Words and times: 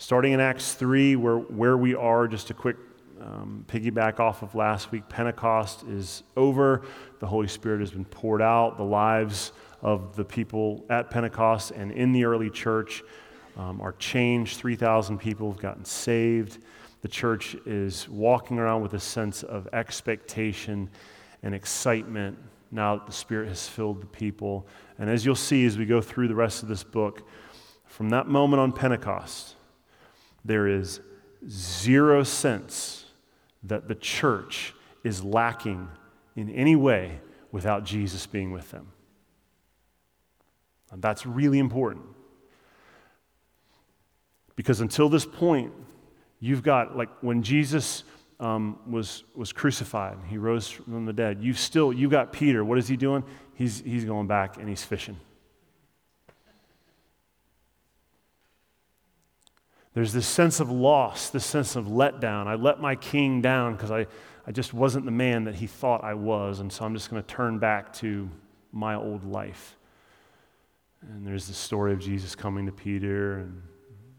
Starting 0.00 0.32
in 0.32 0.38
Acts 0.38 0.74
3, 0.74 1.16
where, 1.16 1.38
where 1.38 1.76
we 1.76 1.92
are, 1.92 2.28
just 2.28 2.50
a 2.50 2.54
quick 2.54 2.76
um, 3.20 3.64
piggyback 3.66 4.20
off 4.20 4.42
of 4.42 4.54
last 4.54 4.92
week, 4.92 5.08
Pentecost 5.08 5.82
is 5.88 6.22
over. 6.36 6.82
The 7.18 7.26
Holy 7.26 7.48
Spirit 7.48 7.80
has 7.80 7.90
been 7.90 8.04
poured 8.04 8.40
out. 8.40 8.76
The 8.76 8.84
lives 8.84 9.50
of 9.82 10.14
the 10.14 10.24
people 10.24 10.84
at 10.88 11.10
Pentecost 11.10 11.72
and 11.72 11.90
in 11.90 12.12
the 12.12 12.26
early 12.26 12.48
church 12.48 13.02
um, 13.56 13.80
are 13.80 13.90
changed. 13.94 14.58
3,000 14.58 15.18
people 15.18 15.50
have 15.50 15.60
gotten 15.60 15.84
saved. 15.84 16.62
The 17.02 17.08
church 17.08 17.56
is 17.66 18.08
walking 18.08 18.60
around 18.60 18.82
with 18.82 18.94
a 18.94 19.00
sense 19.00 19.42
of 19.42 19.66
expectation 19.72 20.90
and 21.42 21.56
excitement 21.56 22.38
now 22.70 22.94
that 22.94 23.06
the 23.06 23.12
Spirit 23.12 23.48
has 23.48 23.66
filled 23.66 24.00
the 24.00 24.06
people. 24.06 24.64
And 24.96 25.10
as 25.10 25.26
you'll 25.26 25.34
see 25.34 25.66
as 25.66 25.76
we 25.76 25.86
go 25.86 26.00
through 26.00 26.28
the 26.28 26.36
rest 26.36 26.62
of 26.62 26.68
this 26.68 26.84
book, 26.84 27.28
from 27.84 28.10
that 28.10 28.28
moment 28.28 28.60
on 28.60 28.70
Pentecost, 28.70 29.56
there 30.48 30.66
is 30.66 31.00
zero 31.48 32.24
sense 32.24 33.04
that 33.62 33.86
the 33.86 33.94
church 33.94 34.74
is 35.04 35.22
lacking 35.22 35.88
in 36.34 36.50
any 36.50 36.74
way 36.74 37.20
without 37.52 37.84
Jesus 37.84 38.26
being 38.26 38.50
with 38.50 38.70
them. 38.70 38.88
And 40.90 41.02
that's 41.02 41.26
really 41.26 41.58
important. 41.58 42.04
Because 44.56 44.80
until 44.80 45.08
this 45.08 45.26
point, 45.26 45.72
you've 46.40 46.62
got, 46.62 46.96
like, 46.96 47.10
when 47.20 47.42
Jesus 47.42 48.04
um, 48.40 48.78
was, 48.86 49.24
was 49.34 49.52
crucified, 49.52 50.16
he 50.28 50.38
rose 50.38 50.68
from 50.68 51.04
the 51.04 51.12
dead, 51.12 51.38
you've 51.42 51.58
still, 51.58 51.92
you've 51.92 52.10
got 52.10 52.32
Peter. 52.32 52.64
What 52.64 52.78
is 52.78 52.88
he 52.88 52.96
doing? 52.96 53.22
He's, 53.54 53.80
he's 53.80 54.04
going 54.04 54.26
back 54.26 54.56
and 54.56 54.68
he's 54.68 54.82
fishing. 54.82 55.18
There's 59.98 60.12
this 60.12 60.28
sense 60.28 60.60
of 60.60 60.70
loss, 60.70 61.30
this 61.30 61.44
sense 61.44 61.74
of 61.74 61.86
letdown. 61.86 62.46
I 62.46 62.54
let 62.54 62.80
my 62.80 62.94
king 62.94 63.42
down 63.42 63.72
because 63.72 63.90
I, 63.90 64.06
I 64.46 64.52
just 64.52 64.72
wasn't 64.72 65.06
the 65.06 65.10
man 65.10 65.42
that 65.42 65.56
he 65.56 65.66
thought 65.66 66.04
I 66.04 66.14
was, 66.14 66.60
and 66.60 66.72
so 66.72 66.84
I'm 66.84 66.94
just 66.94 67.10
going 67.10 67.20
to 67.20 67.26
turn 67.26 67.58
back 67.58 67.92
to 67.94 68.30
my 68.70 68.94
old 68.94 69.24
life. 69.24 69.76
And 71.02 71.26
there's 71.26 71.48
the 71.48 71.52
story 71.52 71.92
of 71.92 71.98
Jesus 71.98 72.36
coming 72.36 72.64
to 72.66 72.70
Peter 72.70 73.38
and 73.38 73.60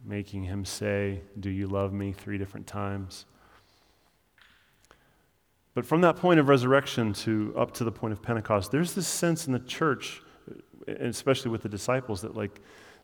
making 0.04 0.44
him 0.44 0.66
say, 0.66 1.22
Do 1.40 1.50
you 1.50 1.68
love 1.68 1.94
me? 1.94 2.12
three 2.12 2.38
different 2.38 2.68
times. 2.68 3.26
But 5.76 5.86
from 5.86 6.02
that 6.02 6.18
point 6.18 6.42
of 6.42 6.50
resurrection 6.50 7.14
to 7.14 7.54
up 7.58 7.72
to 7.76 7.86
the 7.86 7.92
point 7.94 8.12
of 8.12 8.22
Pentecost, 8.22 8.70
there's 8.70 8.96
this 8.96 9.08
sense 9.08 9.48
in 9.48 9.54
the 9.54 9.60
church, 9.60 10.22
and 10.88 11.08
especially 11.08 11.52
with 11.52 11.62
the 11.62 11.70
disciples, 11.70 12.20
that 12.24 12.36
like 12.36 12.60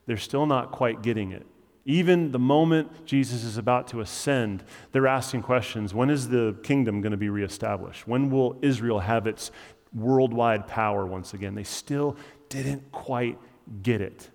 they're 0.08 0.18
still 0.18 0.46
not 0.46 0.74
quite 0.74 1.02
getting 1.02 1.32
it. 1.32 1.48
Even 1.86 2.32
the 2.32 2.40
moment 2.40 3.06
Jesus 3.06 3.44
is 3.44 3.58
about 3.58 3.88
to 3.90 4.02
ascend, 4.02 4.64
they're 4.92 5.08
asking 5.08 5.44
questions 5.44 5.94
when 5.94 6.10
is 6.10 6.30
the 6.30 6.56
kingdom 6.64 7.00
going 7.00 7.12
to 7.12 7.18
be 7.18 7.30
reestablished? 7.30 8.08
When 8.08 8.32
will 8.32 8.58
Israel 8.64 9.00
have 9.00 9.28
its 9.28 9.52
worldwide 9.94 10.68
power 10.68 11.06
once 11.06 11.36
again? 11.36 11.54
They 11.54 11.64
still 11.64 12.18
didn't 12.50 12.92
quite 12.92 13.38
get 13.84 14.02
it. 14.02 14.32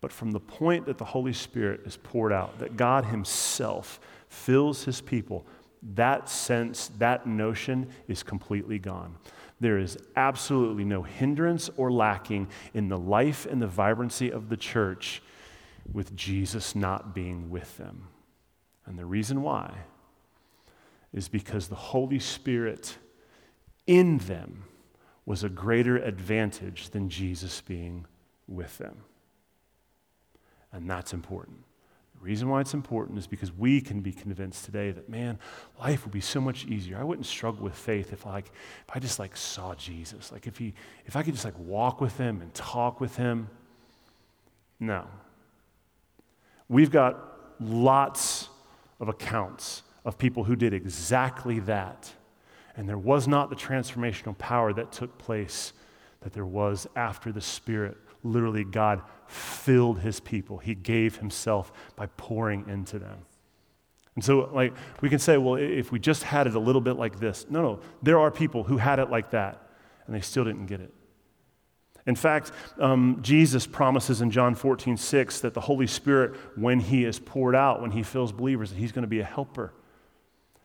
But 0.00 0.10
from 0.10 0.30
the 0.30 0.40
point 0.40 0.86
that 0.86 0.96
the 0.96 1.04
Holy 1.04 1.34
Spirit 1.34 1.82
is 1.84 1.98
poured 1.98 2.32
out, 2.32 2.58
that 2.58 2.78
God 2.78 3.04
Himself 3.04 4.00
fills 4.28 4.84
His 4.84 5.02
people, 5.02 5.46
that 5.94 6.30
sense, 6.30 6.90
that 6.98 7.26
notion 7.26 7.90
is 8.08 8.22
completely 8.22 8.78
gone. 8.78 9.16
There 9.60 9.78
is 9.78 9.98
absolutely 10.16 10.84
no 10.84 11.02
hindrance 11.02 11.68
or 11.76 11.92
lacking 11.92 12.48
in 12.72 12.88
the 12.88 12.96
life 12.96 13.44
and 13.44 13.60
the 13.60 13.66
vibrancy 13.66 14.32
of 14.32 14.48
the 14.48 14.56
church 14.56 15.22
with 15.90 16.16
Jesus 16.16 16.74
not 16.74 17.14
being 17.14 17.50
with 17.50 17.76
them. 17.76 18.08
And 18.86 18.98
the 18.98 19.06
reason 19.06 19.42
why 19.42 19.72
is 21.12 21.28
because 21.28 21.68
the 21.68 21.74
Holy 21.74 22.18
Spirit 22.18 22.96
in 23.86 24.18
them 24.18 24.64
was 25.26 25.44
a 25.44 25.48
greater 25.48 25.96
advantage 25.96 26.90
than 26.90 27.08
Jesus 27.08 27.60
being 27.60 28.06
with 28.48 28.78
them. 28.78 28.96
And 30.72 30.88
that's 30.88 31.12
important. 31.12 31.58
The 32.14 32.24
reason 32.24 32.48
why 32.48 32.60
it's 32.60 32.74
important 32.74 33.18
is 33.18 33.26
because 33.26 33.50
we 33.50 33.80
can 33.80 34.00
be 34.00 34.12
convinced 34.12 34.64
today 34.64 34.90
that, 34.90 35.08
man, 35.08 35.38
life 35.80 36.04
would 36.04 36.12
be 36.12 36.20
so 36.20 36.40
much 36.40 36.66
easier. 36.66 36.98
I 36.98 37.02
wouldn't 37.02 37.26
struggle 37.26 37.64
with 37.64 37.74
faith 37.74 38.12
if, 38.12 38.26
like, 38.26 38.46
if 38.46 38.94
I 38.94 38.98
just 38.98 39.18
like 39.18 39.36
saw 39.36 39.74
Jesus. 39.74 40.30
Like 40.30 40.46
if 40.46 40.58
he, 40.58 40.74
if 41.06 41.16
I 41.16 41.22
could 41.22 41.34
just 41.34 41.44
like 41.44 41.58
walk 41.58 42.00
with 42.00 42.18
him 42.18 42.42
and 42.42 42.52
talk 42.52 43.00
with 43.00 43.16
him. 43.16 43.48
No, 44.78 45.06
We've 46.70 46.90
got 46.90 47.18
lots 47.58 48.48
of 49.00 49.08
accounts 49.08 49.82
of 50.04 50.16
people 50.16 50.44
who 50.44 50.54
did 50.54 50.72
exactly 50.72 51.58
that. 51.60 52.12
And 52.76 52.88
there 52.88 52.96
was 52.96 53.26
not 53.26 53.50
the 53.50 53.56
transformational 53.56 54.38
power 54.38 54.72
that 54.74 54.92
took 54.92 55.18
place 55.18 55.72
that 56.20 56.32
there 56.32 56.46
was 56.46 56.86
after 56.94 57.32
the 57.32 57.40
Spirit. 57.40 57.96
Literally, 58.22 58.62
God 58.62 59.02
filled 59.26 59.98
his 59.98 60.20
people, 60.20 60.58
he 60.58 60.76
gave 60.76 61.16
himself 61.16 61.72
by 61.96 62.06
pouring 62.16 62.68
into 62.68 63.00
them. 63.00 63.18
And 64.14 64.24
so, 64.24 64.48
like, 64.52 64.72
we 65.00 65.08
can 65.08 65.18
say, 65.18 65.38
well, 65.38 65.56
if 65.56 65.90
we 65.90 65.98
just 65.98 66.22
had 66.22 66.46
it 66.46 66.54
a 66.54 66.58
little 66.60 66.80
bit 66.80 66.94
like 66.94 67.18
this. 67.18 67.46
No, 67.50 67.62
no. 67.62 67.80
There 68.00 68.18
are 68.18 68.30
people 68.30 68.62
who 68.62 68.76
had 68.76 69.00
it 69.00 69.10
like 69.10 69.30
that, 69.30 69.70
and 70.06 70.14
they 70.14 70.20
still 70.20 70.44
didn't 70.44 70.66
get 70.66 70.80
it. 70.80 70.92
In 72.06 72.14
fact, 72.14 72.52
um, 72.78 73.18
Jesus 73.22 73.66
promises 73.66 74.20
in 74.20 74.30
John 74.30 74.54
14, 74.54 74.96
6 74.96 75.40
that 75.40 75.54
the 75.54 75.60
Holy 75.60 75.86
Spirit, 75.86 76.34
when 76.56 76.80
He 76.80 77.04
is 77.04 77.18
poured 77.18 77.54
out, 77.54 77.80
when 77.82 77.90
He 77.90 78.02
fills 78.02 78.32
believers, 78.32 78.70
that 78.70 78.76
He's 78.76 78.92
going 78.92 79.02
to 79.02 79.08
be 79.08 79.20
a 79.20 79.24
helper. 79.24 79.72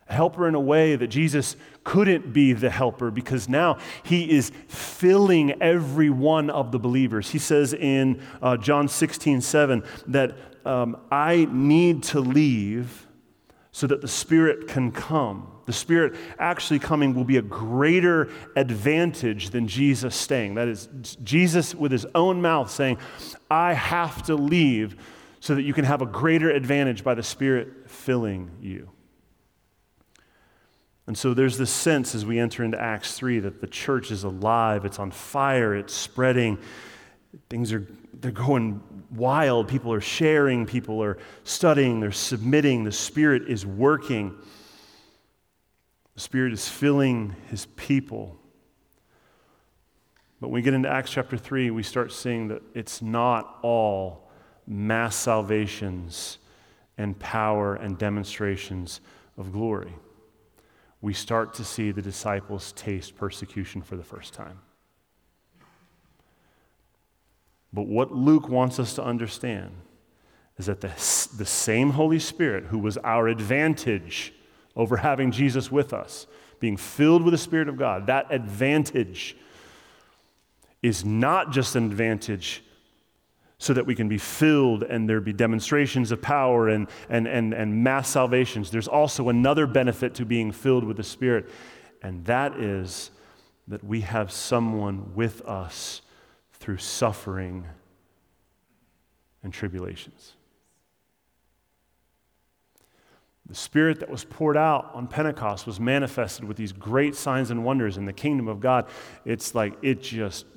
A 0.08 0.14
helper 0.14 0.48
in 0.48 0.54
a 0.54 0.60
way 0.60 0.96
that 0.96 1.08
Jesus 1.08 1.56
couldn't 1.84 2.32
be 2.32 2.54
the 2.54 2.70
helper 2.70 3.12
because 3.12 3.50
now 3.50 3.80
He 4.04 4.32
is 4.32 4.52
filling 4.68 5.62
every 5.62 6.10
one 6.10 6.50
of 6.50 6.72
the 6.72 6.80
believers. 6.80 7.32
He 7.32 7.40
says 7.40 7.74
in 7.74 8.22
uh, 8.42 8.58
John 8.58 8.88
16, 8.88 9.42
7 9.42 9.84
that 10.08 10.36
um, 10.64 10.98
I 11.12 11.48
need 11.52 12.04
to 12.04 12.20
leave 12.20 13.05
so 13.76 13.88
that 13.88 14.00
the 14.00 14.08
Spirit 14.08 14.70
can 14.70 14.90
come. 14.90 15.52
The 15.66 15.74
Spirit 15.74 16.16
actually 16.40 16.80
coming 16.80 17.14
will 17.14 17.26
be 17.26 17.36
a 17.36 17.42
greater 17.42 18.30
advantage 18.56 19.50
than 19.50 19.68
Jesus 19.68 20.16
staying. 20.16 20.56
That 20.56 20.70
is, 20.70 20.88
Jesus 21.26 21.76
with 21.76 21.92
his 21.92 22.06
own 22.16 22.42
mouth 22.42 22.72
saying, 22.72 23.00
I 23.52 23.74
have 23.74 24.24
to 24.28 24.36
leave 24.36 24.96
so 25.42 25.56
that 25.56 25.64
you 25.64 25.74
can 25.74 25.84
have 25.84 26.02
a 26.02 26.06
greater 26.06 26.50
advantage 26.50 27.04
by 27.04 27.16
the 27.16 27.22
Spirit 27.22 27.90
filling 27.92 28.50
you. 28.62 28.92
And 31.06 31.18
so 31.18 31.34
there's 31.34 31.58
this 31.58 31.70
sense 31.70 32.16
as 32.16 32.26
we 32.26 32.40
enter 32.40 32.64
into 32.64 32.82
Acts 32.82 33.18
3 33.18 33.40
that 33.40 33.60
the 33.60 33.68
church 33.68 34.10
is 34.10 34.24
alive, 34.24 34.86
it's 34.86 35.00
on 35.00 35.12
fire, 35.12 35.76
it's 35.76 35.94
spreading. 35.94 36.60
Things 37.50 37.74
are 37.74 37.86
they're 38.26 38.32
going 38.32 38.82
wild. 39.12 39.68
People 39.68 39.94
are 39.94 40.02
sharing, 40.02 40.66
people 40.66 41.04
are 41.04 41.20
studying, 41.44 42.00
they're 42.00 42.12
submitting, 42.12 42.84
the 42.84 42.92
Spirit 42.92 43.44
is 43.48 43.68
working. 43.68 44.36
The 46.16 46.22
Spirit 46.22 46.52
is 46.52 46.68
filling 46.68 47.36
his 47.52 47.68
people. 47.76 48.36
But 50.42 50.48
when 50.48 50.56
we 50.56 50.64
get 50.64 50.74
into 50.74 50.90
Acts 50.90 51.12
chapter 51.12 51.38
3, 51.38 51.70
we 51.70 51.84
start 51.84 52.12
seeing 52.12 52.48
that 52.48 52.64
it's 52.74 53.00
not 53.00 53.60
all 53.62 54.28
mass 54.66 55.16
salvations 55.16 56.40
and 56.98 57.20
power 57.20 57.76
and 57.76 57.96
demonstrations 57.96 59.02
of 59.38 59.52
glory. 59.52 59.94
We 61.00 61.14
start 61.14 61.54
to 61.56 61.64
see 61.64 61.92
the 61.92 62.02
disciples 62.02 62.72
taste 62.72 63.16
persecution 63.16 63.84
for 63.84 63.96
the 63.96 64.04
first 64.04 64.34
time. 64.34 64.62
But 67.76 67.88
what 67.88 68.14
Luke 68.14 68.48
wants 68.48 68.80
us 68.80 68.94
to 68.94 69.04
understand 69.04 69.72
is 70.58 70.68
that 70.68 70.80
the, 70.80 70.88
the 70.88 71.46
same 71.46 71.90
Holy 71.90 72.20
Spirit 72.20 72.64
who 72.68 72.80
was 72.80 72.98
our 73.00 73.28
advantage 73.28 74.34
over 74.78 74.96
having 74.96 75.30
Jesus 75.30 75.70
with 75.70 75.92
us, 75.92 76.26
being 76.62 76.78
filled 76.78 77.22
with 77.22 77.34
the 77.34 77.38
Spirit 77.38 77.68
of 77.68 77.76
God, 77.76 78.08
that 78.08 78.28
advantage 78.30 79.36
is 80.82 81.04
not 81.04 81.52
just 81.52 81.76
an 81.76 81.86
advantage 81.86 82.64
so 83.58 83.74
that 83.74 83.86
we 83.86 83.94
can 83.94 84.08
be 84.08 84.18
filled 84.18 84.84
and 84.84 85.10
there 85.10 85.20
be 85.20 85.34
demonstrations 85.34 86.14
of 86.14 86.22
power 86.22 86.70
and, 86.70 86.88
and, 87.10 87.28
and, 87.28 87.54
and 87.54 87.84
mass 87.84 88.08
salvations. 88.08 88.72
There's 88.72 88.88
also 88.88 89.28
another 89.28 89.68
benefit 89.68 90.16
to 90.16 90.26
being 90.26 90.54
filled 90.54 90.86
with 90.86 90.96
the 90.96 91.04
Spirit, 91.04 91.50
and 92.02 92.24
that 92.24 92.56
is 92.56 93.12
that 93.68 93.84
we 93.84 94.00
have 94.02 94.32
someone 94.32 95.14
with 95.14 95.42
us 95.42 96.02
through 96.66 96.78
suffering 96.78 97.64
and 99.44 99.54
tribulations. 99.54 100.34
The 103.46 103.54
Spirit 103.54 104.00
that 104.00 104.10
was 104.10 104.24
poured 104.24 104.58
out 104.58 104.90
on 104.96 105.06
Pentecost 105.06 105.68
was 105.68 105.80
manifested 105.80 106.44
with 106.46 106.58
these 106.58 106.72
great 106.72 107.16
signs 107.16 107.52
and 107.52 107.64
wonders 107.64 107.98
in 107.98 108.06
the 108.06 108.14
kingdom 108.14 108.48
of 108.48 108.62
God. 108.62 108.88
It's 109.26 109.54
like 109.54 109.76
it 109.84 110.02
just 110.02 110.48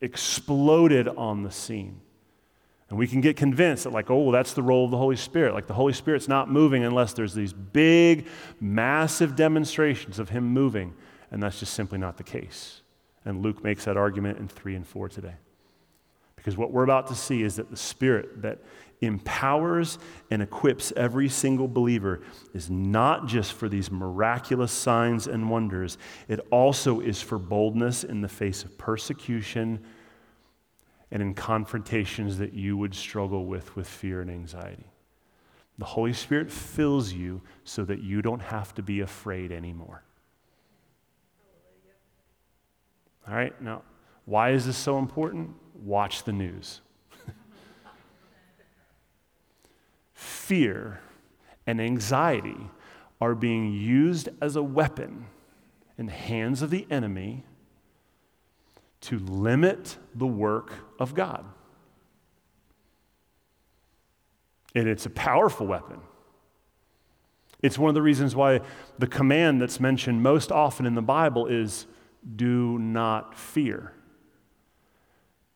exploded 0.00 1.08
on 1.08 1.42
the 1.42 1.50
scene. 1.50 2.00
And 2.88 2.98
we 2.98 3.06
can 3.06 3.20
get 3.20 3.36
convinced 3.36 3.84
that, 3.84 3.92
like, 3.92 4.08
oh, 4.10 4.16
well, 4.16 4.32
that's 4.32 4.54
the 4.54 4.62
role 4.62 4.86
of 4.86 4.90
the 4.90 4.96
Holy 4.96 5.16
Spirit. 5.16 5.52
Like, 5.52 5.66
the 5.66 5.74
Holy 5.74 5.92
Spirit's 5.92 6.26
not 6.26 6.50
moving 6.50 6.84
unless 6.84 7.12
there's 7.12 7.34
these 7.34 7.52
big, 7.52 8.28
massive 8.62 9.36
demonstrations 9.36 10.18
of 10.18 10.30
Him 10.30 10.44
moving. 10.44 10.94
And 11.30 11.42
that's 11.42 11.60
just 11.60 11.74
simply 11.74 11.98
not 11.98 12.16
the 12.16 12.24
case. 12.24 12.80
And 13.26 13.42
Luke 13.42 13.62
makes 13.62 13.84
that 13.84 13.98
argument 13.98 14.38
in 14.38 14.48
3 14.48 14.74
and 14.74 14.86
4 14.86 15.10
today. 15.10 15.34
Because 16.40 16.56
what 16.56 16.72
we're 16.72 16.84
about 16.84 17.06
to 17.08 17.14
see 17.14 17.42
is 17.42 17.56
that 17.56 17.70
the 17.70 17.76
Spirit 17.76 18.40
that 18.40 18.60
empowers 19.02 19.98
and 20.30 20.40
equips 20.40 20.90
every 20.96 21.28
single 21.28 21.68
believer 21.68 22.22
is 22.54 22.70
not 22.70 23.26
just 23.26 23.52
for 23.52 23.68
these 23.68 23.90
miraculous 23.90 24.72
signs 24.72 25.26
and 25.26 25.50
wonders, 25.50 25.98
it 26.28 26.40
also 26.50 27.00
is 27.00 27.20
for 27.20 27.38
boldness 27.38 28.04
in 28.04 28.22
the 28.22 28.28
face 28.28 28.64
of 28.64 28.78
persecution 28.78 29.84
and 31.10 31.22
in 31.22 31.34
confrontations 31.34 32.38
that 32.38 32.54
you 32.54 32.74
would 32.74 32.94
struggle 32.94 33.44
with 33.44 33.76
with 33.76 33.86
fear 33.86 34.22
and 34.22 34.30
anxiety. 34.30 34.86
The 35.76 35.84
Holy 35.84 36.14
Spirit 36.14 36.50
fills 36.50 37.12
you 37.12 37.42
so 37.64 37.84
that 37.84 38.02
you 38.02 38.22
don't 38.22 38.40
have 38.40 38.74
to 38.76 38.82
be 38.82 39.00
afraid 39.00 39.52
anymore. 39.52 40.04
All 43.28 43.34
right, 43.34 43.60
now, 43.60 43.82
why 44.24 44.52
is 44.52 44.64
this 44.64 44.78
so 44.78 44.98
important? 44.98 45.54
Watch 45.82 46.24
the 46.24 46.32
news. 46.32 46.80
Fear 50.12 51.00
and 51.66 51.80
anxiety 51.80 52.70
are 53.20 53.34
being 53.34 53.72
used 53.72 54.28
as 54.40 54.56
a 54.56 54.62
weapon 54.62 55.26
in 55.98 56.06
the 56.06 56.12
hands 56.12 56.62
of 56.62 56.70
the 56.70 56.86
enemy 56.90 57.44
to 59.02 59.18
limit 59.18 59.96
the 60.14 60.26
work 60.26 60.72
of 60.98 61.14
God. 61.14 61.44
And 64.74 64.88
it's 64.88 65.06
a 65.06 65.10
powerful 65.10 65.66
weapon. 65.66 66.00
It's 67.62 67.78
one 67.78 67.88
of 67.88 67.94
the 67.94 68.02
reasons 68.02 68.34
why 68.34 68.60
the 68.98 69.06
command 69.06 69.60
that's 69.60 69.80
mentioned 69.80 70.22
most 70.22 70.50
often 70.50 70.86
in 70.86 70.94
the 70.94 71.02
Bible 71.02 71.46
is 71.46 71.86
do 72.36 72.78
not 72.78 73.36
fear. 73.36 73.92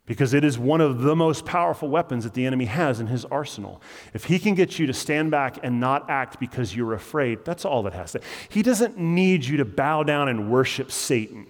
Because 0.06 0.34
it 0.34 0.44
is 0.44 0.58
one 0.58 0.82
of 0.82 1.00
the 1.00 1.16
most 1.16 1.46
powerful 1.46 1.88
weapons 1.88 2.24
that 2.24 2.34
the 2.34 2.44
enemy 2.44 2.66
has 2.66 3.00
in 3.00 3.06
his 3.06 3.24
arsenal. 3.24 3.80
If 4.12 4.24
he 4.24 4.38
can 4.38 4.54
get 4.54 4.78
you 4.78 4.86
to 4.86 4.92
stand 4.92 5.30
back 5.30 5.58
and 5.62 5.80
not 5.80 6.10
act 6.10 6.38
because 6.38 6.76
you're 6.76 6.92
afraid, 6.92 7.44
that's 7.44 7.64
all 7.64 7.82
that 7.84 7.94
has 7.94 8.12
to. 8.12 8.20
He 8.50 8.62
doesn't 8.62 8.98
need 8.98 9.46
you 9.46 9.56
to 9.56 9.64
bow 9.64 10.02
down 10.02 10.28
and 10.28 10.50
worship 10.50 10.92
Satan. 10.92 11.46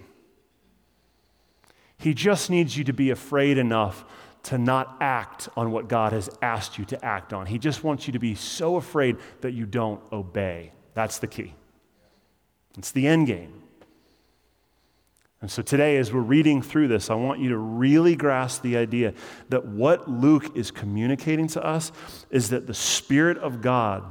He 1.97 2.13
just 2.13 2.49
needs 2.49 2.77
you 2.77 2.85
to 2.85 2.93
be 2.93 3.09
afraid 3.09 3.57
enough 3.57 4.05
to 4.43 4.57
not 4.57 4.97
act 5.01 5.49
on 5.57 5.71
what 5.71 5.87
God 5.89 6.13
has 6.13 6.29
asked 6.41 6.77
you 6.77 6.85
to 6.85 7.03
act 7.03 7.33
on. 7.33 7.47
He 7.47 7.57
just 7.57 7.83
wants 7.83 8.07
you 8.07 8.13
to 8.13 8.19
be 8.19 8.35
so 8.35 8.75
afraid 8.75 9.17
that 9.41 9.51
you 9.51 9.65
don't 9.65 10.01
obey. 10.13 10.71
That's 10.93 11.17
the 11.17 11.27
key. 11.27 11.55
It's 12.77 12.91
the 12.91 13.07
end 13.07 13.27
game. 13.27 13.64
And 15.45 15.51
so 15.51 15.61
today, 15.61 15.97
as 15.97 16.11
we're 16.11 16.21
reading 16.21 16.63
through 16.63 16.87
this, 16.87 17.11
I 17.11 17.13
want 17.13 17.39
you 17.39 17.49
to 17.49 17.57
really 17.59 18.15
grasp 18.15 18.63
the 18.63 18.77
idea 18.77 19.13
that 19.49 19.63
what 19.63 20.09
Luke 20.09 20.57
is 20.57 20.71
communicating 20.71 21.45
to 21.49 21.63
us 21.63 21.91
is 22.31 22.49
that 22.49 22.65
the 22.65 22.73
Spirit 22.73 23.37
of 23.37 23.61
God 23.61 24.03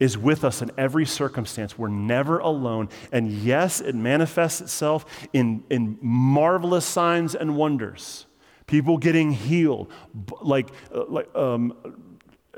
is 0.00 0.18
with 0.18 0.42
us 0.42 0.62
in 0.62 0.72
every 0.76 1.06
circumstance. 1.06 1.78
We're 1.78 1.86
never 1.86 2.40
alone. 2.40 2.88
And 3.12 3.30
yes, 3.30 3.80
it 3.80 3.94
manifests 3.94 4.60
itself 4.60 5.06
in, 5.32 5.62
in 5.70 5.96
marvelous 6.02 6.84
signs 6.84 7.36
and 7.36 7.54
wonders. 7.54 8.26
People 8.66 8.98
getting 8.98 9.30
healed, 9.30 9.92
like, 10.40 10.70
uh, 10.92 11.04
like 11.06 11.32
um, 11.36 12.02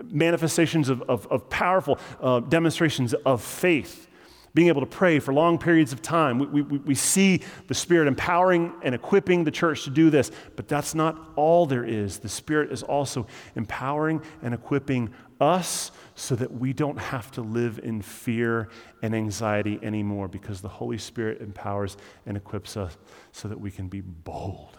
manifestations 0.05 0.89
of, 0.89 1.03
of, 1.03 1.27
of 1.27 1.51
powerful 1.51 1.99
uh, 2.23 2.41
demonstrations 2.41 3.13
of 3.13 3.43
faith 3.43 4.09
being 4.55 4.69
able 4.69 4.81
to 4.81 4.87
pray 4.87 5.19
for 5.19 5.35
long 5.35 5.59
periods 5.59 5.93
of 5.93 6.01
time. 6.01 6.39
We, 6.39 6.63
we, 6.63 6.79
we, 6.79 6.95
see 6.95 7.43
the 7.67 7.75
Spirit 7.75 8.07
empowering 8.07 8.73
and 8.83 8.95
equipping 8.95 9.43
the 9.43 9.51
church 9.51 9.83
to 9.85 9.91
do 9.91 10.11
this, 10.11 10.31
but 10.55 10.69
that's 10.69 10.95
not 10.95 11.33
all 11.35 11.67
there 11.67 11.85
is. 11.85 12.19
The 12.19 12.29
Spirit 12.29 12.71
is 12.71 12.85
also 12.85 13.27
empowering 13.57 14.23
and 14.43 14.55
equipping 14.55 15.13
us 15.41 15.91
so 16.15 16.37
that 16.37 16.53
we 16.53 16.73
don't 16.73 16.99
have 16.99 17.33
to 17.33 17.41
live 17.41 17.81
in 17.83 18.01
fear 18.01 18.69
and 19.03 19.15
anxiety 19.15 19.81
anymore 19.83 20.29
because 20.29 20.61
the 20.61 20.69
Holy 20.69 20.99
Spirit 20.99 21.41
empowers 21.41 21.97
and 22.25 22.37
equips 22.37 22.77
us 22.77 22.97
so 23.33 23.49
that 23.49 23.59
we 23.59 23.73
can 23.73 23.89
be 23.89 24.01
bold. 24.01 24.79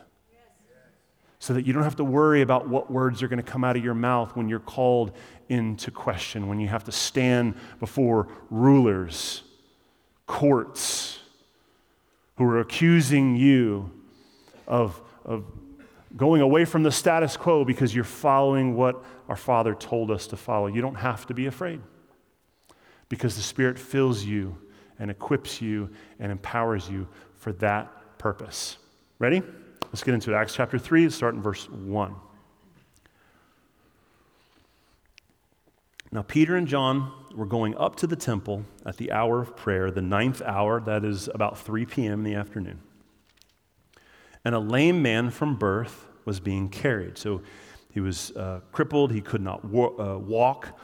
So 1.40 1.54
that 1.54 1.68
you 1.68 1.74
don't 1.74 1.84
have 1.84 1.98
to 1.98 2.04
worry 2.06 2.42
about 2.42 2.70
what 2.70 2.90
words 2.90 3.22
are 3.22 3.28
going 3.28 3.44
to 3.44 3.52
come 3.52 3.66
out 3.66 3.76
of 3.76 3.84
your 3.84 3.94
mouth 3.94 4.36
when 4.38 4.48
you're 4.48 4.60
called 4.60 5.12
into 5.50 5.92
question, 5.92 6.48
when 6.48 6.62
you 6.62 6.70
have 6.70 6.86
to 6.86 6.92
stand 6.94 7.56
before 7.80 8.30
rulers, 8.50 9.44
courts, 10.28 11.20
who 12.38 12.46
are 12.46 12.60
accusing 12.60 13.36
you 13.36 13.92
of, 14.68 15.02
of 15.24 15.46
going 16.18 16.42
away 16.42 16.66
from 16.66 16.84
the 16.84 16.92
status 16.92 17.38
quo 17.38 17.66
because 17.66 17.94
you're 17.94 18.04
following 18.04 18.76
what 18.76 19.04
our 19.30 19.36
Father 19.36 19.74
told 19.76 20.12
us 20.12 20.28
to 20.28 20.38
follow. 20.38 20.68
You 20.68 20.82
don't 20.82 20.96
have 20.96 21.26
to 21.28 21.34
be 21.34 21.48
afraid 21.48 21.82
because 23.10 23.36
the 23.36 23.42
Spirit 23.42 23.78
fills 23.78 24.24
you 24.24 24.58
and 25.00 25.12
equips 25.12 25.62
you 25.62 25.90
and 26.20 26.32
empowers 26.32 26.90
you 26.90 27.08
for 27.36 27.52
that 27.54 28.18
purpose. 28.18 28.78
Ready? 29.20 29.42
Let's 29.84 30.04
get 30.04 30.14
into 30.14 30.34
it. 30.34 30.36
Acts 30.36 30.56
chapter 30.56 30.78
3, 30.78 31.10
start 31.10 31.36
in 31.36 31.42
verse 31.42 31.70
1. 31.70 32.16
Now, 36.16 36.24
Peter 36.24 36.56
and 36.56 36.68
John 36.68 37.12
were 37.36 37.46
going 37.46 37.78
up 37.78 37.98
to 37.98 38.08
the 38.08 38.16
temple 38.16 38.64
at 38.86 38.98
the 38.98 39.12
hour 39.12 39.42
of 39.42 39.56
prayer, 39.56 39.92
the 39.92 40.02
ninth 40.02 40.42
hour, 40.42 40.82
that 40.82 41.06
is 41.06 41.30
about 41.34 41.60
3 41.60 41.86
p.m. 41.86 42.20
in 42.20 42.24
the 42.24 42.36
afternoon 42.36 42.80
and 44.46 44.54
a 44.54 44.60
lame 44.60 45.02
man 45.02 45.32
from 45.32 45.56
birth 45.56 46.08
was 46.24 46.40
being 46.40 46.70
carried. 46.70 47.18
So 47.18 47.42
he 47.92 48.00
was 48.00 48.32
uh, 48.38 48.62
crippled, 48.72 49.12
he 49.12 49.22
could 49.22 49.42
not 49.42 49.66
wa- 49.66 49.96
uh, 49.98 50.18
walk. 50.20 50.80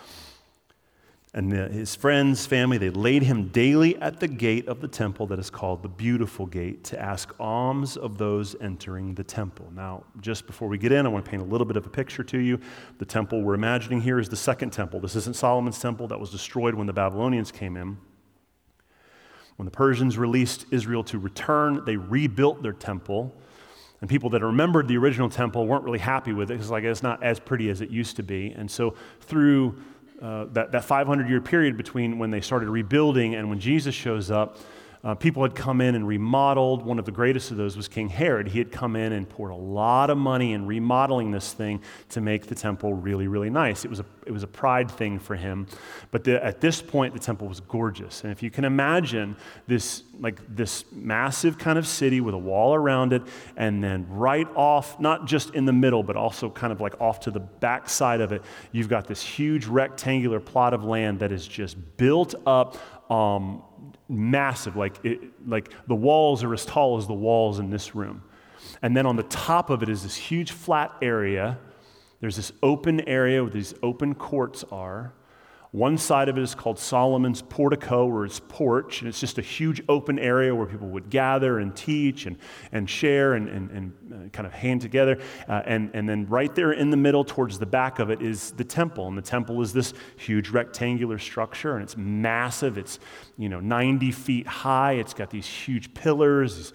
And 1.34 1.50
the, 1.50 1.70
his 1.70 1.96
friends, 1.96 2.46
family, 2.46 2.78
they 2.78 2.90
laid 2.90 3.24
him 3.24 3.48
daily 3.50 3.96
at 4.02 4.20
the 4.20 4.28
gate 4.28 4.68
of 4.68 4.82
the 4.82 4.88
temple 4.88 5.28
that 5.28 5.40
is 5.40 5.50
called 5.50 5.82
the 5.82 5.88
Beautiful 5.88 6.46
Gate 6.46 6.84
to 6.86 7.02
ask 7.02 7.34
alms 7.40 7.96
of 7.96 8.18
those 8.18 8.54
entering 8.60 9.16
the 9.16 9.24
temple. 9.24 9.72
Now, 9.74 10.04
just 10.20 10.46
before 10.46 10.68
we 10.68 10.78
get 10.78 10.92
in, 10.92 11.06
I 11.06 11.10
want 11.10 11.24
to 11.24 11.32
paint 11.32 11.42
a 11.42 11.46
little 11.46 11.64
bit 11.64 11.78
of 11.78 11.86
a 11.86 11.90
picture 11.90 12.24
to 12.26 12.38
you. 12.38 12.60
The 12.98 13.06
temple 13.06 13.44
we're 13.44 13.54
imagining 13.54 14.02
here 14.02 14.20
is 14.20 14.28
the 14.28 14.36
second 14.36 14.72
temple. 14.72 15.00
This 15.00 15.16
isn't 15.16 15.38
Solomon's 15.38 15.80
temple 15.80 16.08
that 16.10 16.20
was 16.20 16.32
destroyed 16.32 16.76
when 16.76 16.86
the 16.86 16.94
Babylonians 16.94 17.50
came 17.50 17.78
in. 17.78 17.98
When 19.56 19.66
the 19.66 19.72
Persians 19.72 20.18
released 20.18 20.66
Israel 20.72 21.04
to 21.06 21.18
return, 21.18 21.86
they 21.86 21.96
rebuilt 21.96 22.62
their 22.62 22.74
temple 22.74 23.34
and 24.02 24.10
people 24.10 24.32
that 24.32 24.44
remembered 24.44 24.88
the 24.88 24.98
original 24.98 25.30
temple 25.30 25.68
weren't 25.68 25.84
really 25.84 26.00
happy 26.00 26.34
with 26.34 26.50
it 26.50 26.56
because 26.56 26.72
like 26.72 26.84
it's 26.84 27.04
not 27.04 27.22
as 27.24 27.40
pretty 27.40 27.70
as 27.70 27.82
it 27.82 27.92
used 27.92 28.16
to 28.16 28.24
be. 28.24 28.52
And 28.52 28.70
so 28.70 28.96
through 29.22 29.80
uh, 30.22 30.46
that, 30.54 30.72
that 30.72 30.86
500 30.86 31.30
year 31.30 31.42
period 31.42 31.78
between 31.78 32.20
when 32.20 32.32
they 32.32 32.42
started 32.42 32.70
rebuilding 32.70 33.36
and 33.36 33.50
when 33.50 33.60
Jesus 33.60 33.96
shows 33.96 34.30
up, 34.30 34.58
uh, 35.04 35.16
people 35.16 35.42
had 35.42 35.56
come 35.56 35.82
in 35.82 35.96
and 35.96 36.08
remodeled. 36.08 36.86
One 36.86 37.00
of 37.00 37.06
the 37.06 37.12
greatest 37.12 37.50
of 37.50 37.58
those 37.58 37.76
was 37.76 37.88
King 37.88 38.08
Herod. 38.08 38.48
He 38.48 38.60
had 38.60 38.72
come 38.72 38.96
in 38.96 39.14
and 39.14 39.28
poured 39.28 39.52
a 39.52 39.56
lot 39.56 40.12
of 40.12 40.18
money 40.18 40.54
in 40.54 40.68
remodeling 40.68 41.32
this 41.32 41.54
thing 41.54 41.82
to 42.10 42.22
make 42.22 42.46
the 42.46 42.54
temple 42.54 42.94
really, 42.94 43.28
really 43.28 43.50
nice. 43.50 43.84
It 43.84 43.90
was 43.90 44.00
a, 44.00 44.06
it 44.28 44.32
was 44.32 44.44
a 44.44 44.48
pride 44.48 44.92
thing 44.92 45.18
for 45.18 45.36
him. 45.36 45.66
But 46.12 46.24
the, 46.24 46.44
at 46.44 46.62
this 46.62 46.84
point, 46.84 47.16
the 47.16 47.20
temple 47.20 47.48
was 47.48 47.62
gorgeous. 47.62 48.24
And 48.24 48.32
if 48.32 48.44
you 48.44 48.52
can 48.52 48.64
imagine 48.64 49.36
this, 49.66 50.04
like 50.20 50.40
this 50.56 50.86
massive 50.92 51.58
kind 51.58 51.80
of 51.80 51.88
city 51.88 52.22
with 52.22 52.36
a 52.36 52.40
wall 52.40 52.76
around 52.76 53.12
it, 53.12 53.24
and 53.58 53.84
then 53.84 54.06
right 54.08 54.48
off, 54.56 55.00
not 55.00 55.26
just 55.26 55.56
in 55.56 55.66
the 55.66 55.74
middle, 55.74 56.04
but 56.04 56.16
also 56.16 56.48
kind 56.48 56.72
of 56.72 56.80
like 56.80 57.00
off 57.02 57.22
to 57.22 57.32
the 57.32 57.40
back 57.40 57.90
side 57.90 58.22
of 58.22 58.32
it, 58.32 58.44
you've 58.72 58.90
got 58.90 59.08
this 59.08 59.24
huge 59.24 59.66
rectangular 59.66 60.40
plot 60.40 60.76
of 60.76 60.84
land 60.84 61.20
that 61.20 61.32
is 61.32 61.48
just 61.48 61.76
built 61.98 62.36
up 62.46 62.78
um, 63.12 63.64
massive, 64.12 64.76
like, 64.76 65.04
it, 65.04 65.22
like 65.48 65.72
the 65.88 65.96
walls 65.96 66.44
are 66.44 66.54
as 66.54 66.66
tall 66.66 66.98
as 66.98 67.08
the 67.08 67.14
walls 67.14 67.60
in 67.60 67.70
this 67.70 67.96
room. 67.96 68.24
And 68.82 68.96
then 68.96 69.06
on 69.06 69.16
the 69.16 69.24
top 69.24 69.70
of 69.70 69.82
it 69.82 69.90
is 69.90 70.04
this 70.04 70.16
huge 70.16 70.52
flat 70.52 70.94
area. 71.02 71.58
There's 72.20 72.36
this 72.36 72.52
open 72.62 73.02
area 73.02 73.42
where 73.44 73.52
these 73.52 73.74
open 73.82 74.14
courts 74.16 74.64
are. 74.72 75.14
One 75.72 75.98
side 75.98 76.28
of 76.28 76.38
it 76.38 76.42
is 76.42 76.54
called 76.54 76.78
Solomon's 76.78 77.42
portico, 77.42 78.06
or 78.06 78.26
its 78.26 78.42
porch, 78.42 79.00
and 79.00 79.08
it's 79.08 79.22
just 79.22 79.38
a 79.38 79.42
huge 79.42 79.82
open 79.88 80.20
area 80.20 80.54
where 80.54 80.66
people 80.66 80.90
would 80.90 81.10
gather 81.10 81.60
and 81.60 81.74
teach 81.74 82.26
and, 82.26 82.36
and 82.74 82.90
share 82.90 83.36
and, 83.36 83.48
and, 83.48 83.72
and 83.72 83.94
uh, 84.14 84.30
kind 84.32 84.46
of 84.46 84.52
hang 84.52 84.80
together. 84.80 85.18
Uh, 85.48 85.62
and, 85.66 85.90
and 85.94 86.10
then 86.10 86.28
right 86.28 86.54
there 86.56 86.74
in 86.74 86.90
the 86.90 86.98
middle, 86.98 87.24
towards 87.24 87.58
the 87.58 87.66
back 87.66 88.00
of 88.00 88.10
it, 88.10 88.22
is 88.22 88.52
the 88.52 88.66
temple. 88.66 89.08
And 89.08 89.18
the 89.18 89.22
temple 89.22 89.62
is 89.62 89.72
this 89.72 89.94
huge 90.18 90.50
rectangular 90.50 91.18
structure, 91.18 91.76
and 91.76 91.84
it's 91.84 91.96
massive. 91.96 92.78
It's, 92.78 93.00
you 93.38 93.48
know, 93.48 93.62
90 93.62 94.12
feet 94.12 94.48
high. 94.48 94.94
It's 94.94 95.14
got 95.14 95.30
these 95.30 95.48
huge 95.48 95.94
pillars, 95.94 96.58
these 96.58 96.74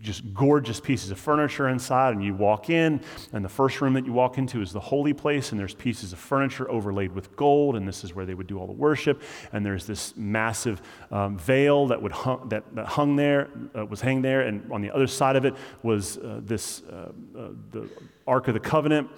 just 0.00 0.34
gorgeous 0.34 0.80
pieces 0.80 1.10
of 1.10 1.18
furniture 1.18 1.68
inside. 1.68 2.14
And 2.14 2.24
you 2.24 2.34
walk 2.34 2.70
in, 2.70 3.00
and 3.32 3.44
the 3.44 3.48
first 3.48 3.80
room 3.80 3.94
that 3.94 4.06
you 4.06 4.12
walk 4.12 4.38
into 4.38 4.60
is 4.62 4.72
the 4.72 4.80
holy 4.80 5.12
place, 5.12 5.50
and 5.50 5.60
there's 5.60 5.74
pieces 5.74 6.12
of 6.12 6.18
furniture 6.18 6.70
overlaid 6.70 7.12
with 7.12 7.34
gold, 7.36 7.76
and 7.76 7.86
this 7.86 8.04
is 8.04 8.14
where 8.14 8.26
they 8.26 8.34
would 8.34 8.46
do 8.46 8.58
all 8.58 8.66
the 8.66 8.72
worship. 8.72 9.22
And 9.52 9.64
there's 9.64 9.86
this 9.86 10.16
massive 10.16 10.82
um, 11.10 11.38
veil 11.38 11.86
that, 11.88 12.00
would 12.00 12.12
hung, 12.12 12.48
that, 12.48 12.64
that 12.74 12.86
hung 12.86 13.16
there, 13.16 13.48
uh, 13.76 13.84
was 13.86 14.00
hanging 14.00 14.22
there, 14.22 14.42
and 14.42 14.70
on 14.72 14.82
the 14.82 14.90
other 14.90 15.06
side 15.06 15.36
of 15.36 15.44
it 15.44 15.54
was 15.82 16.18
uh, 16.18 16.40
this 16.42 16.82
uh, 16.84 17.12
uh 17.36 17.48
the 17.70 17.88
Ark 18.26 18.48
of 18.48 18.54
the 18.54 18.60
Covenant. 18.60 19.08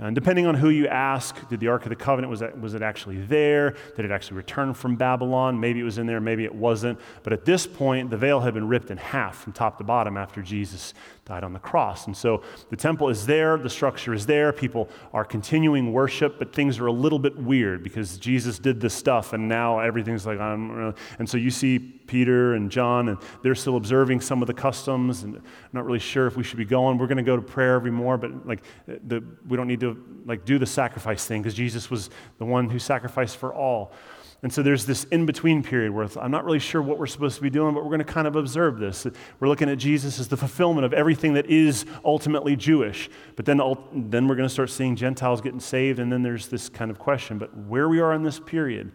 And 0.00 0.14
depending 0.14 0.46
on 0.46 0.54
who 0.54 0.68
you 0.68 0.86
ask, 0.86 1.48
did 1.48 1.58
the 1.58 1.68
Ark 1.68 1.82
of 1.82 1.88
the 1.88 1.96
Covenant, 1.96 2.30
was, 2.30 2.38
that, 2.38 2.60
was 2.60 2.74
it 2.74 2.82
actually 2.82 3.20
there? 3.22 3.74
Did 3.96 4.04
it 4.04 4.12
actually 4.12 4.36
return 4.36 4.72
from 4.72 4.94
Babylon? 4.94 5.58
Maybe 5.58 5.80
it 5.80 5.84
was 5.84 5.98
in 5.98 6.06
there, 6.06 6.20
maybe 6.20 6.44
it 6.44 6.54
wasn't. 6.54 7.00
But 7.24 7.32
at 7.32 7.44
this 7.44 7.66
point, 7.66 8.10
the 8.10 8.16
veil 8.16 8.38
had 8.40 8.54
been 8.54 8.68
ripped 8.68 8.90
in 8.92 8.96
half 8.96 9.38
from 9.38 9.52
top 9.52 9.76
to 9.78 9.84
bottom 9.84 10.16
after 10.16 10.40
Jesus 10.40 10.94
died 11.28 11.44
on 11.44 11.52
the 11.52 11.58
cross. 11.58 12.06
And 12.06 12.16
so 12.16 12.42
the 12.70 12.76
temple 12.76 13.10
is 13.10 13.26
there, 13.26 13.58
the 13.58 13.68
structure 13.68 14.14
is 14.14 14.24
there, 14.24 14.50
people 14.50 14.88
are 15.12 15.24
continuing 15.24 15.92
worship, 15.92 16.38
but 16.38 16.54
things 16.54 16.78
are 16.78 16.86
a 16.86 16.92
little 16.92 17.18
bit 17.18 17.36
weird 17.36 17.82
because 17.82 18.16
Jesus 18.16 18.58
did 18.58 18.80
this 18.80 18.94
stuff 18.94 19.34
and 19.34 19.46
now 19.46 19.78
everything's 19.78 20.24
like, 20.26 20.40
I'm 20.40 20.70
really. 20.72 20.94
And 21.18 21.28
so 21.28 21.36
you 21.36 21.50
see 21.50 21.78
Peter 21.78 22.54
and 22.54 22.70
John, 22.70 23.10
and 23.10 23.18
they're 23.42 23.54
still 23.54 23.76
observing 23.76 24.22
some 24.22 24.42
of 24.42 24.46
the 24.46 24.54
customs 24.54 25.22
and 25.22 25.40
not 25.74 25.84
really 25.84 25.98
sure 25.98 26.26
if 26.26 26.36
we 26.36 26.42
should 26.42 26.58
be 26.58 26.64
going. 26.64 26.96
We're 26.96 27.06
going 27.06 27.18
to 27.18 27.22
go 27.22 27.36
to 27.36 27.42
prayer 27.42 27.74
every 27.74 27.92
more, 27.92 28.16
but 28.16 28.46
like 28.46 28.64
the, 28.86 29.22
we 29.46 29.56
don't 29.58 29.68
need 29.68 29.80
to 29.80 30.02
like 30.24 30.46
do 30.46 30.58
the 30.58 30.66
sacrifice 30.66 31.26
thing 31.26 31.42
because 31.42 31.54
Jesus 31.54 31.90
was 31.90 32.08
the 32.38 32.46
one 32.46 32.70
who 32.70 32.78
sacrificed 32.78 33.36
for 33.36 33.54
all. 33.54 33.92
And 34.40 34.52
so 34.52 34.62
there's 34.62 34.86
this 34.86 35.02
in 35.04 35.26
between 35.26 35.64
period 35.64 35.92
where 35.92 36.08
I'm 36.16 36.30
not 36.30 36.44
really 36.44 36.60
sure 36.60 36.80
what 36.80 36.96
we're 36.96 37.08
supposed 37.08 37.34
to 37.36 37.42
be 37.42 37.50
doing, 37.50 37.74
but 37.74 37.82
we're 37.82 37.90
going 37.90 37.98
to 37.98 38.12
kind 38.12 38.28
of 38.28 38.36
observe 38.36 38.78
this. 38.78 39.04
We're 39.40 39.48
looking 39.48 39.68
at 39.68 39.78
Jesus 39.78 40.20
as 40.20 40.28
the 40.28 40.36
fulfillment 40.36 40.84
of 40.84 40.92
everything 40.92 41.34
that 41.34 41.46
is 41.46 41.84
ultimately 42.04 42.54
Jewish. 42.54 43.10
But 43.34 43.46
then, 43.46 43.60
then 43.92 44.28
we're 44.28 44.36
going 44.36 44.48
to 44.48 44.52
start 44.52 44.70
seeing 44.70 44.94
Gentiles 44.94 45.40
getting 45.40 45.58
saved, 45.58 45.98
and 45.98 46.12
then 46.12 46.22
there's 46.22 46.46
this 46.46 46.68
kind 46.68 46.90
of 46.90 47.00
question. 47.00 47.38
But 47.38 47.56
where 47.56 47.88
we 47.88 47.98
are 47.98 48.12
in 48.12 48.22
this 48.22 48.38
period, 48.38 48.92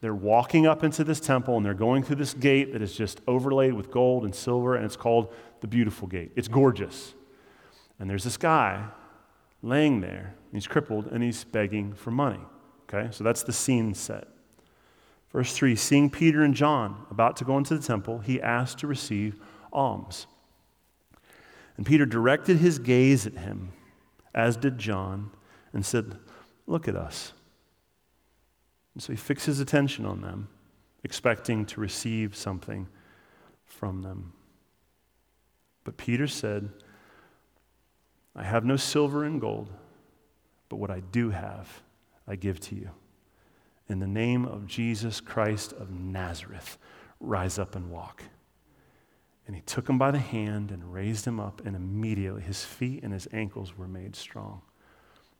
they're 0.00 0.14
walking 0.14 0.66
up 0.66 0.82
into 0.82 1.04
this 1.04 1.20
temple 1.20 1.56
and 1.56 1.64
they're 1.64 1.74
going 1.74 2.02
through 2.02 2.16
this 2.16 2.34
gate 2.34 2.72
that 2.72 2.82
is 2.82 2.94
just 2.94 3.20
overlaid 3.28 3.74
with 3.74 3.92
gold 3.92 4.24
and 4.24 4.34
silver, 4.34 4.74
and 4.74 4.84
it's 4.84 4.96
called 4.96 5.32
the 5.60 5.68
Beautiful 5.68 6.08
Gate. 6.08 6.32
It's 6.34 6.48
gorgeous. 6.48 7.14
And 8.00 8.10
there's 8.10 8.24
this 8.24 8.38
guy 8.38 8.86
laying 9.62 10.00
there. 10.00 10.34
He's 10.52 10.66
crippled 10.66 11.06
and 11.06 11.22
he's 11.22 11.44
begging 11.44 11.92
for 11.92 12.10
money. 12.10 12.40
Okay, 12.92 13.08
so 13.12 13.22
that's 13.22 13.44
the 13.44 13.52
scene 13.52 13.94
set. 13.94 14.26
Verse 15.32 15.52
3 15.54 15.76
Seeing 15.76 16.10
Peter 16.10 16.42
and 16.42 16.54
John 16.54 17.06
about 17.10 17.36
to 17.36 17.44
go 17.44 17.56
into 17.56 17.76
the 17.76 17.86
temple, 17.86 18.18
he 18.18 18.40
asked 18.40 18.78
to 18.78 18.86
receive 18.86 19.40
alms. 19.72 20.26
And 21.76 21.86
Peter 21.86 22.04
directed 22.04 22.58
his 22.58 22.78
gaze 22.78 23.26
at 23.26 23.34
him, 23.34 23.72
as 24.34 24.56
did 24.56 24.78
John, 24.78 25.30
and 25.72 25.84
said, 25.84 26.18
Look 26.66 26.88
at 26.88 26.96
us. 26.96 27.32
And 28.94 29.02
so 29.02 29.12
he 29.12 29.16
fixed 29.16 29.46
his 29.46 29.60
attention 29.60 30.04
on 30.04 30.20
them, 30.20 30.48
expecting 31.04 31.64
to 31.66 31.80
receive 31.80 32.36
something 32.36 32.86
from 33.64 34.02
them. 34.02 34.32
But 35.84 35.96
Peter 35.96 36.26
said, 36.26 36.68
I 38.36 38.42
have 38.42 38.64
no 38.64 38.76
silver 38.76 39.24
and 39.24 39.40
gold, 39.40 39.70
but 40.68 40.76
what 40.76 40.90
I 40.90 41.00
do 41.00 41.30
have, 41.30 41.82
I 42.28 42.36
give 42.36 42.60
to 42.60 42.74
you. 42.74 42.90
In 43.90 43.98
the 43.98 44.06
name 44.06 44.44
of 44.44 44.68
Jesus 44.68 45.20
Christ 45.20 45.72
of 45.72 45.90
Nazareth, 45.90 46.78
rise 47.18 47.58
up 47.58 47.74
and 47.74 47.90
walk. 47.90 48.22
And 49.48 49.56
he 49.56 49.62
took 49.62 49.88
him 49.88 49.98
by 49.98 50.12
the 50.12 50.18
hand 50.18 50.70
and 50.70 50.92
raised 50.92 51.24
him 51.24 51.40
up, 51.40 51.66
and 51.66 51.74
immediately 51.74 52.40
his 52.40 52.64
feet 52.64 53.02
and 53.02 53.12
his 53.12 53.26
ankles 53.32 53.76
were 53.76 53.88
made 53.88 54.14
strong. 54.14 54.62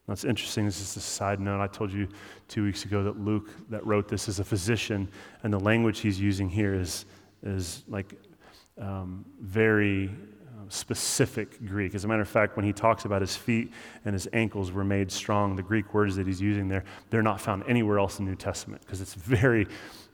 That's 0.08 0.24
interesting. 0.24 0.64
This 0.64 0.80
is 0.80 0.96
a 0.96 1.00
side 1.00 1.38
note. 1.38 1.60
I 1.60 1.68
told 1.68 1.92
you 1.92 2.08
two 2.48 2.64
weeks 2.64 2.84
ago 2.84 3.04
that 3.04 3.20
Luke, 3.20 3.50
that 3.68 3.86
wrote 3.86 4.08
this, 4.08 4.26
is 4.26 4.40
a 4.40 4.44
physician, 4.44 5.08
and 5.44 5.52
the 5.52 5.60
language 5.60 6.00
he's 6.00 6.18
using 6.18 6.48
here 6.48 6.74
is, 6.74 7.04
is 7.44 7.84
like 7.86 8.14
um, 8.78 9.24
very 9.40 10.10
specific 10.70 11.64
Greek. 11.66 11.94
As 11.94 12.04
a 12.04 12.08
matter 12.08 12.22
of 12.22 12.28
fact, 12.28 12.56
when 12.56 12.64
he 12.64 12.72
talks 12.72 13.04
about 13.04 13.20
his 13.20 13.36
feet 13.36 13.72
and 14.04 14.12
his 14.14 14.28
ankles 14.32 14.72
were 14.72 14.84
made 14.84 15.10
strong, 15.10 15.56
the 15.56 15.62
Greek 15.62 15.92
words 15.92 16.16
that 16.16 16.26
he's 16.26 16.40
using 16.40 16.68
there, 16.68 16.84
they're 17.10 17.22
not 17.22 17.40
found 17.40 17.64
anywhere 17.66 17.98
else 17.98 18.18
in 18.18 18.24
the 18.24 18.30
New 18.30 18.36
Testament 18.36 18.82
because 18.82 19.00
it's 19.00 19.14
very 19.14 19.66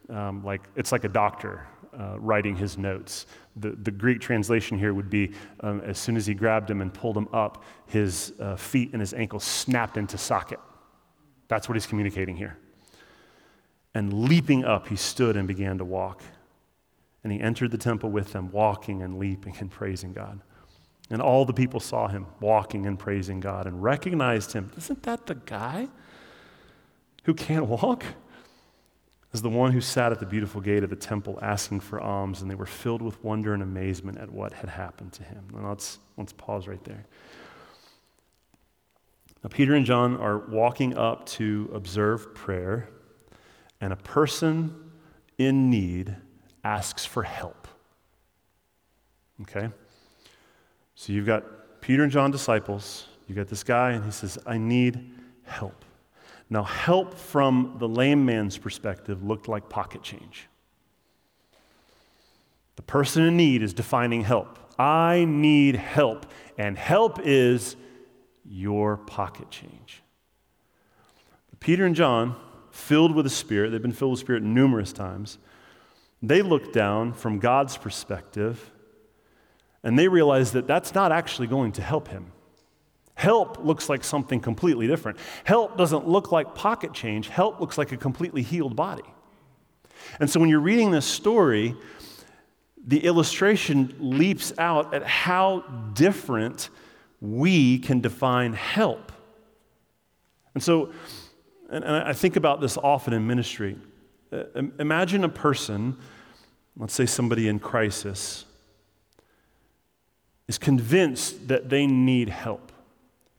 um, 0.09 0.45
like 0.45 0.63
it's 0.77 0.93
like 0.93 1.05
a 1.05 1.09
doctor 1.09 1.67
uh, 1.99 2.19
writing 2.19 2.57
his 2.57 2.77
notes. 2.77 3.27
The, 3.57 3.71
the 3.71 3.91
Greek 3.91 4.21
translation 4.21 4.79
here 4.79 4.93
would 4.95 5.11
be 5.11 5.33
um, 5.61 5.81
as 5.81 5.99
soon 5.99 6.17
as 6.17 6.27
he 6.27 6.35
grabbed 6.35 6.71
him 6.71 6.81
and 6.81 6.93
pulled 6.93 7.17
him 7.17 7.29
up, 7.33 7.65
his 7.87 8.35
uh, 8.39 8.57
feet 8.57 8.93
and 8.93 9.01
his 9.01 9.15
ankles 9.15 9.45
snapped 9.45 9.97
into 9.97 10.19
socket. 10.19 10.61
That's 11.49 11.69
what 11.69 11.75
he's 11.75 11.87
communicating 11.87 12.37
here. 12.37 12.59
And 13.95 14.29
leaping 14.29 14.65
up, 14.65 14.89
he 14.89 14.97
stood 14.97 15.37
and 15.37 15.49
began 15.49 15.79
to 15.79 15.85
walk. 15.85 16.23
And 17.27 17.33
he 17.33 17.41
entered 17.41 17.73
the 17.73 17.77
temple 17.77 18.11
with 18.11 18.33
them, 18.33 18.53
walking 18.53 19.03
and 19.03 19.19
leaping 19.19 19.57
and 19.59 19.69
praising 19.69 20.13
God. 20.13 20.39
And 21.11 21.21
all 21.21 21.45
the 21.45 21.53
people 21.53 21.81
saw 21.81 22.07
him 22.07 22.29
walking 22.39 22.87
and 22.87 22.97
praising 22.97 23.41
God 23.41 23.67
and 23.67 23.83
recognized 23.83 24.53
him. 24.53 24.71
Isn't 24.77 25.03
that 25.03 25.27
the 25.27 25.35
guy 25.35 25.89
who 27.25 27.35
can't 27.35 27.67
walk? 27.67 28.05
As 29.33 29.43
the 29.43 29.49
one 29.49 29.73
who 29.73 29.81
sat 29.81 30.13
at 30.13 30.21
the 30.21 30.25
beautiful 30.25 30.61
gate 30.61 30.85
of 30.85 30.91
the 30.91 30.95
temple 30.95 31.41
asking 31.43 31.81
for 31.81 32.01
alms, 32.01 32.43
and 32.43 32.49
they 32.49 32.55
were 32.55 32.65
filled 32.65 33.03
with 33.03 33.21
wonder 33.25 33.55
and 33.55 33.61
amazement 33.61 34.19
at 34.19 34.31
what 34.31 34.53
had 34.53 34.71
happened 34.71 35.13
to 35.15 35.25
him. 35.25 35.49
Let's, 35.53 35.99
let's 36.17 36.33
pause 36.33 36.69
right 36.69 36.85
there. 36.85 37.07
Now, 39.43 39.49
Peter 39.51 39.75
and 39.75 39.85
John 39.85 40.17
are 40.19 40.39
walking 40.39 40.97
up 40.97 41.27
to 41.31 41.73
observe 41.75 42.37
prayer, 42.37 42.89
and 43.81 43.93
a 43.93 43.97
person 43.97 44.93
in 45.39 45.71
need 45.71 46.15
asks 46.67 47.07
for 47.07 47.23
help. 47.23 47.69
Okay? 49.43 49.69
So 50.97 51.13
you've 51.13 51.27
got 51.27 51.81
Peter 51.81 52.03
and 52.03 52.11
John 52.11 52.33
disciples, 52.33 53.07
you've 53.29 53.37
got 53.37 53.47
this 53.47 53.63
guy, 53.63 53.93
and 53.93 54.05
he 54.05 54.11
says, 54.11 54.37
I 54.45 54.59
need 54.59 55.13
help. 55.45 55.85
Now, 56.51 56.65
help 56.65 57.15
from 57.15 57.77
the 57.79 57.89
lame 57.89 58.25
man's 58.25 58.59
perspective 58.59 59.23
looked 59.23 59.47
like 59.47 59.69
pocket 59.69 60.03
change. 60.03 60.49
The 62.75 62.83
person 62.83 63.23
in 63.23 63.37
need 63.37 63.63
is 63.63 63.73
defining 63.73 64.23
help. 64.23 64.59
I 64.79 65.25
need 65.27 65.77
help, 65.77 66.27
and 66.59 66.77
help 66.77 67.21
is 67.23 67.77
your 68.45 68.97
pocket 68.97 69.51
change. 69.51 70.03
Peter 71.61 71.85
and 71.85 71.95
John, 71.97 72.37
filled 72.71 73.15
with 73.15 73.25
the 73.25 73.31
Spirit, 73.31 73.71
they've 73.71 73.83
been 73.83 73.93
filled 73.93 74.13
with 74.13 74.21
the 74.21 74.25
Spirit 74.25 74.43
numerous 74.43 74.93
times, 74.93 75.39
they 76.29 76.43
look 76.43 76.73
down 76.73 77.13
from 77.13 77.39
God's 77.39 77.77
perspective 77.77 78.71
and 79.83 79.99
they 79.99 80.09
realize 80.09 80.53
that 80.53 80.67
that's 80.67 80.95
not 80.95 81.13
actually 81.13 81.47
going 81.47 81.73
to 81.73 81.83
help 81.83 82.09
him. 82.09 82.33
Help 83.15 83.65
looks 83.65 83.89
like 83.89 84.05
something 84.05 84.41
completely 84.41 84.87
different. 84.87 85.19
Help 85.45 85.79
doesn't 85.79 86.07
look 86.07 86.33
like 86.33 86.55
pocket 86.55 86.93
change, 86.93 87.29
help 87.29 87.61
looks 87.61 87.79
like 87.79 87.93
a 87.93 87.97
completely 87.97 88.43
healed 88.43 88.77
body. 88.77 89.05
And 90.21 90.29
so 90.29 90.39
when 90.39 90.49
you're 90.49 90.61
reading 90.61 90.91
this 90.91 91.07
story, 91.07 91.75
the 92.87 93.05
illustration 93.05 93.95
leaps 93.99 94.53
out 94.59 94.95
at 94.95 95.03
how 95.05 95.61
different 95.95 96.71
we 97.21 97.79
can 97.79 98.01
define 98.01 98.53
help. 98.53 99.13
And 100.55 100.63
so, 100.63 100.93
and 101.71 101.85
I 101.85 102.13
think 102.13 102.37
about 102.37 102.61
this 102.61 102.77
often 102.77 103.13
in 103.13 103.27
ministry. 103.27 103.77
Uh, 104.33 104.45
imagine 104.79 105.25
a 105.25 105.29
person, 105.29 105.97
let's 106.77 106.95
say 106.95 107.07
somebody 107.07 107.49
in 107.49 107.59
crisis, 107.59 108.45
is 110.49 110.59
convinced 110.59 111.49
that 111.49 111.69
they 111.69 111.87
need 111.87 112.29
help. 112.29 112.73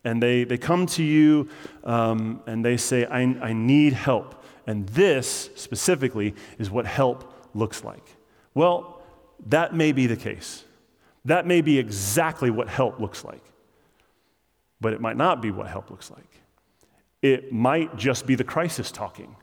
And 0.03 0.21
they, 0.21 0.43
they 0.43 0.57
come 0.57 0.85
to 0.87 1.03
you 1.03 1.49
um, 1.83 2.41
and 2.47 2.63
they 2.63 2.77
say, 2.77 3.05
I, 3.05 3.21
I 3.21 3.53
need 3.53 3.93
help. 3.93 4.43
And 4.65 4.87
this 4.89 5.49
specifically 5.55 6.35
is 6.57 6.69
what 6.69 6.85
help 6.85 7.33
looks 7.53 7.83
like. 7.83 8.15
Well, 8.53 9.01
that 9.47 9.73
may 9.73 9.91
be 9.91 10.07
the 10.07 10.15
case. 10.15 10.63
That 11.25 11.45
may 11.45 11.61
be 11.61 11.77
exactly 11.77 12.49
what 12.49 12.69
help 12.69 12.99
looks 12.99 13.23
like, 13.23 13.43
but 14.79 14.93
it 14.93 15.01
might 15.01 15.17
not 15.17 15.41
be 15.41 15.51
what 15.51 15.67
help 15.67 15.89
looks 15.89 16.09
like. 16.09 16.41
It 17.21 17.51
might 17.51 17.97
just 17.97 18.25
be 18.25 18.35
the 18.35 18.43
crisis 18.43 18.91
talking. 18.91 19.35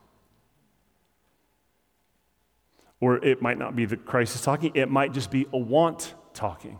Or 3.04 3.22
it 3.22 3.42
might 3.42 3.58
not 3.58 3.76
be 3.76 3.84
the 3.84 3.98
crisis 3.98 4.40
talking, 4.40 4.72
it 4.72 4.90
might 4.90 5.12
just 5.12 5.30
be 5.30 5.46
a 5.52 5.58
want 5.58 6.14
talking. 6.32 6.78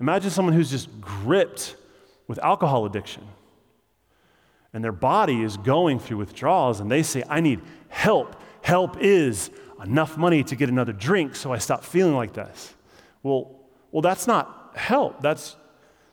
Imagine 0.00 0.30
someone 0.30 0.52
who's 0.52 0.68
just 0.68 0.88
gripped 1.00 1.76
with 2.26 2.40
alcohol 2.40 2.84
addiction 2.84 3.22
and 4.72 4.82
their 4.82 4.90
body 4.90 5.42
is 5.42 5.56
going 5.58 6.00
through 6.00 6.16
withdrawals 6.16 6.80
and 6.80 6.90
they 6.90 7.04
say, 7.04 7.22
I 7.28 7.40
need 7.40 7.60
help. 7.88 8.34
Help 8.62 8.96
is 9.00 9.52
enough 9.80 10.16
money 10.18 10.42
to 10.42 10.56
get 10.56 10.68
another 10.68 10.92
drink 10.92 11.36
so 11.36 11.52
I 11.52 11.58
stop 11.58 11.84
feeling 11.84 12.16
like 12.16 12.32
this. 12.32 12.74
Well, 13.22 13.60
well 13.92 14.02
that's 14.02 14.26
not 14.26 14.72
help. 14.74 15.22
That's, 15.22 15.54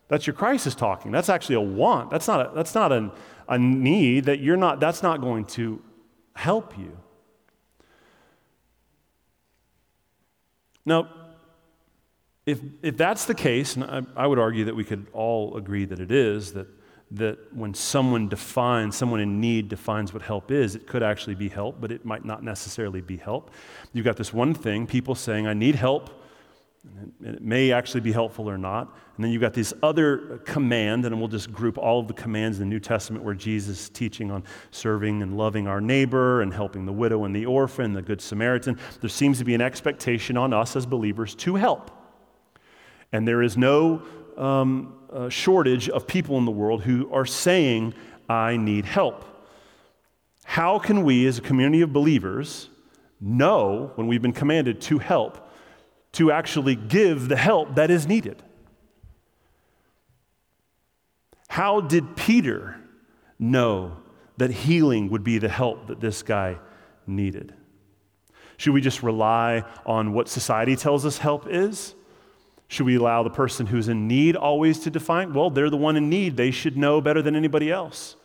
that's 0.07 0.27
your 0.27 0.35
crisis 0.35 0.75
talking. 0.75 1.11
That's 1.11 1.29
actually 1.29 1.55
a 1.55 1.61
want. 1.61 2.11
That's 2.11 2.27
not, 2.27 2.51
a, 2.51 2.51
that's 2.53 2.75
not 2.75 2.91
an, 2.91 3.11
a 3.49 3.57
need 3.57 4.25
that 4.25 4.39
you're 4.39 4.55
not, 4.55 4.79
that's 4.79 5.01
not 5.01 5.19
going 5.19 5.45
to 5.45 5.81
help 6.35 6.77
you. 6.77 6.95
Now, 10.85 11.07
if, 12.45 12.59
if 12.81 12.97
that's 12.97 13.25
the 13.25 13.35
case, 13.35 13.75
and 13.75 13.85
I, 13.85 14.01
I 14.15 14.27
would 14.27 14.39
argue 14.39 14.65
that 14.65 14.75
we 14.75 14.83
could 14.83 15.07
all 15.13 15.57
agree 15.57 15.85
that 15.85 15.99
it 15.99 16.11
is, 16.11 16.53
that 16.53 16.67
that 17.11 17.53
when 17.53 17.73
someone 17.73 18.29
defines, 18.29 18.95
someone 18.95 19.19
in 19.19 19.41
need 19.41 19.67
defines 19.67 20.13
what 20.13 20.21
help 20.21 20.49
is, 20.49 20.75
it 20.75 20.87
could 20.87 21.03
actually 21.03 21.35
be 21.35 21.49
help, 21.49 21.81
but 21.81 21.91
it 21.91 22.05
might 22.05 22.23
not 22.23 22.41
necessarily 22.43 23.01
be 23.01 23.17
help. 23.17 23.51
You've 23.91 24.05
got 24.05 24.15
this 24.15 24.33
one 24.33 24.53
thing, 24.53 24.87
people 24.87 25.13
saying, 25.13 25.45
I 25.45 25.53
need 25.53 25.75
help, 25.75 26.20
and 26.83 27.35
it 27.35 27.41
may 27.43 27.71
actually 27.71 28.01
be 28.01 28.11
helpful 28.11 28.49
or 28.49 28.57
not. 28.57 28.87
And 29.15 29.23
then 29.23 29.31
you've 29.31 29.41
got 29.41 29.53
this 29.53 29.71
other 29.83 30.39
command, 30.45 31.05
and 31.05 31.19
we'll 31.19 31.27
just 31.27 31.51
group 31.51 31.77
all 31.77 31.99
of 31.99 32.07
the 32.07 32.13
commands 32.13 32.59
in 32.59 32.67
the 32.67 32.73
New 32.73 32.79
Testament 32.79 33.23
where 33.23 33.35
Jesus 33.35 33.83
is 33.83 33.89
teaching 33.89 34.31
on 34.31 34.43
serving 34.71 35.21
and 35.21 35.37
loving 35.37 35.67
our 35.67 35.79
neighbor 35.79 36.41
and 36.41 36.51
helping 36.51 36.85
the 36.85 36.93
widow 36.93 37.25
and 37.25 37.35
the 37.35 37.45
orphan, 37.45 37.93
the 37.93 38.01
Good 38.01 38.19
Samaritan. 38.19 38.79
There 38.99 39.09
seems 39.09 39.37
to 39.37 39.45
be 39.45 39.53
an 39.53 39.61
expectation 39.61 40.37
on 40.37 40.53
us 40.53 40.75
as 40.75 40.87
believers 40.87 41.35
to 41.35 41.55
help. 41.55 41.91
And 43.11 43.27
there 43.27 43.43
is 43.43 43.57
no 43.57 44.01
um, 44.37 44.95
uh, 45.11 45.29
shortage 45.29 45.87
of 45.89 46.07
people 46.07 46.37
in 46.39 46.45
the 46.45 46.51
world 46.51 46.81
who 46.81 47.13
are 47.13 47.25
saying, 47.25 47.93
I 48.27 48.57
need 48.57 48.85
help. 48.85 49.25
How 50.45 50.79
can 50.79 51.03
we, 51.03 51.27
as 51.27 51.37
a 51.37 51.41
community 51.41 51.81
of 51.81 51.93
believers, 51.93 52.69
know 53.19 53.91
when 53.95 54.07
we've 54.07 54.21
been 54.21 54.33
commanded 54.33 54.81
to 54.81 54.97
help, 54.97 55.50
to 56.13 56.31
actually 56.31 56.75
give 56.75 57.29
the 57.29 57.37
help 57.37 57.75
that 57.75 57.89
is 57.89 58.07
needed? 58.07 58.41
How 61.47 61.81
did 61.81 62.15
Peter 62.15 62.77
know 63.37 63.97
that 64.37 64.51
healing 64.51 65.09
would 65.09 65.23
be 65.23 65.37
the 65.37 65.49
help 65.49 65.87
that 65.87 65.99
this 65.99 66.23
guy 66.23 66.57
needed? 67.05 67.53
Should 68.57 68.73
we 68.73 68.81
just 68.81 69.03
rely 69.03 69.63
on 69.85 70.13
what 70.13 70.29
society 70.29 70.75
tells 70.75 71.05
us 71.05 71.17
help 71.17 71.47
is? 71.49 71.95
Should 72.67 72.85
we 72.85 72.95
allow 72.95 73.21
the 73.23 73.29
person 73.29 73.65
who's 73.65 73.89
in 73.89 74.07
need 74.07 74.37
always 74.37 74.79
to 74.79 74.89
define? 74.89 75.33
Well, 75.33 75.49
they're 75.49 75.69
the 75.69 75.75
one 75.75 75.97
in 75.97 76.09
need. 76.09 76.37
They 76.37 76.51
should 76.51 76.77
know 76.77 77.01
better 77.01 77.21
than 77.21 77.35
anybody 77.35 77.69
else, 77.69 78.15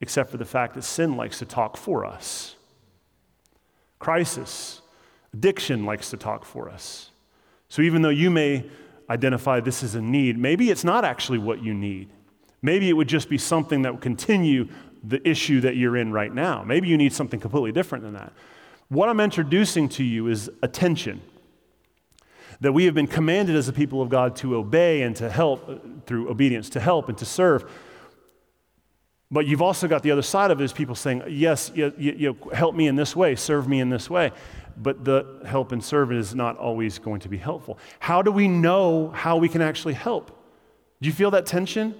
except 0.00 0.30
for 0.30 0.36
the 0.36 0.44
fact 0.44 0.74
that 0.74 0.82
sin 0.82 1.16
likes 1.16 1.40
to 1.40 1.44
talk 1.44 1.76
for 1.76 2.04
us. 2.04 2.54
Crisis, 3.98 4.80
addiction 5.34 5.84
likes 5.84 6.10
to 6.10 6.16
talk 6.16 6.44
for 6.44 6.70
us. 6.70 7.10
So 7.68 7.82
even 7.82 8.02
though 8.02 8.08
you 8.08 8.30
may 8.30 8.64
identify 9.10 9.58
this 9.58 9.82
as 9.82 9.96
a 9.96 10.00
need, 10.00 10.38
maybe 10.38 10.70
it's 10.70 10.84
not 10.84 11.04
actually 11.04 11.38
what 11.38 11.60
you 11.60 11.74
need. 11.74 12.08
Maybe 12.62 12.88
it 12.88 12.92
would 12.92 13.08
just 13.08 13.28
be 13.28 13.36
something 13.36 13.82
that 13.82 13.92
would 13.92 14.00
continue 14.00 14.68
the 15.02 15.26
issue 15.28 15.60
that 15.62 15.76
you're 15.76 15.96
in 15.96 16.12
right 16.12 16.32
now. 16.32 16.62
Maybe 16.62 16.88
you 16.88 16.96
need 16.96 17.12
something 17.12 17.40
completely 17.40 17.72
different 17.72 18.04
than 18.04 18.14
that. 18.14 18.32
What 18.88 19.08
I'm 19.08 19.18
introducing 19.18 19.88
to 19.90 20.04
you 20.04 20.28
is 20.28 20.50
attention 20.62 21.20
that 22.60 22.72
we 22.72 22.84
have 22.84 22.94
been 22.94 23.08
commanded 23.08 23.56
as 23.56 23.68
a 23.68 23.72
people 23.72 24.00
of 24.00 24.08
God 24.08 24.36
to 24.36 24.54
obey 24.54 25.02
and 25.02 25.16
to 25.16 25.28
help 25.28 25.68
uh, 25.68 25.74
through 26.06 26.30
obedience, 26.30 26.70
to 26.70 26.80
help 26.80 27.08
and 27.08 27.18
to 27.18 27.24
serve. 27.24 27.68
But 29.30 29.46
you've 29.46 29.62
also 29.62 29.88
got 29.88 30.04
the 30.04 30.12
other 30.12 30.22
side 30.22 30.52
of 30.52 30.60
it 30.60 30.64
is 30.64 30.72
people 30.72 30.94
saying, 30.94 31.24
Yes, 31.28 31.72
you, 31.74 31.92
you, 31.98 32.12
you 32.12 32.36
help 32.52 32.76
me 32.76 32.86
in 32.86 32.94
this 32.94 33.16
way, 33.16 33.34
serve 33.34 33.66
me 33.66 33.80
in 33.80 33.90
this 33.90 34.08
way. 34.08 34.30
But 34.76 35.04
the 35.04 35.40
help 35.46 35.72
and 35.72 35.82
serve 35.82 36.12
is 36.12 36.34
not 36.34 36.56
always 36.56 36.98
going 36.98 37.20
to 37.20 37.28
be 37.28 37.36
helpful. 37.36 37.78
How 38.00 38.22
do 38.22 38.32
we 38.32 38.48
know 38.48 39.10
how 39.10 39.36
we 39.36 39.48
can 39.48 39.62
actually 39.62 39.94
help? 39.94 40.28
Do 41.00 41.08
you 41.08 41.14
feel 41.14 41.30
that 41.32 41.46
tension? 41.46 41.94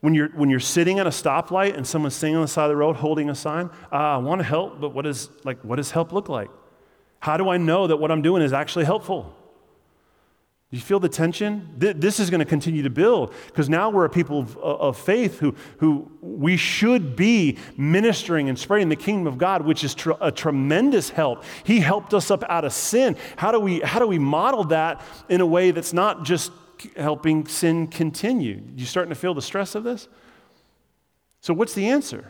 When 0.00 0.14
you're, 0.14 0.28
when 0.28 0.50
you're 0.50 0.60
sitting 0.60 0.98
at 0.98 1.06
a 1.06 1.10
stoplight 1.10 1.74
and 1.76 1.86
someone's 1.86 2.14
sitting 2.14 2.36
on 2.36 2.42
the 2.42 2.48
side 2.48 2.64
of 2.64 2.70
the 2.70 2.76
road 2.76 2.96
holding 2.96 3.30
a 3.30 3.34
sign, 3.34 3.70
uh, 3.90 3.96
I 3.96 4.16
want 4.18 4.40
to 4.40 4.44
help, 4.44 4.80
but 4.80 4.90
what, 4.90 5.06
is, 5.06 5.30
like, 5.44 5.62
what 5.64 5.76
does 5.76 5.90
help 5.90 6.12
look 6.12 6.28
like? 6.28 6.50
How 7.18 7.36
do 7.36 7.48
I 7.48 7.56
know 7.56 7.86
that 7.86 7.96
what 7.96 8.10
I'm 8.10 8.22
doing 8.22 8.42
is 8.42 8.52
actually 8.52 8.84
helpful? 8.84 9.34
You 10.70 10.80
feel 10.80 10.98
the 10.98 11.08
tension? 11.08 11.72
This 11.76 12.18
is 12.18 12.28
going 12.28 12.40
to 12.40 12.44
continue 12.44 12.82
to 12.82 12.90
build 12.90 13.32
because 13.46 13.68
now 13.68 13.88
we're 13.88 14.04
a 14.04 14.10
people 14.10 14.40
of, 14.40 14.56
uh, 14.56 14.60
of, 14.60 14.98
faith 14.98 15.38
who, 15.38 15.54
who 15.78 16.10
we 16.20 16.56
should 16.56 17.14
be 17.14 17.58
ministering 17.76 18.48
and 18.48 18.58
spreading 18.58 18.88
the 18.88 18.96
kingdom 18.96 19.28
of 19.28 19.38
God, 19.38 19.64
which 19.64 19.84
is 19.84 19.94
tr- 19.94 20.12
a 20.20 20.32
tremendous 20.32 21.08
help. 21.08 21.44
He 21.62 21.78
helped 21.78 22.12
us 22.14 22.32
up 22.32 22.42
out 22.48 22.64
of 22.64 22.72
sin. 22.72 23.16
How 23.36 23.52
do, 23.52 23.60
we, 23.60 23.78
how 23.80 24.00
do 24.00 24.08
we 24.08 24.18
model 24.18 24.64
that 24.64 25.02
in 25.28 25.40
a 25.40 25.46
way 25.46 25.70
that's 25.70 25.92
not 25.92 26.24
just 26.24 26.50
helping 26.96 27.46
sin 27.46 27.86
continue? 27.86 28.60
You 28.74 28.86
starting 28.86 29.10
to 29.10 29.18
feel 29.18 29.34
the 29.34 29.42
stress 29.42 29.76
of 29.76 29.84
this? 29.84 30.08
So, 31.42 31.54
what's 31.54 31.74
the 31.74 31.86
answer? 31.86 32.28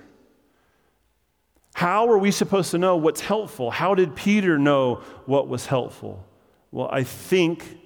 How 1.73 2.09
are 2.11 2.19
we 2.19 2.31
supposed 2.31 2.71
to 2.73 2.79
know 2.79 2.97
what's 2.97 3.23
helpful? 3.23 3.71
How 3.71 3.95
did 3.95 4.15
Peter 4.15 4.59
know 4.59 4.97
what 5.25 5.49
was 5.49 5.65
helpful? 5.65 6.23
Well, 6.71 6.89
I 6.93 7.03
think 7.03 7.79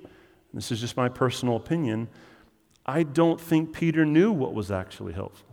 this 0.52 0.72
is 0.72 0.80
just 0.80 0.96
my 0.96 1.08
personal 1.08 1.56
opinion, 1.56 2.08
I 2.84 3.02
don't 3.02 3.40
think 3.40 3.72
Peter 3.72 4.04
knew 4.04 4.32
what 4.32 4.54
was 4.54 4.70
actually 4.70 5.12
helpful. 5.12 5.46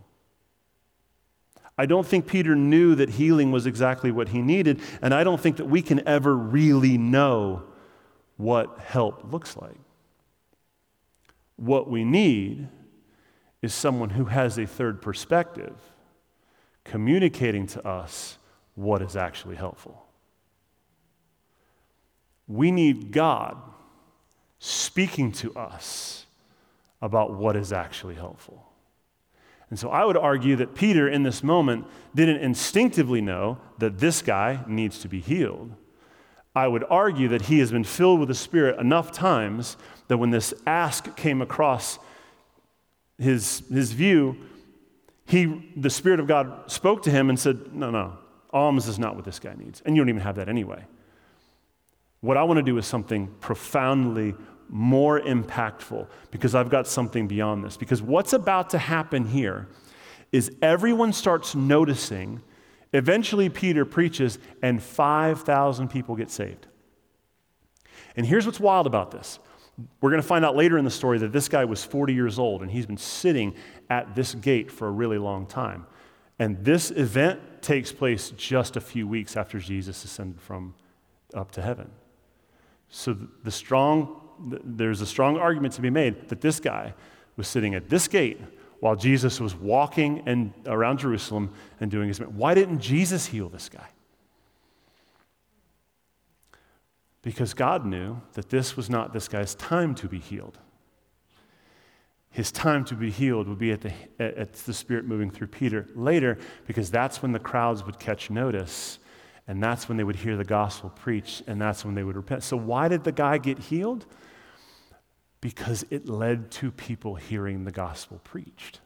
I 1.76 1.86
don't 1.86 2.06
think 2.06 2.26
Peter 2.26 2.56
knew 2.56 2.96
that 2.96 3.10
healing 3.10 3.52
was 3.52 3.64
exactly 3.64 4.10
what 4.10 4.30
he 4.30 4.42
needed, 4.42 4.80
and 5.00 5.14
I 5.14 5.22
don't 5.22 5.40
think 5.40 5.58
that 5.58 5.66
we 5.66 5.80
can 5.80 6.06
ever 6.08 6.36
really 6.36 6.98
know 6.98 7.62
what 8.36 8.78
help 8.80 9.32
looks 9.32 9.56
like. 9.56 9.78
What 11.56 11.88
we 11.88 12.04
need 12.04 12.68
is 13.62 13.72
someone 13.72 14.10
who 14.10 14.26
has 14.26 14.58
a 14.58 14.66
third 14.66 15.00
perspective 15.00 15.76
communicating 16.84 17.66
to 17.68 17.86
us 17.86 18.38
what 18.74 19.02
is 19.02 19.14
actually 19.16 19.56
helpful. 19.56 20.06
We 22.48 22.70
need 22.70 23.12
God 23.12 23.56
speaking 24.58 25.32
to 25.32 25.54
us 25.54 26.26
about 27.00 27.34
what 27.34 27.56
is 27.56 27.72
actually 27.72 28.14
helpful. 28.14 28.64
And 29.70 29.78
so 29.78 29.90
I 29.90 30.04
would 30.04 30.16
argue 30.16 30.56
that 30.56 30.74
Peter, 30.74 31.08
in 31.08 31.22
this 31.22 31.42
moment, 31.42 31.86
didn't 32.14 32.38
instinctively 32.38 33.20
know 33.20 33.58
that 33.78 33.98
this 33.98 34.22
guy 34.22 34.64
needs 34.66 34.98
to 35.00 35.08
be 35.08 35.20
healed. 35.20 35.74
I 36.54 36.66
would 36.66 36.84
argue 36.88 37.28
that 37.28 37.42
he 37.42 37.58
has 37.58 37.70
been 37.70 37.84
filled 37.84 38.18
with 38.18 38.28
the 38.28 38.34
Spirit 38.34 38.80
enough 38.80 39.12
times 39.12 39.76
that 40.08 40.16
when 40.16 40.30
this 40.30 40.54
ask 40.66 41.14
came 41.16 41.42
across 41.42 41.98
his, 43.18 43.62
his 43.70 43.92
view, 43.92 44.36
he, 45.26 45.72
the 45.76 45.90
Spirit 45.90 46.18
of 46.18 46.26
God 46.26 46.70
spoke 46.70 47.02
to 47.02 47.10
him 47.10 47.28
and 47.28 47.38
said, 47.38 47.74
No, 47.74 47.90
no, 47.90 48.16
alms 48.50 48.88
is 48.88 48.98
not 48.98 49.14
what 49.14 49.26
this 49.26 49.38
guy 49.38 49.54
needs. 49.54 49.82
And 49.84 49.94
you 49.94 50.00
don't 50.00 50.08
even 50.08 50.22
have 50.22 50.36
that 50.36 50.48
anyway. 50.48 50.84
What 52.20 52.36
I 52.36 52.42
want 52.42 52.58
to 52.58 52.62
do 52.62 52.78
is 52.78 52.86
something 52.86 53.28
profoundly 53.40 54.34
more 54.68 55.20
impactful 55.20 56.06
because 56.30 56.54
I've 56.54 56.68
got 56.68 56.86
something 56.86 57.26
beyond 57.26 57.64
this. 57.64 57.76
Because 57.76 58.02
what's 58.02 58.32
about 58.32 58.70
to 58.70 58.78
happen 58.78 59.24
here 59.24 59.68
is 60.32 60.50
everyone 60.60 61.12
starts 61.12 61.54
noticing. 61.54 62.42
Eventually, 62.92 63.48
Peter 63.48 63.84
preaches, 63.84 64.38
and 64.62 64.82
5,000 64.82 65.88
people 65.88 66.16
get 66.16 66.30
saved. 66.30 66.66
And 68.16 68.26
here's 68.26 68.46
what's 68.46 68.60
wild 68.60 68.86
about 68.86 69.10
this. 69.10 69.38
We're 70.00 70.10
going 70.10 70.22
to 70.22 70.26
find 70.26 70.44
out 70.44 70.56
later 70.56 70.76
in 70.76 70.84
the 70.84 70.90
story 70.90 71.18
that 71.18 71.32
this 71.32 71.48
guy 71.48 71.64
was 71.64 71.84
40 71.84 72.12
years 72.12 72.38
old 72.38 72.62
and 72.62 72.70
he's 72.70 72.86
been 72.86 72.96
sitting 72.96 73.54
at 73.88 74.16
this 74.16 74.34
gate 74.34 74.72
for 74.72 74.88
a 74.88 74.90
really 74.90 75.18
long 75.18 75.46
time. 75.46 75.86
And 76.40 76.64
this 76.64 76.90
event 76.90 77.40
takes 77.62 77.92
place 77.92 78.30
just 78.30 78.76
a 78.76 78.80
few 78.80 79.06
weeks 79.06 79.36
after 79.36 79.60
Jesus 79.60 80.04
ascended 80.04 80.40
from 80.40 80.74
up 81.32 81.52
to 81.52 81.62
heaven. 81.62 81.90
So 82.88 83.16
the 83.44 83.50
strong, 83.50 84.20
there's 84.64 85.00
a 85.00 85.06
strong 85.06 85.36
argument 85.36 85.74
to 85.74 85.82
be 85.82 85.90
made 85.90 86.28
that 86.28 86.40
this 86.40 86.60
guy 86.60 86.94
was 87.36 87.46
sitting 87.48 87.74
at 87.74 87.88
this 87.88 88.08
gate 88.08 88.40
while 88.80 88.96
Jesus 88.96 89.40
was 89.40 89.54
walking 89.54 90.22
and 90.26 90.52
around 90.66 90.98
Jerusalem 90.98 91.52
and 91.80 91.90
doing 91.90 92.08
his. 92.08 92.18
Why 92.18 92.54
didn't 92.54 92.80
Jesus 92.80 93.26
heal 93.26 93.48
this 93.48 93.68
guy? 93.68 93.88
Because 97.22 97.52
God 97.52 97.84
knew 97.84 98.20
that 98.34 98.48
this 98.48 98.76
was 98.76 98.88
not 98.88 99.12
this 99.12 99.28
guy's 99.28 99.54
time 99.56 99.94
to 99.96 100.08
be 100.08 100.18
healed. 100.18 100.58
His 102.30 102.52
time 102.52 102.84
to 102.86 102.94
be 102.94 103.10
healed 103.10 103.48
would 103.48 103.58
be 103.58 103.72
at 103.72 103.80
the, 103.80 103.92
at 104.20 104.52
the 104.52 104.72
Spirit 104.72 105.04
moving 105.04 105.30
through 105.30 105.48
Peter 105.48 105.88
later, 105.94 106.38
because 106.66 106.90
that's 106.90 107.20
when 107.20 107.32
the 107.32 107.38
crowds 107.38 107.84
would 107.84 107.98
catch 107.98 108.30
notice, 108.30 108.98
and 109.48 109.60
that's 109.60 109.88
when 109.88 109.96
they 109.96 110.04
would 110.04 110.16
hear 110.16 110.36
the 110.36 110.44
gospel 110.44 110.90
preached, 110.90 111.42
and 111.48 111.60
that's 111.60 111.84
when 111.84 111.94
they 111.96 112.04
would 112.04 112.16
repent. 112.16 112.44
So, 112.44 112.56
why 112.56 112.86
did 112.86 113.02
the 113.02 113.12
guy 113.12 113.38
get 113.38 113.58
healed? 113.58 114.06
Because 115.40 115.84
it 115.90 116.08
led 116.08 116.50
to 116.52 116.70
people 116.70 117.16
hearing 117.16 117.64
the 117.64 117.72
gospel 117.72 118.20
preached 118.22 118.80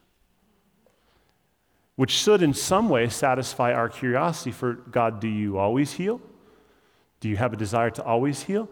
which 1.95 2.11
should 2.11 2.41
in 2.41 2.53
some 2.53 2.89
way 2.89 3.07
satisfy 3.07 3.71
our 3.71 3.89
curiosity 3.89 4.51
for 4.51 4.73
God, 4.73 5.19
do 5.19 5.27
you 5.27 5.57
always 5.57 5.93
heal? 5.93 6.21
Do 7.19 7.29
you 7.29 7.37
have 7.37 7.53
a 7.53 7.57
desire 7.57 7.91
to 7.91 8.03
always 8.03 8.43
heal? 8.43 8.67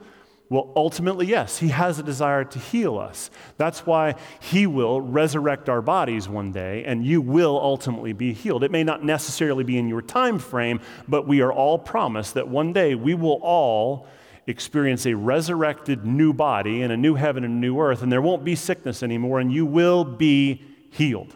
Well, 0.51 0.69
ultimately, 0.75 1.27
yes, 1.27 1.59
He 1.59 1.69
has 1.69 1.97
a 1.97 2.03
desire 2.03 2.43
to 2.43 2.59
heal 2.59 2.97
us. 2.97 3.31
That's 3.55 3.85
why 3.85 4.15
He 4.41 4.67
will 4.67 4.99
resurrect 4.99 5.69
our 5.69 5.81
bodies 5.81 6.27
one 6.27 6.51
day, 6.51 6.83
and 6.83 7.05
you 7.05 7.21
will 7.21 7.57
ultimately 7.57 8.11
be 8.11 8.33
healed. 8.33 8.65
It 8.65 8.69
may 8.69 8.83
not 8.83 9.01
necessarily 9.01 9.63
be 9.63 9.77
in 9.77 9.87
your 9.87 10.01
time 10.01 10.39
frame, 10.39 10.81
but 11.07 11.25
we 11.25 11.39
are 11.39 11.53
all 11.53 11.79
promised 11.79 12.33
that 12.33 12.49
one 12.49 12.73
day 12.73 12.95
we 12.95 13.13
will 13.13 13.39
all 13.41 14.07
experience 14.45 15.05
a 15.05 15.13
resurrected 15.13 16.05
new 16.05 16.33
body 16.33 16.81
and 16.81 16.91
a 16.91 16.97
new 16.97 17.15
heaven 17.15 17.45
and 17.45 17.53
a 17.53 17.57
new 17.57 17.79
earth, 17.79 18.01
and 18.01 18.11
there 18.11 18.21
won't 18.21 18.43
be 18.43 18.57
sickness 18.57 19.03
anymore, 19.03 19.39
and 19.39 19.53
you 19.53 19.65
will 19.65 20.03
be 20.03 20.61
healed. 20.89 21.33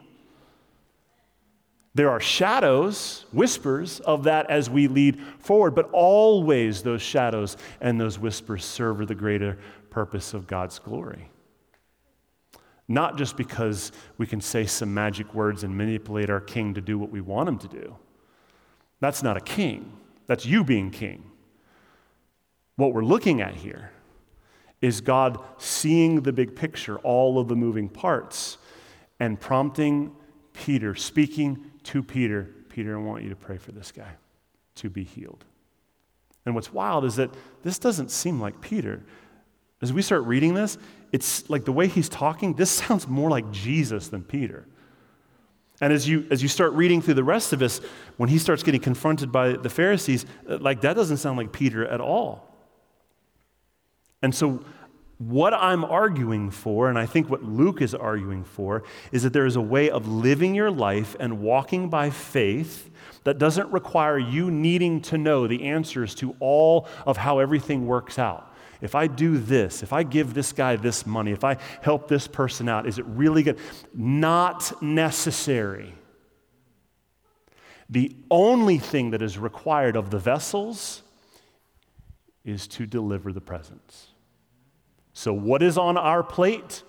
There 1.95 2.09
are 2.09 2.19
shadows, 2.19 3.25
whispers 3.31 4.01
of 4.01 4.25
that 4.25 4.49
as 4.49 4.69
we 4.69 4.89
lead 4.89 5.17
forward, 5.39 5.75
but 5.75 5.89
always 5.93 6.83
those 6.83 7.01
shadows 7.01 7.55
and 7.79 7.99
those 7.99 8.19
whispers 8.19 8.65
serve 8.65 9.07
the 9.07 9.15
greater 9.15 9.57
purpose 9.89 10.33
of 10.33 10.45
God's 10.45 10.77
glory. 10.77 11.31
Not 12.89 13.17
just 13.17 13.37
because 13.37 13.93
we 14.17 14.27
can 14.27 14.41
say 14.41 14.65
some 14.65 14.93
magic 14.93 15.33
words 15.33 15.63
and 15.63 15.75
manipulate 15.75 16.29
our 16.29 16.41
king 16.41 16.73
to 16.73 16.81
do 16.81 16.99
what 16.99 17.11
we 17.11 17.21
want 17.21 17.47
him 17.47 17.57
to 17.59 17.67
do. 17.69 17.95
That's 18.99 19.23
not 19.23 19.37
a 19.37 19.41
king, 19.41 19.93
that's 20.27 20.45
you 20.45 20.65
being 20.65 20.91
king. 20.91 21.23
What 22.75 22.93
we're 22.93 23.05
looking 23.05 23.39
at 23.39 23.55
here 23.55 23.91
is 24.81 24.99
God 24.99 25.39
seeing 25.57 26.21
the 26.21 26.33
big 26.33 26.57
picture, 26.57 26.97
all 26.99 27.39
of 27.39 27.47
the 27.47 27.55
moving 27.55 27.87
parts, 27.87 28.57
and 29.17 29.39
prompting 29.39 30.13
Peter, 30.51 30.93
speaking 30.93 31.71
to 31.85 32.03
Peter, 32.03 32.49
Peter, 32.69 32.97
I 32.97 33.01
want 33.01 33.23
you 33.23 33.29
to 33.29 33.35
pray 33.35 33.57
for 33.57 33.71
this 33.71 33.91
guy 33.91 34.11
to 34.75 34.89
be 34.89 35.03
healed. 35.03 35.45
And 36.45 36.53
what's 36.53 36.71
wild 36.71 37.05
is 37.05 37.15
that 37.15 37.31
this 37.63 37.79
doesn't 37.79 38.11
seem 38.11 38.39
like 38.39 38.61
Peter. 38.61 39.03
As 39.81 39.91
we 39.91 40.01
start 40.01 40.23
reading 40.23 40.53
this, 40.53 40.77
it's 41.11 41.49
like 41.49 41.65
the 41.65 41.71
way 41.71 41.87
he's 41.87 42.09
talking, 42.09 42.53
this 42.53 42.69
sounds 42.83 43.07
more 43.07 43.29
like 43.29 43.51
Jesus 43.51 44.09
than 44.09 44.23
Peter. 44.23 44.67
And 45.81 45.91
as 45.91 46.07
you, 46.07 46.25
as 46.31 46.41
you 46.41 46.47
start 46.47 46.71
reading 46.73 47.01
through 47.01 47.15
the 47.15 47.23
rest 47.23 47.51
of 47.51 47.59
this, 47.59 47.81
when 48.17 48.29
he 48.29 48.37
starts 48.37 48.63
getting 48.63 48.79
confronted 48.79 49.31
by 49.31 49.53
the 49.53 49.69
Pharisees, 49.69 50.25
like 50.45 50.81
that 50.81 50.95
doesn't 50.95 51.17
sound 51.17 51.37
like 51.37 51.51
Peter 51.51 51.85
at 51.85 51.99
all. 51.99 52.55
And 54.21 54.33
so 54.33 54.63
what 55.17 55.53
I'm 55.53 55.85
arguing 55.85 56.51
for, 56.51 56.89
and 56.89 56.99
I 56.99 57.05
think 57.05 57.29
what 57.29 57.43
Luke 57.43 57.81
is 57.81 57.95
arguing 57.95 58.43
for, 58.43 58.83
is 59.11 59.23
that 59.23 59.33
there 59.33 59.45
is 59.45 59.55
a 59.55 59.61
way 59.61 59.89
of 59.89 60.07
living 60.07 60.55
your 60.55 60.71
life 60.71 61.15
and 61.19 61.39
walking 61.39 61.89
by 61.89 62.09
faith 62.09 62.89
that 63.23 63.37
doesn't 63.37 63.71
require 63.71 64.17
you 64.17 64.51
needing 64.51 65.01
to 65.01 65.17
know 65.17 65.47
the 65.47 65.63
answers 65.63 66.15
to 66.15 66.35
all 66.39 66.87
of 67.05 67.17
how 67.17 67.39
everything 67.39 67.87
works 67.87 68.19
out. 68.19 68.53
If 68.81 68.93
I 68.93 69.07
do 69.07 69.37
this, 69.37 69.83
if 69.83 69.93
I 69.93 70.03
give 70.03 70.33
this 70.33 70.51
guy 70.51 70.75
this 70.75 71.05
money, 71.05 71.31
if 71.31 71.43
I 71.43 71.57
help 71.81 72.07
this 72.07 72.27
person 72.27 72.67
out, 72.67 72.85
is 72.85 72.99
it 72.99 73.05
really 73.05 73.41
good? 73.41 73.57
Not 73.93 74.81
necessary. 74.83 75.95
The 77.89 78.15
only 78.29 78.79
thing 78.79 79.11
that 79.11 79.21
is 79.21 79.37
required 79.37 79.95
of 79.95 80.09
the 80.09 80.19
vessels 80.19 81.03
is 82.43 82.67
to 82.67 82.85
deliver 82.85 83.31
the 83.31 83.41
presence. 83.41 84.07
So, 85.17 85.31
what 85.31 85.63
is 85.63 85.77
on 85.77 85.97
our 85.97 86.21
plate? 86.23 86.83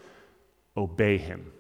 Obey 0.77 1.17
Him. 1.17 1.53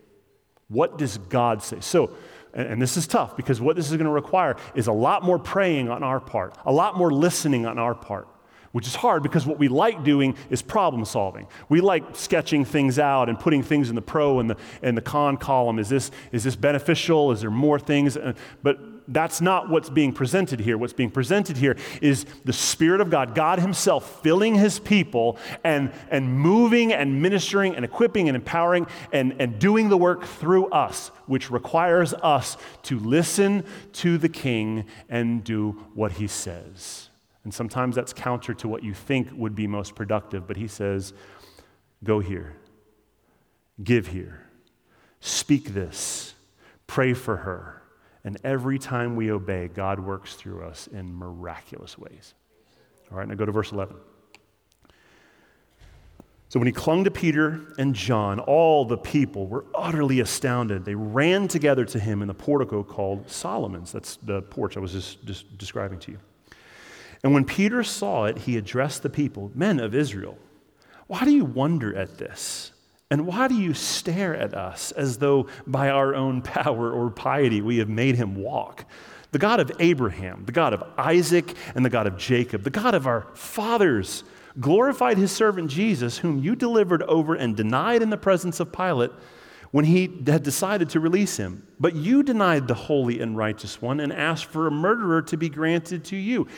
What 0.66 0.98
does 0.98 1.16
God 1.16 1.62
say? 1.62 1.78
So, 1.80 2.10
and, 2.52 2.82
this 2.82 2.96
is 2.96 3.06
tough 3.06 3.36
because 3.36 3.60
what 3.60 3.76
this 3.76 3.86
is 3.86 3.92
going 3.92 4.06
to 4.06 4.10
require 4.10 4.56
is 4.74 4.88
a 4.88 4.92
lot 4.92 5.22
more 5.22 5.38
praying 5.38 5.88
on 5.88 6.02
our 6.02 6.18
part, 6.18 6.58
a 6.66 6.72
lot 6.72 6.96
more 6.96 7.12
listening 7.12 7.66
on 7.66 7.78
our 7.78 7.94
part, 7.94 8.26
which 8.72 8.88
is 8.88 8.96
hard 8.96 9.22
because 9.22 9.46
what 9.46 9.60
we 9.60 9.68
like 9.68 10.02
doing 10.02 10.36
is 10.50 10.60
problem 10.60 11.04
solving. 11.04 11.46
We 11.68 11.80
like 11.80 12.16
sketching 12.16 12.64
things 12.64 12.98
out 12.98 13.28
and 13.28 13.38
putting 13.38 13.62
things 13.62 13.88
in 13.88 13.94
the 13.94 14.02
pro 14.02 14.40
and 14.40 14.50
the, 14.50 14.56
and 14.82 14.96
the 14.96 15.02
con 15.02 15.36
column. 15.36 15.78
Is 15.78 15.88
this, 15.88 16.10
is 16.32 16.42
this 16.42 16.56
beneficial? 16.56 17.30
Is 17.30 17.42
there 17.42 17.50
more 17.50 17.78
things? 17.78 18.16
Uh, 18.16 18.32
but 18.64 18.80
that's 19.08 19.40
not 19.40 19.68
what's 19.68 19.88
being 19.88 20.12
presented 20.12 20.60
here. 20.60 20.76
What's 20.76 20.92
being 20.92 21.10
presented 21.10 21.56
here 21.56 21.76
is 22.02 22.26
the 22.44 22.52
Spirit 22.52 23.00
of 23.00 23.10
God, 23.10 23.34
God 23.34 23.58
Himself 23.58 24.22
filling 24.22 24.54
His 24.54 24.78
people 24.78 25.38
and, 25.62 25.92
and 26.10 26.38
moving 26.38 26.92
and 26.92 27.22
ministering 27.22 27.76
and 27.76 27.84
equipping 27.84 28.28
and 28.28 28.36
empowering 28.36 28.86
and, 29.12 29.34
and 29.38 29.58
doing 29.58 29.88
the 29.88 29.96
work 29.96 30.24
through 30.24 30.66
us, 30.70 31.08
which 31.26 31.50
requires 31.50 32.14
us 32.14 32.56
to 32.84 32.98
listen 32.98 33.64
to 33.92 34.18
the 34.18 34.28
King 34.28 34.84
and 35.08 35.44
do 35.44 35.72
what 35.94 36.12
He 36.12 36.26
says. 36.26 37.08
And 37.44 37.54
sometimes 37.54 37.94
that's 37.94 38.12
counter 38.12 38.54
to 38.54 38.68
what 38.68 38.82
you 38.82 38.92
think 38.92 39.28
would 39.32 39.54
be 39.54 39.66
most 39.66 39.94
productive, 39.94 40.46
but 40.48 40.56
He 40.56 40.68
says, 40.68 41.12
Go 42.04 42.20
here, 42.20 42.56
give 43.82 44.08
here, 44.08 44.48
speak 45.20 45.72
this, 45.74 46.34
pray 46.86 47.14
for 47.14 47.38
her 47.38 47.82
and 48.26 48.38
every 48.42 48.76
time 48.80 49.14
we 49.14 49.30
obey, 49.30 49.68
God 49.68 50.00
works 50.00 50.34
through 50.34 50.64
us 50.64 50.88
in 50.88 51.14
miraculous 51.14 51.96
ways. 51.96 52.34
All 53.10 53.18
right, 53.18 53.28
now 53.28 53.36
go 53.36 53.46
to 53.46 53.52
verse 53.52 53.70
11. 53.70 53.94
So 56.48 56.58
when 56.58 56.66
he 56.66 56.72
clung 56.72 57.04
to 57.04 57.10
Peter 57.12 57.60
and 57.78 57.94
John, 57.94 58.40
all 58.40 58.84
the 58.84 58.98
people 58.98 59.46
were 59.46 59.64
utterly 59.72 60.18
astounded. 60.18 60.84
They 60.84 60.96
ran 60.96 61.46
together 61.46 61.84
to 61.84 62.00
him 62.00 62.20
in 62.20 62.26
the 62.26 62.34
portico 62.34 62.82
called 62.82 63.30
Solomon's. 63.30 63.92
That's 63.92 64.16
the 64.16 64.42
porch 64.42 64.76
I 64.76 64.80
was 64.80 64.90
just, 64.90 65.24
just 65.24 65.56
describing 65.56 66.00
to 66.00 66.10
you. 66.10 66.18
And 67.22 67.32
when 67.32 67.44
Peter 67.44 67.84
saw 67.84 68.24
it, 68.24 68.38
he 68.38 68.56
addressed 68.56 69.04
the 69.04 69.10
people 69.10 69.52
Men 69.54 69.78
of 69.78 69.94
Israel, 69.94 70.36
why 71.06 71.24
do 71.24 71.30
you 71.30 71.44
wonder 71.44 71.96
at 71.96 72.18
this? 72.18 72.72
And 73.10 73.26
why 73.26 73.46
do 73.48 73.54
you 73.54 73.72
stare 73.72 74.34
at 74.34 74.54
us 74.54 74.90
as 74.92 75.18
though 75.18 75.46
by 75.66 75.90
our 75.90 76.14
own 76.14 76.42
power 76.42 76.90
or 76.90 77.10
piety 77.10 77.60
we 77.60 77.78
have 77.78 77.88
made 77.88 78.16
him 78.16 78.34
walk? 78.34 78.84
The 79.32 79.38
God 79.38 79.60
of 79.60 79.70
Abraham, 79.78 80.44
the 80.44 80.52
God 80.52 80.72
of 80.72 80.82
Isaac, 80.98 81.54
and 81.74 81.84
the 81.84 81.90
God 81.90 82.06
of 82.06 82.16
Jacob, 82.16 82.62
the 82.62 82.70
God 82.70 82.94
of 82.94 83.06
our 83.06 83.28
fathers, 83.34 84.24
glorified 84.58 85.18
his 85.18 85.30
servant 85.30 85.70
Jesus, 85.70 86.18
whom 86.18 86.42
you 86.42 86.56
delivered 86.56 87.02
over 87.02 87.34
and 87.34 87.56
denied 87.56 88.02
in 88.02 88.10
the 88.10 88.16
presence 88.16 88.58
of 88.60 88.72
Pilate 88.72 89.10
when 89.70 89.84
he 89.84 90.22
had 90.26 90.42
decided 90.42 90.88
to 90.90 91.00
release 91.00 91.36
him. 91.36 91.66
But 91.78 91.94
you 91.94 92.22
denied 92.22 92.66
the 92.66 92.74
holy 92.74 93.20
and 93.20 93.36
righteous 93.36 93.82
one 93.82 94.00
and 94.00 94.12
asked 94.12 94.46
for 94.46 94.66
a 94.66 94.70
murderer 94.70 95.22
to 95.22 95.36
be 95.36 95.48
granted 95.48 96.04
to 96.06 96.16
you. 96.16 96.48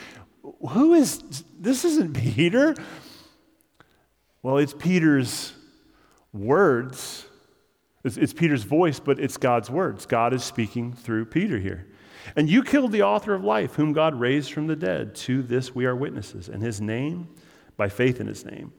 Who 0.71 0.95
is 0.95 1.45
this? 1.59 1.85
Isn't 1.85 2.15
Peter? 2.15 2.75
Well, 4.43 4.59
it's 4.59 4.75
Peter's 4.75 5.53
words. 6.41 7.27
It's, 8.05 8.17
it's, 8.17 8.33
Peter's 8.33 8.65
voice, 8.65 9.01
but 9.01 9.19
it's 9.19 9.37
God's 9.37 9.71
words. 9.71 10.07
God 10.07 10.33
is 10.33 10.45
speaking 10.45 10.93
through 10.93 11.27
Peter 11.27 11.59
here. 11.59 11.87
And 12.37 12.49
you 12.49 12.63
killed 12.63 12.93
the 12.93 13.03
author 13.03 13.35
of 13.35 13.43
life, 13.43 13.75
whom 13.75 13.93
God 13.93 14.19
raised 14.19 14.53
from 14.53 14.67
the 14.67 14.77
dead. 14.77 15.15
To 15.17 15.43
this 15.43 15.75
we 15.75 15.87
are 15.87 15.97
witnesses. 15.97 16.49
And 16.49 16.63
his 16.63 16.81
name, 16.81 17.29
by 17.77 17.89
faith 17.89 18.21
in 18.21 18.27
his 18.27 18.45
name, 18.45 18.73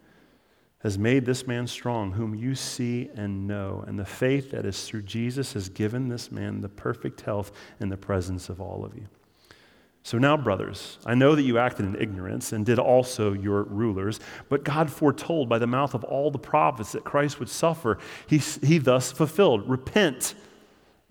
has 0.80 0.98
made 0.98 1.26
this 1.26 1.45
man 1.45 1.67
strong, 1.67 2.13
whom 2.13 2.34
you 2.34 2.56
see 2.56 3.10
and 3.15 3.48
know. 3.48 3.84
And 3.86 4.00
the 4.00 4.06
faith 4.06 4.52
that 4.52 4.65
is 4.65 4.86
through 4.86 5.02
Jesus 5.02 5.54
has 5.54 5.67
given 5.67 6.08
this 6.08 6.32
man 6.32 6.62
the 6.62 6.69
perfect 6.69 7.22
health 7.22 7.52
in 7.80 7.89
the 7.89 7.98
presence 7.98 8.50
of 8.50 8.62
all 8.62 8.86
of 8.86 8.95
you. 8.95 9.08
So 10.10 10.17
now, 10.17 10.36
brothers, 10.36 10.98
I 11.06 11.13
know 11.13 11.36
that 11.36 11.43
you 11.43 11.60
acted 11.60 11.86
in 11.86 11.95
ignorance 11.95 12.52
and 12.52 12.65
did 12.65 12.80
also 12.80 13.34
your 13.34 13.62
rulers, 13.62 14.19
but 14.50 14.63
God 14.63 14.89
foretold 14.89 15.48
by 15.48 15.60
the 15.60 15.67
mouth 15.67 15.93
of 15.93 16.04
all 16.04 16.32
the 16.32 16.39
prophets 16.39 16.93
that 16.93 17.04
Christ 17.04 17.38
would 17.39 17.48
suffer. 17.48 18.00
He, 18.26 18.39
he 18.39 18.80
thus 18.80 19.12
fulfilled. 19.12 19.69
Repent, 19.69 20.34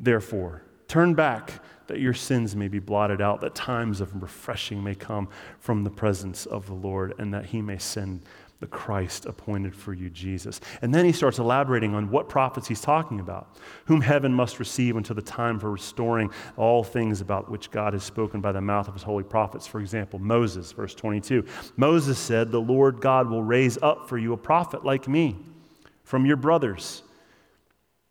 therefore, 0.00 0.62
turn 0.88 1.14
back 1.14 1.62
that 1.86 2.00
your 2.00 2.12
sins 2.12 2.56
may 2.56 2.66
be 2.66 2.80
blotted 2.80 3.20
out, 3.20 3.40
that 3.42 3.54
times 3.54 4.00
of 4.00 4.20
refreshing 4.20 4.82
may 4.82 4.96
come 4.96 5.28
from 5.60 5.84
the 5.84 5.90
presence 5.90 6.44
of 6.44 6.66
the 6.66 6.74
Lord, 6.74 7.14
and 7.20 7.32
that 7.32 7.46
he 7.46 7.62
may 7.62 7.78
send 7.78 8.22
the 8.60 8.66
Christ 8.66 9.24
appointed 9.26 9.74
for 9.74 9.94
you, 9.94 10.10
Jesus. 10.10 10.60
And 10.82 10.92
then 10.92 11.04
he 11.04 11.12
starts 11.12 11.38
elaborating 11.38 11.94
on 11.94 12.10
what 12.10 12.28
prophets 12.28 12.66
he's 12.66 12.80
talking 12.80 13.20
about, 13.20 13.56
whom 13.84 14.00
heaven 14.00 14.32
must 14.34 14.58
receive 14.58 14.96
until 14.96 15.14
the 15.14 15.22
time 15.22 15.60
for 15.60 15.70
restoring 15.70 16.30
all 16.56 16.82
things 16.82 17.20
about 17.20 17.48
which 17.48 17.70
God 17.70 17.92
has 17.92 18.02
spoken 18.02 18.40
by 18.40 18.50
the 18.50 18.60
mouth 18.60 18.88
of 18.88 18.94
his 18.94 19.04
holy 19.04 19.22
prophets. 19.22 19.66
For 19.68 19.80
example, 19.80 20.18
Moses, 20.18 20.72
verse 20.72 20.92
22. 20.94 21.44
Moses 21.76 22.18
said, 22.18 22.50
The 22.50 22.60
Lord 22.60 23.00
God 23.00 23.30
will 23.30 23.44
raise 23.44 23.78
up 23.80 24.08
for 24.08 24.18
you 24.18 24.32
a 24.32 24.36
prophet 24.36 24.84
like 24.84 25.06
me 25.06 25.36
from 26.02 26.26
your 26.26 26.36
brothers. 26.36 27.04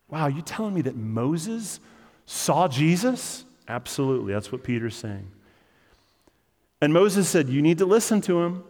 Wow, 0.07 0.27
you 0.27 0.41
telling 0.41 0.73
me 0.73 0.81
that 0.83 0.95
Moses 0.95 1.81
saw 2.25 2.69
Jesus? 2.69 3.43
Absolutely. 3.67 4.31
That's 4.31 4.49
what 4.49 4.63
Peter's 4.63 4.95
saying. 4.95 5.29
And 6.79 6.93
Moses 6.93 7.27
said, 7.27 7.49
You 7.49 7.62
need 7.62 7.79
to 7.79 7.86
listen 7.86 8.21
to 8.21 8.43
him 8.43 8.63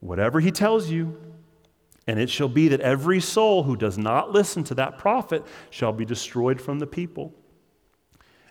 whatever 0.00 0.40
he 0.40 0.50
tells 0.50 0.90
you. 0.90 1.18
And 2.06 2.18
it 2.18 2.30
shall 2.30 2.48
be 2.48 2.68
that 2.68 2.80
every 2.80 3.20
soul 3.20 3.64
who 3.64 3.76
does 3.76 3.98
not 3.98 4.32
listen 4.32 4.64
to 4.64 4.74
that 4.76 4.96
prophet 4.98 5.44
shall 5.68 5.92
be 5.92 6.06
destroyed 6.06 6.60
from 6.60 6.78
the 6.78 6.86
people. 6.86 7.34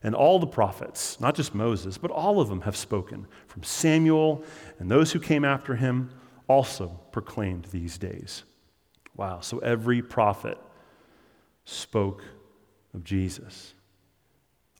And 0.03 0.13
all 0.13 0.37
the 0.37 0.45
prophets, 0.45 1.19
not 1.19 1.33
just 1.33 1.55
Moses, 1.55 1.97
but 1.97 2.11
all 2.11 2.39
of 2.39 2.49
them 2.49 2.61
have 2.61 2.75
spoken, 2.75 3.25
from 3.47 3.63
Samuel 3.63 4.43
and 4.77 4.91
those 4.91 5.11
who 5.11 5.19
came 5.19 5.43
after 5.43 5.75
him, 5.75 6.11
also 6.47 6.99
proclaimed 7.11 7.65
these 7.65 7.97
days. 7.97 8.43
Wow, 9.15 9.39
so 9.39 9.57
every 9.59 10.03
prophet 10.03 10.59
spoke 11.65 12.23
of 12.93 13.03
Jesus. 13.03 13.73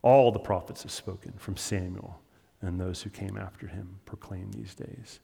All 0.04 0.32
the 0.32 0.40
prophets 0.40 0.84
have 0.84 0.92
spoken, 0.92 1.34
from 1.38 1.58
Samuel 1.58 2.22
and 2.62 2.80
those 2.80 3.02
who 3.02 3.10
came 3.10 3.38
after 3.38 3.68
him, 3.68 4.00
proclaim 4.06 4.52
these 4.52 4.76
days. 4.76 5.20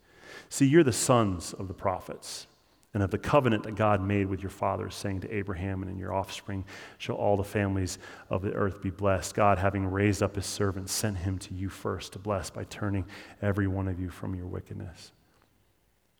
See, 0.49 0.65
you're 0.65 0.83
the 0.83 0.93
sons 0.93 1.53
of 1.53 1.67
the 1.67 1.73
prophets 1.73 2.47
and 2.93 3.01
of 3.01 3.09
the 3.09 3.17
covenant 3.17 3.63
that 3.63 3.75
God 3.75 4.01
made 4.01 4.27
with 4.27 4.41
your 4.41 4.51
fathers, 4.51 4.93
saying 4.93 5.21
to 5.21 5.35
Abraham 5.35 5.81
and 5.81 5.91
in 5.91 5.97
your 5.97 6.13
offspring 6.13 6.63
shall 6.99 7.15
all 7.15 7.35
the 7.35 7.43
families 7.43 7.97
of 8.29 8.43
the 8.43 8.53
earth 8.53 8.81
be 8.81 8.91
blessed. 8.91 9.33
God, 9.33 9.57
having 9.57 9.87
raised 9.87 10.21
up 10.21 10.35
his 10.35 10.45
servant, 10.45 10.89
sent 10.89 11.17
him 11.17 11.39
to 11.39 11.53
you 11.55 11.69
first 11.69 12.13
to 12.13 12.19
bless 12.19 12.49
by 12.51 12.65
turning 12.65 13.05
every 13.41 13.67
one 13.67 13.87
of 13.87 13.99
you 13.99 14.09
from 14.09 14.35
your 14.35 14.45
wickedness. 14.45 15.11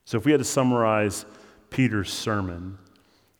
So, 0.06 0.18
if 0.18 0.26
we 0.26 0.32
had 0.32 0.40
to 0.40 0.46
summarize 0.46 1.26
Peter's 1.70 2.12
sermon, 2.12 2.78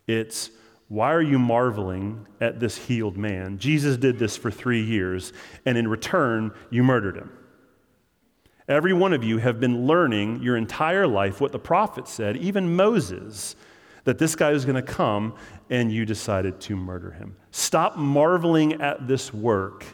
it's 0.06 0.50
why 0.88 1.12
are 1.12 1.22
you 1.22 1.38
marveling 1.38 2.26
at 2.40 2.60
this 2.60 2.76
healed 2.76 3.16
man? 3.16 3.58
Jesus 3.58 3.96
did 3.96 4.18
this 4.18 4.36
for 4.36 4.50
three 4.50 4.82
years, 4.82 5.32
and 5.66 5.76
in 5.76 5.88
return, 5.88 6.52
you 6.70 6.84
murdered 6.84 7.16
him. 7.16 7.32
Every 8.68 8.92
one 8.94 9.12
of 9.12 9.22
you 9.22 9.38
have 9.38 9.60
been 9.60 9.86
learning 9.86 10.42
your 10.42 10.56
entire 10.56 11.06
life 11.06 11.40
what 11.40 11.52
the 11.52 11.58
prophet 11.58 12.08
said, 12.08 12.36
even 12.38 12.74
Moses, 12.74 13.56
that 14.04 14.18
this 14.18 14.34
guy 14.34 14.52
was 14.52 14.64
going 14.64 14.76
to 14.76 14.82
come 14.82 15.34
and 15.68 15.92
you 15.92 16.06
decided 16.06 16.60
to 16.62 16.76
murder 16.76 17.10
him. 17.10 17.36
Stop 17.50 17.96
marveling 17.96 18.80
at 18.80 19.06
this 19.06 19.34
work 19.34 19.84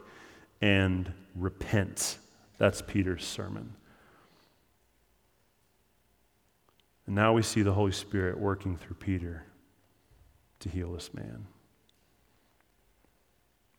and 0.60 1.12
repent. 1.34 2.18
That's 2.58 2.82
Peter's 2.82 3.24
sermon. 3.24 3.74
And 7.06 7.16
now 7.16 7.32
we 7.32 7.42
see 7.42 7.62
the 7.62 7.72
Holy 7.72 7.92
Spirit 7.92 8.38
working 8.38 8.76
through 8.76 8.96
Peter 8.96 9.44
to 10.60 10.68
heal 10.68 10.92
this 10.92 11.12
man. 11.12 11.46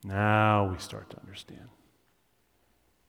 Now 0.04 0.65
we 0.65 0.80
start 0.80 1.10
to 1.12 1.19
understand. 1.21 1.69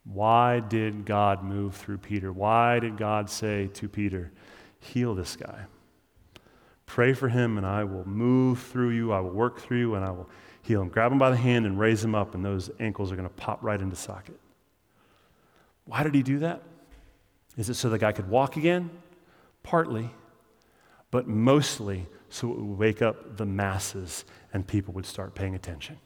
Why 0.05 0.61
did 0.61 1.05
God 1.05 1.45
move 1.45 1.77
through 1.77 1.99
Peter? 1.99 2.33
Why 2.33 2.79
did 2.79 2.97
God 2.97 3.31
say 3.31 3.69
to 3.75 3.89
Peter, 3.89 4.33
Heal 4.81 5.15
this 5.15 5.37
guy? 5.37 5.67
Pray 6.87 7.13
for 7.13 7.29
him, 7.29 7.57
and 7.57 7.67
I 7.67 7.85
will 7.85 8.07
move 8.07 8.61
through 8.61 8.91
you. 8.91 9.13
I 9.13 9.21
will 9.21 9.31
work 9.31 9.61
through 9.61 9.79
you, 9.79 9.95
and 9.95 10.05
I 10.05 10.11
will 10.11 10.29
heal 10.63 10.83
him. 10.83 10.89
Grab 10.89 11.13
him 11.13 11.19
by 11.19 11.31
the 11.31 11.37
hand 11.37 11.67
and 11.67 11.79
raise 11.79 12.05
him 12.05 12.15
up, 12.15 12.35
and 12.35 12.45
those 12.45 12.71
ankles 12.81 13.13
are 13.13 13.17
going 13.17 13.29
to 13.29 13.35
pop 13.35 13.63
right 13.63 13.81
into 13.81 13.97
socket. 13.97 14.39
Why 15.85 16.03
did 16.03 16.15
he 16.15 16.23
do 16.23 16.41
that? 16.41 16.63
Is 17.57 17.69
it 17.69 17.75
so 17.75 17.89
the 17.89 17.99
guy 17.99 18.13
could 18.13 18.29
walk 18.29 18.57
again? 18.57 18.91
Partly, 19.63 20.11
but 21.11 21.29
mostly 21.29 22.07
so 22.29 22.51
it 22.51 22.59
would 22.59 22.79
wake 22.79 23.03
up 23.03 23.37
the 23.37 23.47
masses 23.47 24.25
and 24.53 24.67
people 24.67 24.95
would 24.95 25.07
start 25.07 25.35
paying 25.35 25.55
attention. 25.55 25.99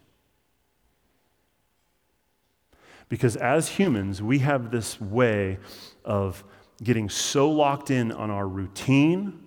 Because 3.09 3.37
as 3.37 3.69
humans, 3.69 4.21
we 4.21 4.41
have 4.41 4.71
this 4.71 5.01
way 5.01 5.59
of 6.05 6.43
getting 6.83 7.09
so 7.09 7.51
locked 7.51 7.91
in 7.91 8.13
on 8.13 8.31
our 8.31 8.47
routine 8.47 9.43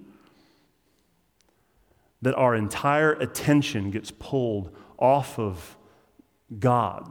that 2.21 2.35
our 2.35 2.55
entire 2.55 3.13
attention 3.13 3.91
gets 3.91 4.11
pulled 4.11 4.75
off 4.97 5.39
of 5.39 5.77
God, 6.57 7.09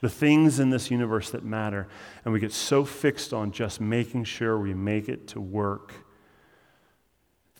the 0.00 0.08
things 0.08 0.58
in 0.58 0.70
this 0.70 0.90
universe 0.90 1.30
that 1.30 1.44
matter, 1.44 1.88
and 2.24 2.32
we 2.32 2.40
get 2.40 2.52
so 2.52 2.84
fixed 2.84 3.32
on 3.32 3.52
just 3.52 3.80
making 3.80 4.24
sure 4.24 4.58
we 4.58 4.74
make 4.74 5.08
it 5.08 5.28
to 5.28 5.40
work 5.40 5.94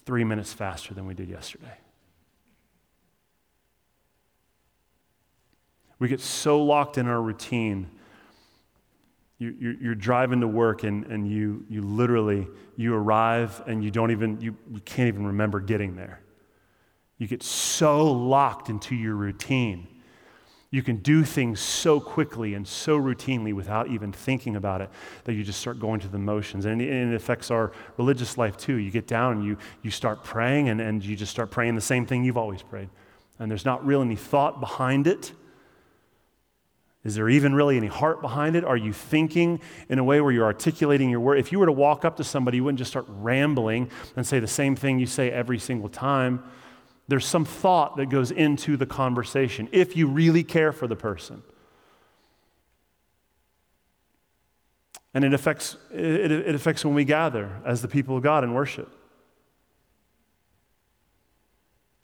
three 0.05 0.25
minutes 0.25 0.53
faster 0.53 0.93
than 0.93 1.07
we 1.07 1.15
did 1.15 1.29
yesterday. 1.29 1.79
We 6.03 6.09
get 6.09 6.21
so 6.21 6.61
locked 6.61 6.99
in 6.99 7.07
our 7.07 7.23
routine. 7.23 7.89
You, 9.39 9.77
you're, 9.81 9.95
driving 9.95 10.41
to 10.41 10.49
work 10.49 10.83
and, 10.83 11.07
and 11.07 11.31
you, 11.31 11.65
you 11.69 11.81
literally, 11.81 12.49
you 12.75 12.93
arrive 12.93 13.63
and 13.69 13.85
you 13.85 13.93
don't 13.93 14.11
even, 14.11 14.41
you, 14.41 14.57
you 14.73 14.81
can't 14.81 15.07
even 15.07 15.25
remember 15.29 15.61
getting 15.61 15.95
there. 15.95 16.19
You 17.19 17.29
get 17.29 17.45
so 17.45 18.11
locked 18.11 18.69
into 18.69 18.97
your 18.97 19.15
routine. 19.15 19.87
You 20.73 20.83
can 20.83 20.97
do 20.97 21.23
things 21.23 21.61
so 21.61 22.01
quickly 22.01 22.55
and 22.55 22.67
so 22.67 22.99
routinely 22.99 23.55
without 23.55 23.87
even 23.87 24.11
thinking 24.11 24.57
about 24.57 24.81
it 24.81 24.91
that 25.23 25.35
you 25.35 25.45
just 25.45 25.61
start 25.61 25.79
going 25.79 26.01
to 26.01 26.09
the 26.09 26.19
motions. 26.19 26.65
And 26.65 26.83
it 26.83 27.15
affects 27.15 27.49
our 27.53 27.71
religious 27.97 28.37
life 28.37 28.57
too. 28.57 28.75
You 28.75 28.91
get 28.91 29.07
down 29.07 29.35
and 29.35 29.45
you, 29.45 29.57
you 29.83 29.93
start 29.93 30.25
praying 30.25 30.69
and, 30.69 30.81
and 30.81 31.05
you 31.05 31.15
just 31.15 31.31
start 31.31 31.53
praying 31.53 31.77
the 31.77 31.81
same 31.81 32.07
thing 32.07 32.25
you've 32.25 32.37
always 32.37 32.63
prayed. 32.63 32.89
And 33.39 33.49
there's 33.49 33.65
not 33.65 33.87
really 33.87 34.07
any 34.07 34.17
thought 34.17 34.59
behind 34.59 35.07
it. 35.07 35.31
Is 37.05 37.17
there 37.17 37.29
even 37.29 37.53
really 37.55 37.77
any 37.77 37.89
heart 37.89 38.23
behind 38.23 38.55
it? 38.55 38.65
Are 38.65 38.77
you 38.77 38.93
thinking 38.93 39.61
in 39.89 39.99
a 39.99 40.05
way 40.05 40.21
where 40.21 40.31
you're 40.31 40.45
articulating 40.45 41.11
your 41.11 41.19
word? 41.19 41.39
If 41.39 41.51
you 41.51 41.59
were 41.59 41.67
to 41.67 41.73
walk 41.73 42.05
up 42.05 42.17
to 42.19 42.25
somebody, 42.25 42.59
you 42.59 42.65
wouldn't 42.65 42.79
just 42.79 42.93
start 42.93 43.07
rambling 43.09 43.91
and 44.15 44.25
say 44.25 44.39
the 44.39 44.47
same 44.47 44.77
thing 44.77 45.01
you 45.01 45.07
say 45.07 45.31
every 45.31 45.59
single 45.59 45.89
time. 45.89 46.45
There's 47.09 47.27
some 47.27 47.45
thought 47.45 47.97
that 47.97 48.07
goes 48.07 48.31
into 48.31 48.77
the 48.77 48.87
conversation 48.87 49.69
if 49.73 49.97
you 49.97 50.07
really 50.07 50.45
care 50.45 50.73
for 50.73 50.87
the 50.87 50.95
person. 50.95 51.43
And 55.13 55.25
it 55.25 55.35
affects, 55.35 55.77
it, 55.93 56.31
it 56.31 56.55
affects 56.55 56.85
when 56.85 56.95
we 56.95 57.05
gather 57.05 57.61
as 57.67 57.83
the 57.83 57.89
people 57.89 58.17
of 58.17 58.23
God 58.23 58.45
and 58.45 58.55
worship. 58.55 58.91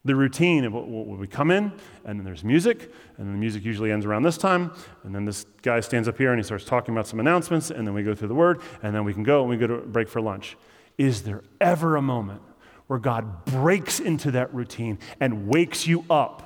The 0.05 0.15
routine 0.15 0.63
of 0.63 0.73
when 0.73 1.19
we 1.19 1.27
come 1.27 1.51
in, 1.51 1.73
and 2.05 2.17
then 2.17 2.23
there's 2.23 2.43
music, 2.43 2.91
and 3.17 3.27
then 3.27 3.33
the 3.33 3.39
music 3.39 3.65
usually 3.65 3.91
ends 3.91 4.05
around 4.05 4.23
this 4.23 4.37
time, 4.37 4.71
and 5.03 5.13
then 5.13 5.25
this 5.25 5.45
guy 5.61 5.79
stands 5.81 6.07
up 6.07 6.17
here 6.17 6.31
and 6.31 6.39
he 6.39 6.43
starts 6.43 6.63
talking 6.63 6.93
about 6.95 7.05
some 7.05 7.19
announcements, 7.19 7.69
and 7.69 7.85
then 7.85 7.93
we 7.93 8.01
go 8.01 8.15
through 8.15 8.29
the 8.29 8.35
word, 8.35 8.61
and 8.81 8.95
then 8.95 9.03
we 9.03 9.13
can 9.13 9.23
go 9.23 9.41
and 9.41 9.49
we 9.49 9.57
go 9.57 9.67
to 9.67 9.77
break 9.77 10.07
for 10.07 10.21
lunch. 10.21 10.57
Is 10.97 11.23
there 11.23 11.43
ever 11.59 11.97
a 11.97 12.01
moment 12.01 12.41
where 12.87 12.99
God 12.99 13.45
breaks 13.45 13.99
into 13.99 14.31
that 14.31 14.53
routine 14.53 14.99
and 15.19 15.47
wakes 15.47 15.85
you 15.85 16.05
up? 16.09 16.45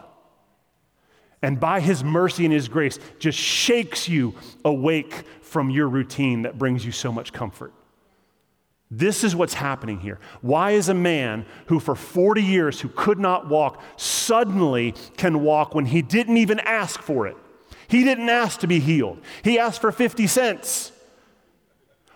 And 1.44 1.60
by 1.60 1.80
his 1.80 2.04
mercy 2.04 2.46
and 2.46 2.54
his 2.54 2.68
grace, 2.68 2.98
just 3.20 3.38
shakes 3.38 4.08
you 4.10 4.34
awake 4.66 5.14
from 5.42 5.70
your 5.70 5.90
routine 5.90 6.44
that 6.44 6.58
brings 6.58 6.86
you 6.86 6.92
so 6.92 7.12
much 7.12 7.34
comfort. 7.34 7.74
This 8.92 9.24
is 9.24 9.36
what's 9.36 9.56
happening 9.56 10.00
here. 10.00 10.20
Why 10.42 10.72
is 10.72 10.90
a 10.90 10.94
man 10.94 11.46
who 11.68 11.80
for 11.80 11.96
40 11.96 12.44
years 12.44 12.80
who 12.82 12.90
could 12.90 13.20
not 13.20 13.50
walk 13.50 13.82
suddenly 13.98 14.94
can 15.18 15.42
walk 15.42 15.74
when 15.74 15.86
he 15.86 16.02
didn't 16.02 16.38
even 16.38 16.60
ask 16.60 17.02
for 17.02 17.26
it? 17.26 17.36
He 17.88 18.04
didn't 18.04 18.30
ask 18.30 18.60
to 18.60 18.68
be 18.68 18.80
healed. 18.80 19.20
He 19.44 19.58
asked 19.58 19.82
for 19.82 19.92
50 19.92 20.28
cents. 20.28 20.92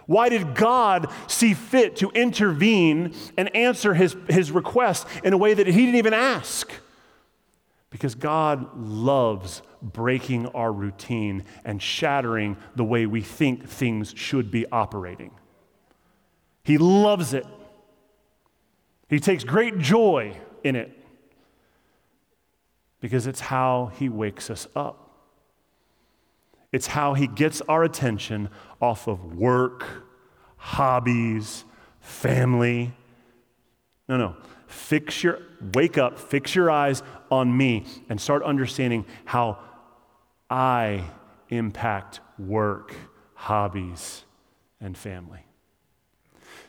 Why 0.05 0.29
did 0.29 0.55
God 0.55 1.11
see 1.27 1.53
fit 1.53 1.97
to 1.97 2.09
intervene 2.11 3.13
and 3.37 3.53
answer 3.55 3.93
his, 3.93 4.15
his 4.29 4.51
request 4.51 5.05
in 5.23 5.33
a 5.33 5.37
way 5.37 5.53
that 5.53 5.67
he 5.67 5.85
didn't 5.85 5.95
even 5.95 6.13
ask? 6.13 6.71
Because 7.89 8.15
God 8.15 8.77
loves 8.77 9.61
breaking 9.81 10.47
our 10.47 10.71
routine 10.71 11.43
and 11.65 11.81
shattering 11.81 12.57
the 12.75 12.83
way 12.83 13.05
we 13.05 13.21
think 13.21 13.67
things 13.67 14.13
should 14.15 14.49
be 14.49 14.65
operating. 14.71 15.31
He 16.67 16.77
loves 16.77 17.33
it. 17.33 17.45
He 19.07 19.21
takes 19.21 19.45
great 19.45 19.77
joy 19.77 20.35
in 20.65 20.75
it 20.75 20.91
because 22.99 23.25
it's 23.25 23.39
how 23.39 23.93
He 23.95 24.09
wakes 24.09 24.49
us 24.49 24.67
up. 24.75 25.09
It's 26.73 26.87
how 26.87 27.13
He 27.13 27.25
gets 27.25 27.61
our 27.69 27.85
attention 27.85 28.49
off 28.81 29.07
of 29.07 29.37
work, 29.37 29.85
hobbies, 30.57 31.63
family, 32.01 32.91
No, 34.09 34.17
no. 34.17 34.35
Fix 34.65 35.23
your, 35.23 35.39
wake 35.73 35.97
up, 35.97 36.19
fix 36.19 36.53
your 36.53 36.69
eyes 36.69 37.01
on 37.31 37.55
me, 37.55 37.85
and 38.09 38.19
start 38.19 38.43
understanding 38.43 39.05
how 39.23 39.57
I 40.49 41.05
impact 41.47 42.19
work, 42.37 42.93
hobbies, 43.35 44.25
and 44.81 44.97
family. 44.97 45.46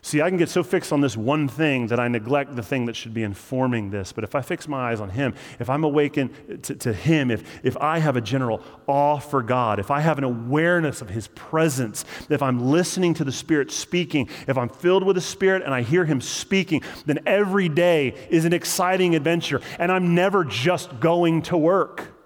See, 0.01 0.21
I 0.21 0.29
can 0.29 0.37
get 0.37 0.49
so 0.49 0.63
fixed 0.63 0.93
on 0.93 1.01
this 1.01 1.17
one 1.17 1.49
thing 1.49 1.87
that 1.87 1.99
I 1.99 2.07
neglect 2.07 2.55
the 2.55 2.63
thing 2.63 2.85
that 2.85 2.95
should 2.95 3.13
be 3.13 3.23
informing 3.23 3.91
this. 3.91 4.13
But 4.13 4.23
if 4.23 4.33
I 4.33 4.41
fix 4.41 4.67
my 4.67 4.91
eyes 4.91 5.01
on 5.01 5.09
Him, 5.09 5.33
if 5.59 5.69
I'm 5.69 5.83
awakened 5.83 6.63
to, 6.63 6.75
to, 6.75 6.93
Him, 6.93 7.29
if, 7.29 7.65
if 7.65 7.75
I 7.77 7.99
have 7.99 8.15
a 8.15 8.21
general 8.21 8.61
awe 8.87 9.19
for 9.19 9.43
God, 9.43 9.77
if 9.77 9.91
I 9.91 9.99
have 9.99 10.17
an 10.17 10.23
awareness 10.23 11.01
of 11.01 11.09
His 11.09 11.27
presence, 11.29 12.05
if 12.29 12.41
I'm 12.41 12.59
listening 12.69 13.13
to 13.15 13.25
the 13.25 13.31
Spirit 13.31 13.71
speaking, 13.71 14.29
if 14.47 14.57
I'm 14.57 14.69
filled 14.69 15.03
with 15.03 15.15
the 15.15 15.21
Spirit 15.21 15.63
and 15.63 15.73
I 15.73 15.81
hear 15.81 16.05
Him 16.05 16.21
speaking, 16.21 16.81
then 17.05 17.19
every 17.25 17.67
day 17.67 18.15
is 18.29 18.45
an 18.45 18.53
exciting 18.53 19.15
adventure. 19.15 19.61
And 19.79 19.91
I'm 19.91 20.15
never 20.15 20.45
just 20.45 20.99
going 21.01 21.41
to 21.43 21.57
work. 21.57 22.18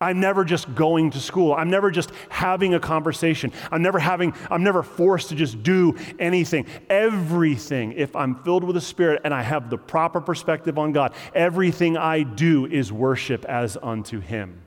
I'm 0.00 0.20
never 0.20 0.44
just 0.44 0.72
going 0.76 1.10
to 1.10 1.20
school. 1.20 1.52
I'm 1.52 1.70
never 1.70 1.90
just 1.90 2.12
having 2.28 2.74
a 2.74 2.78
conversation. 2.78 3.52
I'm 3.72 3.82
never 3.82 3.98
having, 3.98 4.32
I'm 4.48 4.62
never 4.62 4.84
forced 4.84 5.30
to 5.30 5.34
just 5.34 5.64
do 5.64 5.96
anything. 6.20 6.66
Everything, 6.88 7.94
if 7.94 8.14
I'm 8.14 8.36
filled 8.44 8.62
with 8.62 8.74
the 8.74 8.80
Spirit 8.80 9.22
and 9.24 9.34
I 9.34 9.42
have 9.42 9.70
the 9.70 9.76
proper 9.76 10.20
perspective 10.20 10.78
on 10.78 10.92
God, 10.92 11.14
everything 11.34 11.96
I 11.96 12.22
do 12.22 12.66
is 12.66 12.92
worship 12.92 13.44
as 13.46 13.76
unto 13.82 14.20
Him. 14.20 14.62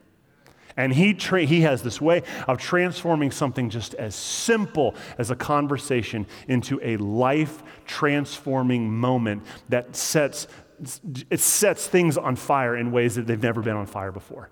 And 0.75 0.93
he, 0.93 1.13
tra- 1.13 1.45
he 1.45 1.61
has 1.61 1.81
this 1.81 2.01
way 2.01 2.23
of 2.47 2.57
transforming 2.57 3.31
something 3.31 3.69
just 3.69 3.93
as 3.93 4.15
simple 4.15 4.95
as 5.17 5.31
a 5.31 5.35
conversation 5.35 6.27
into 6.49 6.79
a 6.83 6.97
life 6.97 7.63
transforming 7.85 8.91
moment 8.91 9.43
that 9.69 9.95
sets, 9.95 10.47
it 11.29 11.39
sets 11.39 11.87
things 11.87 12.17
on 12.17 12.35
fire 12.35 12.75
in 12.75 12.91
ways 12.91 13.15
that 13.15 13.27
they've 13.27 13.41
never 13.41 13.61
been 13.61 13.75
on 13.77 13.85
fire 13.85 14.11
before. 14.11 14.49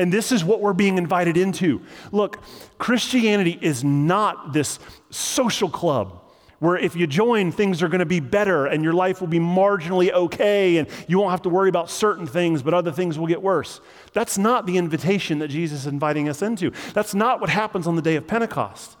And 0.00 0.10
this 0.10 0.32
is 0.32 0.42
what 0.42 0.62
we're 0.62 0.72
being 0.72 0.96
invited 0.96 1.36
into. 1.36 1.82
Look, 2.10 2.42
Christianity 2.78 3.58
is 3.60 3.84
not 3.84 4.54
this 4.54 4.78
social 5.10 5.68
club 5.68 6.22
where 6.58 6.78
if 6.78 6.96
you 6.96 7.06
join, 7.06 7.52
things 7.52 7.82
are 7.82 7.88
going 7.88 7.98
to 7.98 8.06
be 8.06 8.18
better 8.18 8.64
and 8.64 8.82
your 8.82 8.94
life 8.94 9.20
will 9.20 9.28
be 9.28 9.38
marginally 9.38 10.10
okay 10.10 10.78
and 10.78 10.88
you 11.06 11.18
won't 11.18 11.32
have 11.32 11.42
to 11.42 11.50
worry 11.50 11.68
about 11.68 11.90
certain 11.90 12.26
things, 12.26 12.62
but 12.62 12.72
other 12.72 12.90
things 12.90 13.18
will 13.18 13.26
get 13.26 13.42
worse. 13.42 13.82
That's 14.14 14.38
not 14.38 14.64
the 14.64 14.78
invitation 14.78 15.38
that 15.40 15.48
Jesus 15.48 15.80
is 15.80 15.86
inviting 15.86 16.30
us 16.30 16.40
into. 16.40 16.72
That's 16.94 17.14
not 17.14 17.42
what 17.42 17.50
happens 17.50 17.86
on 17.86 17.94
the 17.94 18.02
day 18.02 18.16
of 18.16 18.26
Pentecost. 18.26 18.96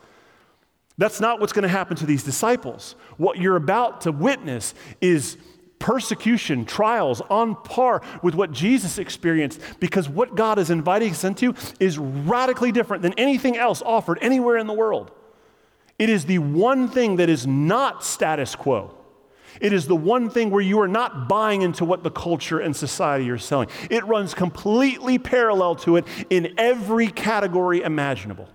That's 0.98 1.18
not 1.18 1.40
what's 1.40 1.54
going 1.54 1.62
to 1.62 1.68
happen 1.68 1.96
to 1.96 2.04
these 2.04 2.22
disciples. 2.22 2.94
What 3.16 3.38
you're 3.38 3.56
about 3.56 4.02
to 4.02 4.12
witness 4.12 4.74
is 5.00 5.38
persecution, 5.80 6.64
trials 6.64 7.20
on 7.22 7.56
par 7.56 8.02
with 8.22 8.36
what 8.36 8.52
Jesus 8.52 8.98
experienced 8.98 9.60
because 9.80 10.08
what 10.08 10.36
God 10.36 10.60
is 10.60 10.70
inviting 10.70 11.10
us 11.10 11.24
into 11.24 11.54
is 11.80 11.98
radically 11.98 12.70
different 12.70 13.02
than 13.02 13.14
anything 13.14 13.56
else 13.56 13.82
offered 13.84 14.18
anywhere 14.22 14.56
in 14.56 14.68
the 14.68 14.72
world. 14.72 15.10
It 15.98 16.08
is 16.08 16.26
the 16.26 16.38
one 16.38 16.88
thing 16.88 17.16
that 17.16 17.28
is 17.28 17.46
not 17.46 18.04
status 18.04 18.54
quo. 18.54 18.94
It 19.60 19.72
is 19.72 19.86
the 19.86 19.96
one 19.96 20.30
thing 20.30 20.50
where 20.50 20.62
you 20.62 20.80
are 20.80 20.88
not 20.88 21.28
buying 21.28 21.62
into 21.62 21.84
what 21.84 22.02
the 22.02 22.10
culture 22.10 22.60
and 22.60 22.76
society 22.76 23.28
are 23.30 23.38
selling. 23.38 23.68
It 23.90 24.04
runs 24.06 24.32
completely 24.32 25.18
parallel 25.18 25.74
to 25.76 25.96
it 25.96 26.06
in 26.30 26.54
every 26.56 27.08
category 27.08 27.82
imaginable. 27.82 28.48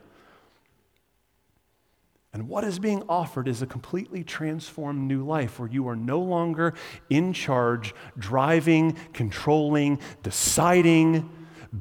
And 2.36 2.50
what 2.50 2.66
is 2.66 2.80
being 2.80 3.02
offered 3.08 3.48
is 3.48 3.62
a 3.62 3.66
completely 3.66 4.22
transformed 4.22 5.08
new 5.08 5.26
life 5.26 5.58
where 5.58 5.70
you 5.70 5.88
are 5.88 5.96
no 5.96 6.20
longer 6.20 6.74
in 7.10 7.32
charge, 7.32 7.96
driving, 8.20 8.98
controlling, 9.14 10.02
deciding, 10.22 11.30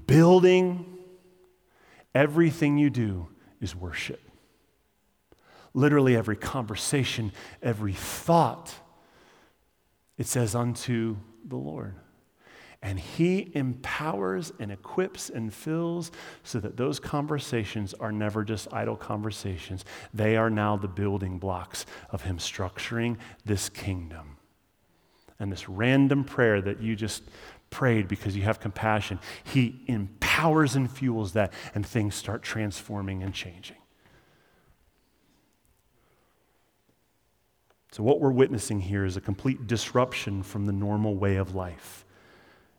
building. 0.07 0.87
Everything 2.15 2.79
you 2.79 2.89
do 2.89 3.27
is 3.61 3.75
worship. 3.75 4.21
Literally, 5.73 6.15
every 6.15 6.37
conversation, 6.37 7.33
every 7.61 7.93
thought, 7.93 8.73
it 10.17 10.29
says, 10.29 10.55
unto 10.55 11.17
the 11.45 11.57
Lord. 11.57 11.97
And 12.85 13.01
he 13.01 13.51
empowers 13.55 14.53
and 14.61 14.71
equips 14.71 15.31
and 15.31 15.53
fills 15.53 16.13
so 16.43 16.61
that 16.61 16.77
those 16.77 17.01
conversations 17.01 17.95
are 17.95 18.13
never 18.13 18.45
just 18.45 18.69
idle 18.75 18.95
conversations. 18.95 19.87
They 20.13 20.37
are 20.37 20.51
now 20.51 20.77
the 20.77 20.87
building 20.87 21.39
blocks 21.39 21.87
of 22.11 22.25
him 22.25 22.37
structuring 22.37 23.17
this 23.43 23.71
kingdom. 23.71 24.37
And 25.41 25.51
this 25.51 25.67
random 25.67 26.25
prayer 26.25 26.61
that 26.61 26.83
you 26.83 26.95
just 26.95 27.23
prayed 27.71 28.07
because 28.07 28.37
you 28.37 28.43
have 28.43 28.61
compassion, 28.61 29.19
he 29.43 29.83
empowers 29.87 30.77
and 30.77 30.89
fuels 30.89 31.33
that, 31.33 31.55
and 31.75 31.87
things 31.87 32.15
start 32.15 32.43
transforming 32.43 33.23
and 33.23 33.33
changing. 33.33 33.79
So, 37.93 38.03
what 38.03 38.21
we're 38.21 38.31
witnessing 38.31 38.81
here 38.81 39.05
is 39.05 39.17
a 39.17 39.21
complete 39.21 39.67
disruption 39.67 40.43
from 40.43 40.67
the 40.67 40.73
normal 40.73 41.17
way 41.17 41.37
of 41.37 41.55
life 41.55 42.04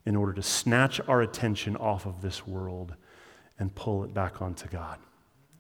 in 0.06 0.16
order 0.16 0.34
to 0.34 0.42
snatch 0.42 1.02
our 1.08 1.22
attention 1.22 1.76
off 1.78 2.06
of 2.06 2.22
this 2.22 2.46
world 2.46 2.96
and 3.60 3.74
pull 3.74 4.04
it 4.04 4.14
back 4.14 4.42
onto 4.42 4.68
God. 4.68 5.00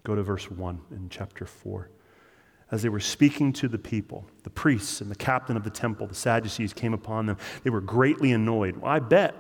Go 0.04 0.16
to 0.16 0.24
verse 0.24 0.50
1 0.52 0.82
in 0.92 1.10
chapter 1.10 1.46
4. 1.46 1.90
As 2.72 2.82
they 2.82 2.90
were 2.90 3.00
speaking 3.00 3.54
to 3.54 3.68
the 3.68 3.78
people, 3.78 4.26
the 4.44 4.50
priests 4.50 5.02
and 5.02 5.10
the 5.10 5.16
captain 5.16 5.56
of 5.56 5.64
the 5.64 5.70
temple, 5.70 6.08
the 6.08 6.16
Sadducees 6.16 6.74
came 6.74 6.94
upon 6.94 7.26
them. 7.26 7.38
They 7.64 7.70
were 7.70 7.82
greatly 7.82 8.32
annoyed. 8.32 8.78
Well, 8.78 8.92
I 8.92 9.00
bet, 9.00 9.36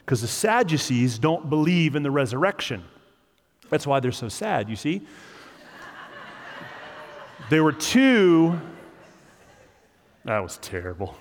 because 0.00 0.20
the 0.20 0.28
Sadducees 0.28 1.18
don't 1.18 1.50
believe 1.50 1.96
in 1.96 2.02
the 2.02 2.10
resurrection. 2.10 2.84
That's 3.70 3.86
why 3.86 4.00
they're 4.00 4.12
so 4.12 4.28
sad, 4.28 4.68
you 4.68 4.76
see? 4.76 5.02
there 7.50 7.64
were 7.64 7.72
two. 7.72 8.58
That 10.24 10.40
was 10.40 10.58
terrible. 10.58 11.16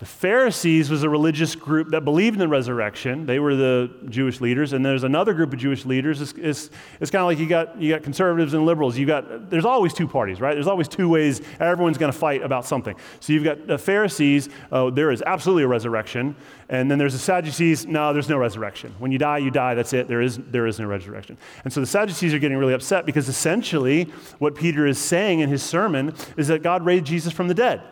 The 0.00 0.06
Pharisees 0.06 0.88
was 0.88 1.02
a 1.02 1.10
religious 1.10 1.54
group 1.54 1.90
that 1.90 2.06
believed 2.06 2.36
in 2.36 2.38
the 2.38 2.48
resurrection. 2.48 3.26
They 3.26 3.38
were 3.38 3.54
the 3.54 3.90
Jewish 4.08 4.40
leaders, 4.40 4.72
and 4.72 4.82
there's 4.84 5.04
another 5.04 5.34
group 5.34 5.52
of 5.52 5.58
Jewish 5.58 5.84
leaders. 5.84 6.22
It's, 6.22 6.32
it's, 6.38 6.70
it's 7.00 7.10
kind 7.10 7.20
of 7.20 7.26
like 7.26 7.38
you 7.38 7.46
got, 7.46 7.78
you 7.78 7.92
got 7.92 8.02
conservatives 8.02 8.54
and 8.54 8.64
liberals. 8.64 8.96
You 8.96 9.04
got, 9.04 9.50
there's 9.50 9.66
always 9.66 9.92
two 9.92 10.08
parties, 10.08 10.40
right? 10.40 10.54
There's 10.54 10.66
always 10.66 10.88
two 10.88 11.10
ways. 11.10 11.42
Everyone's 11.60 11.98
going 11.98 12.10
to 12.10 12.18
fight 12.18 12.42
about 12.42 12.64
something. 12.64 12.96
So 13.20 13.34
you've 13.34 13.44
got 13.44 13.66
the 13.66 13.76
Pharisees, 13.76 14.48
oh, 14.72 14.88
there 14.88 15.10
is 15.10 15.22
absolutely 15.26 15.64
a 15.64 15.68
resurrection. 15.68 16.34
And 16.70 16.90
then 16.90 16.96
there's 16.96 17.12
the 17.12 17.18
Sadducees, 17.18 17.84
no, 17.84 18.14
there's 18.14 18.30
no 18.30 18.38
resurrection. 18.38 18.94
When 19.00 19.12
you 19.12 19.18
die, 19.18 19.36
you 19.36 19.50
die, 19.50 19.74
that's 19.74 19.92
it. 19.92 20.08
There 20.08 20.22
is, 20.22 20.38
there 20.38 20.66
is 20.66 20.80
no 20.80 20.86
resurrection. 20.86 21.36
And 21.64 21.70
so 21.70 21.80
the 21.80 21.86
Sadducees 21.86 22.32
are 22.32 22.38
getting 22.38 22.56
really 22.56 22.72
upset 22.72 23.04
because 23.04 23.28
essentially 23.28 24.04
what 24.38 24.54
Peter 24.54 24.86
is 24.86 24.98
saying 24.98 25.40
in 25.40 25.50
his 25.50 25.62
sermon 25.62 26.14
is 26.38 26.48
that 26.48 26.62
God 26.62 26.86
raised 26.86 27.04
Jesus 27.04 27.34
from 27.34 27.48
the 27.48 27.54
dead. 27.54 27.82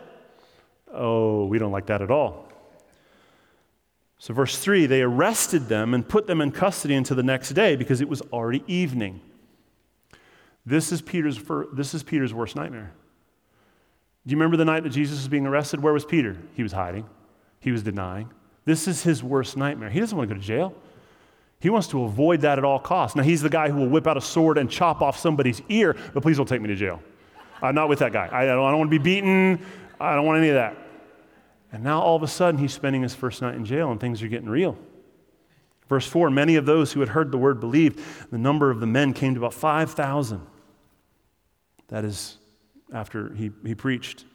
Oh, 0.93 1.45
we 1.45 1.59
don't 1.59 1.71
like 1.71 1.87
that 1.87 2.01
at 2.01 2.11
all. 2.11 2.47
So, 4.17 4.33
verse 4.33 4.57
3 4.57 4.85
they 4.85 5.01
arrested 5.01 5.67
them 5.67 5.93
and 5.93 6.07
put 6.07 6.27
them 6.27 6.41
in 6.41 6.51
custody 6.51 6.95
until 6.95 7.15
the 7.15 7.23
next 7.23 7.51
day 7.51 7.75
because 7.75 8.01
it 8.01 8.09
was 8.09 8.21
already 8.33 8.63
evening. 8.67 9.21
This 10.65 10.91
is 10.91 11.01
Peter's, 11.01 11.37
first, 11.37 11.75
this 11.75 11.93
is 11.93 12.03
Peter's 12.03 12.33
worst 12.33 12.55
nightmare. 12.55 12.91
Do 14.27 14.31
you 14.31 14.37
remember 14.37 14.57
the 14.57 14.65
night 14.65 14.83
that 14.83 14.89
Jesus 14.89 15.17
was 15.17 15.27
being 15.27 15.47
arrested? 15.47 15.81
Where 15.81 15.93
was 15.93 16.05
Peter? 16.05 16.37
He 16.53 16.63
was 16.63 16.73
hiding, 16.73 17.07
he 17.59 17.71
was 17.71 17.81
denying. 17.81 18.29
This 18.65 18.87
is 18.87 19.01
his 19.01 19.23
worst 19.23 19.57
nightmare. 19.57 19.89
He 19.89 19.99
doesn't 19.99 20.15
want 20.15 20.29
to 20.29 20.35
go 20.35 20.39
to 20.39 20.45
jail. 20.45 20.75
He 21.59 21.69
wants 21.69 21.87
to 21.87 22.03
avoid 22.03 22.41
that 22.41 22.57
at 22.57 22.63
all 22.63 22.79
costs. 22.79 23.15
Now, 23.15 23.23
he's 23.23 23.41
the 23.41 23.49
guy 23.49 23.69
who 23.69 23.77
will 23.79 23.89
whip 23.89 24.05
out 24.05 24.15
a 24.15 24.21
sword 24.21 24.57
and 24.57 24.69
chop 24.69 25.01
off 25.01 25.17
somebody's 25.17 25.61
ear, 25.69 25.95
but 26.13 26.21
please 26.21 26.37
don't 26.37 26.47
take 26.47 26.61
me 26.61 26.67
to 26.67 26.75
jail. 26.75 27.01
I'm 27.61 27.75
not 27.75 27.89
with 27.89 27.99
that 27.99 28.13
guy. 28.13 28.29
I 28.31 28.45
don't, 28.45 28.63
I 28.63 28.69
don't 28.69 28.77
want 28.77 28.91
to 28.91 28.99
be 28.99 29.03
beaten. 29.03 29.65
I 29.99 30.15
don't 30.15 30.25
want 30.25 30.39
any 30.39 30.49
of 30.49 30.55
that. 30.55 30.77
And 31.71 31.83
now 31.83 32.01
all 32.01 32.15
of 32.15 32.23
a 32.23 32.27
sudden, 32.27 32.59
he's 32.59 32.73
spending 32.73 33.01
his 33.01 33.13
first 33.13 33.41
night 33.41 33.55
in 33.55 33.65
jail 33.65 33.91
and 33.91 33.99
things 33.99 34.23
are 34.23 34.27
getting 34.27 34.49
real. 34.49 34.77
Verse 35.87 36.07
4 36.07 36.29
Many 36.29 36.55
of 36.55 36.65
those 36.65 36.93
who 36.93 36.99
had 36.99 37.09
heard 37.09 37.31
the 37.31 37.37
word 37.37 37.59
believed. 37.59 37.99
The 38.31 38.37
number 38.37 38.71
of 38.71 38.79
the 38.79 38.87
men 38.87 39.13
came 39.13 39.33
to 39.33 39.39
about 39.39 39.53
5,000. 39.53 40.41
That 41.89 42.05
is 42.05 42.37
after 42.93 43.33
he, 43.33 43.51
he 43.65 43.75
preached. 43.75 44.25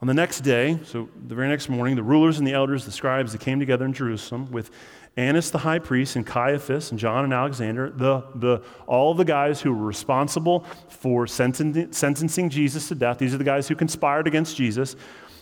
On 0.00 0.08
the 0.08 0.14
next 0.14 0.40
day, 0.40 0.78
so 0.84 1.08
the 1.26 1.34
very 1.34 1.48
next 1.48 1.68
morning, 1.68 1.94
the 1.94 2.02
rulers 2.02 2.38
and 2.38 2.46
the 2.46 2.52
elders, 2.52 2.86
the 2.86 2.92
scribes, 2.92 3.32
they 3.32 3.38
came 3.38 3.60
together 3.60 3.84
in 3.84 3.92
Jerusalem 3.92 4.50
with 4.50 4.70
Annas 5.16 5.50
the 5.50 5.58
high 5.58 5.78
priest 5.78 6.16
and 6.16 6.26
Caiaphas 6.26 6.90
and 6.90 6.98
John 6.98 7.24
and 7.24 7.32
Alexander, 7.32 7.90
the, 7.90 8.22
the, 8.34 8.62
all 8.86 9.14
the 9.14 9.24
guys 9.24 9.60
who 9.60 9.72
were 9.72 9.84
responsible 9.86 10.64
for 10.88 11.26
sentencing, 11.26 12.48
Jesus 12.48 12.88
to 12.88 12.94
death. 12.94 13.18
These 13.18 13.34
are 13.34 13.38
the 13.38 13.44
guys 13.44 13.68
who 13.68 13.74
conspired 13.74 14.26
against 14.26 14.56
Jesus. 14.56 14.96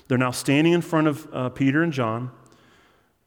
They're 0.09 0.19
now 0.19 0.31
standing 0.31 0.73
in 0.73 0.81
front 0.81 1.07
of 1.07 1.29
uh, 1.33 1.49
Peter 1.51 1.83
and 1.83 1.93
John. 1.93 2.31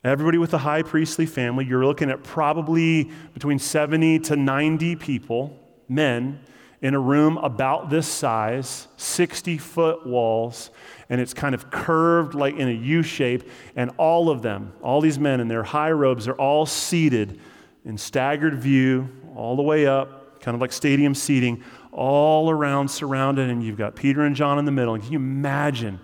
Everybody 0.04 0.39
with 0.39 0.50
the 0.50 0.58
high 0.58 0.82
priestly 0.82 1.28
family, 1.28 1.64
you're 1.66 1.86
looking 1.86 2.10
at 2.10 2.24
probably 2.24 3.12
between 3.36 3.60
70 3.60 4.20
to 4.20 4.36
90 4.36 4.96
people, 4.96 5.60
men, 5.88 6.39
in 6.82 6.95
a 6.95 6.99
room 6.99 7.38
about 7.38 7.89
this 7.89 8.07
size, 8.07 8.88
60 8.97 9.57
foot 9.59 10.05
walls, 10.05 10.71
and 11.09 11.21
it's 11.21 11.34
kind 11.34 11.53
of 11.53 11.69
curved 11.69 12.34
like 12.34 12.55
in 12.55 12.67
a 12.67 12.71
U 12.71 13.03
shape. 13.03 13.47
And 13.75 13.91
all 13.97 14.29
of 14.29 14.41
them, 14.41 14.73
all 14.82 14.99
these 14.99 15.19
men 15.19 15.39
in 15.39 15.47
their 15.47 15.63
high 15.63 15.91
robes, 15.91 16.27
are 16.27 16.34
all 16.34 16.65
seated 16.65 17.39
in 17.86 17.97
staggered 17.97 18.55
view, 18.55 19.09
all 19.36 19.55
the 19.55 19.61
way 19.61 19.86
up, 19.86 20.41
kind 20.41 20.55
of 20.55 20.61
like 20.61 20.71
stadium 20.71 21.13
seating, 21.13 21.63
all 21.91 22.49
around 22.49 22.89
surrounded. 22.89 23.49
And 23.49 23.63
you've 23.63 23.77
got 23.77 23.95
Peter 23.95 24.21
and 24.21 24.36
John 24.36 24.57
in 24.57 24.65
the 24.65 24.71
middle. 24.71 24.95
And 24.95 25.03
can 25.03 25.11
you 25.11 25.19
imagine 25.19 25.99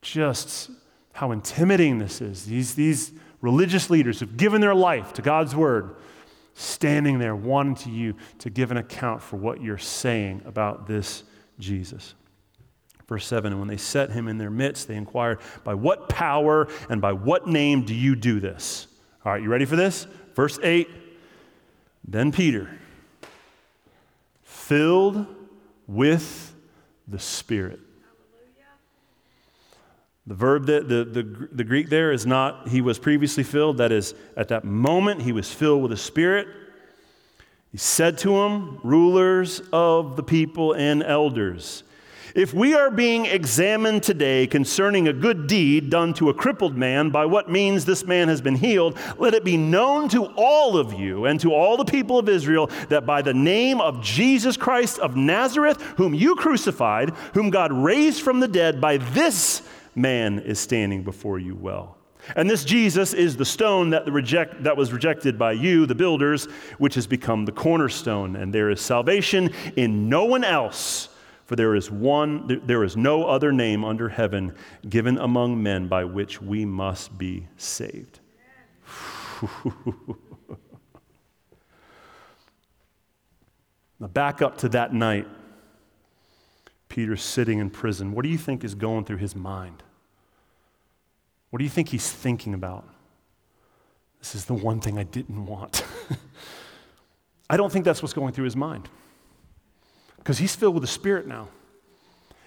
just 0.00 0.70
how 1.12 1.32
intimidating 1.32 1.98
this 1.98 2.20
is? 2.20 2.44
These, 2.44 2.76
these 2.76 3.12
religious 3.40 3.90
leaders 3.90 4.20
who've 4.20 4.36
given 4.36 4.60
their 4.60 4.74
life 4.74 5.12
to 5.14 5.22
God's 5.22 5.56
word 5.56 5.96
standing 6.58 7.18
there 7.18 7.36
wanting 7.36 7.74
to 7.74 7.90
you 7.90 8.14
to 8.38 8.48
give 8.48 8.70
an 8.70 8.78
account 8.78 9.22
for 9.22 9.36
what 9.36 9.60
you're 9.60 9.76
saying 9.76 10.40
about 10.46 10.86
this 10.86 11.22
Jesus. 11.58 12.14
Verse 13.06 13.26
7 13.26 13.52
And 13.52 13.60
when 13.60 13.68
they 13.68 13.76
set 13.76 14.10
him 14.10 14.26
in 14.26 14.38
their 14.38 14.50
midst, 14.50 14.88
they 14.88 14.96
inquired, 14.96 15.38
By 15.64 15.74
what 15.74 16.08
power 16.08 16.66
and 16.88 17.00
by 17.00 17.12
what 17.12 17.46
name 17.46 17.84
do 17.84 17.94
you 17.94 18.16
do 18.16 18.40
this? 18.40 18.86
All 19.24 19.32
right, 19.32 19.42
you 19.42 19.48
ready 19.48 19.66
for 19.66 19.76
this? 19.76 20.06
Verse 20.34 20.58
8 20.62 20.88
Then 22.08 22.32
Peter, 22.32 22.70
filled 24.42 25.26
with 25.86 26.54
the 27.06 27.18
Spirit. 27.18 27.80
The 30.26 30.34
verb, 30.34 30.66
that, 30.66 30.88
the, 30.88 31.04
the, 31.04 31.48
the 31.52 31.64
Greek 31.64 31.88
there 31.88 32.10
is 32.10 32.26
not 32.26 32.68
he 32.68 32.80
was 32.80 32.98
previously 32.98 33.44
filled. 33.44 33.78
That 33.78 33.92
is, 33.92 34.14
at 34.36 34.48
that 34.48 34.64
moment, 34.64 35.22
he 35.22 35.32
was 35.32 35.52
filled 35.52 35.82
with 35.82 35.92
the 35.92 35.96
Spirit. 35.96 36.48
He 37.70 37.78
said 37.78 38.18
to 38.18 38.30
them, 38.30 38.80
rulers 38.82 39.60
of 39.72 40.16
the 40.16 40.22
people 40.22 40.72
and 40.72 41.02
elders, 41.02 41.84
if 42.34 42.52
we 42.52 42.74
are 42.74 42.90
being 42.90 43.24
examined 43.24 44.02
today 44.02 44.46
concerning 44.46 45.08
a 45.08 45.12
good 45.12 45.46
deed 45.46 45.88
done 45.88 46.12
to 46.14 46.28
a 46.28 46.34
crippled 46.34 46.76
man, 46.76 47.08
by 47.08 47.24
what 47.24 47.50
means 47.50 47.86
this 47.86 48.04
man 48.04 48.28
has 48.28 48.42
been 48.42 48.56
healed, 48.56 48.98
let 49.16 49.32
it 49.32 49.42
be 49.42 49.56
known 49.56 50.10
to 50.10 50.26
all 50.36 50.76
of 50.76 50.92
you 50.92 51.24
and 51.24 51.40
to 51.40 51.54
all 51.54 51.78
the 51.78 51.84
people 51.84 52.18
of 52.18 52.28
Israel 52.28 52.66
that 52.90 53.06
by 53.06 53.22
the 53.22 53.32
name 53.32 53.80
of 53.80 54.02
Jesus 54.02 54.58
Christ 54.58 54.98
of 54.98 55.16
Nazareth, 55.16 55.80
whom 55.96 56.12
you 56.12 56.34
crucified, 56.34 57.10
whom 57.32 57.48
God 57.48 57.72
raised 57.72 58.20
from 58.20 58.40
the 58.40 58.48
dead, 58.48 58.82
by 58.82 58.98
this 58.98 59.62
man 59.96 60.38
is 60.38 60.60
standing 60.60 61.02
before 61.02 61.38
you 61.38 61.56
well. 61.56 61.96
And 62.34 62.50
this 62.50 62.64
Jesus 62.64 63.12
is 63.12 63.36
the 63.36 63.44
stone 63.44 63.90
that, 63.90 64.04
the 64.04 64.10
reject, 64.12 64.64
that 64.64 64.76
was 64.76 64.92
rejected 64.92 65.38
by 65.38 65.52
you, 65.52 65.86
the 65.86 65.94
builders, 65.94 66.46
which 66.78 66.96
has 66.96 67.06
become 67.06 67.44
the 67.44 67.52
cornerstone. 67.52 68.34
And 68.34 68.52
there 68.52 68.70
is 68.70 68.80
salvation 68.80 69.52
in 69.76 70.08
no 70.08 70.24
one 70.24 70.42
else, 70.42 71.08
for 71.44 71.54
there 71.54 71.76
is 71.76 71.90
one, 71.90 72.62
there 72.66 72.82
is 72.82 72.96
no 72.96 73.24
other 73.24 73.52
name 73.52 73.84
under 73.84 74.08
heaven 74.08 74.54
given 74.88 75.18
among 75.18 75.62
men 75.62 75.86
by 75.86 76.04
which 76.04 76.42
we 76.42 76.64
must 76.64 77.16
be 77.16 77.46
saved. 77.56 78.18
now, 84.00 84.08
back 84.08 84.42
up 84.42 84.58
to 84.58 84.68
that 84.70 84.92
night. 84.92 85.28
Peter's 86.88 87.22
sitting 87.22 87.58
in 87.58 87.68
prison. 87.68 88.12
What 88.12 88.22
do 88.22 88.30
you 88.30 88.38
think 88.38 88.64
is 88.64 88.74
going 88.74 89.04
through 89.04 89.18
his 89.18 89.36
mind? 89.36 89.82
What 91.50 91.58
do 91.58 91.64
you 91.64 91.70
think 91.70 91.88
he's 91.88 92.10
thinking 92.10 92.54
about? 92.54 92.84
This 94.18 94.34
is 94.34 94.46
the 94.46 94.54
one 94.54 94.80
thing 94.80 94.98
I 94.98 95.04
didn't 95.04 95.46
want. 95.46 95.84
I 97.50 97.56
don't 97.56 97.72
think 97.72 97.84
that's 97.84 98.02
what's 98.02 98.14
going 98.14 98.32
through 98.32 98.46
his 98.46 98.56
mind. 98.56 98.88
Because 100.16 100.38
he's 100.38 100.56
filled 100.56 100.74
with 100.74 100.82
the 100.82 100.88
Spirit 100.88 101.26
now. 101.26 101.48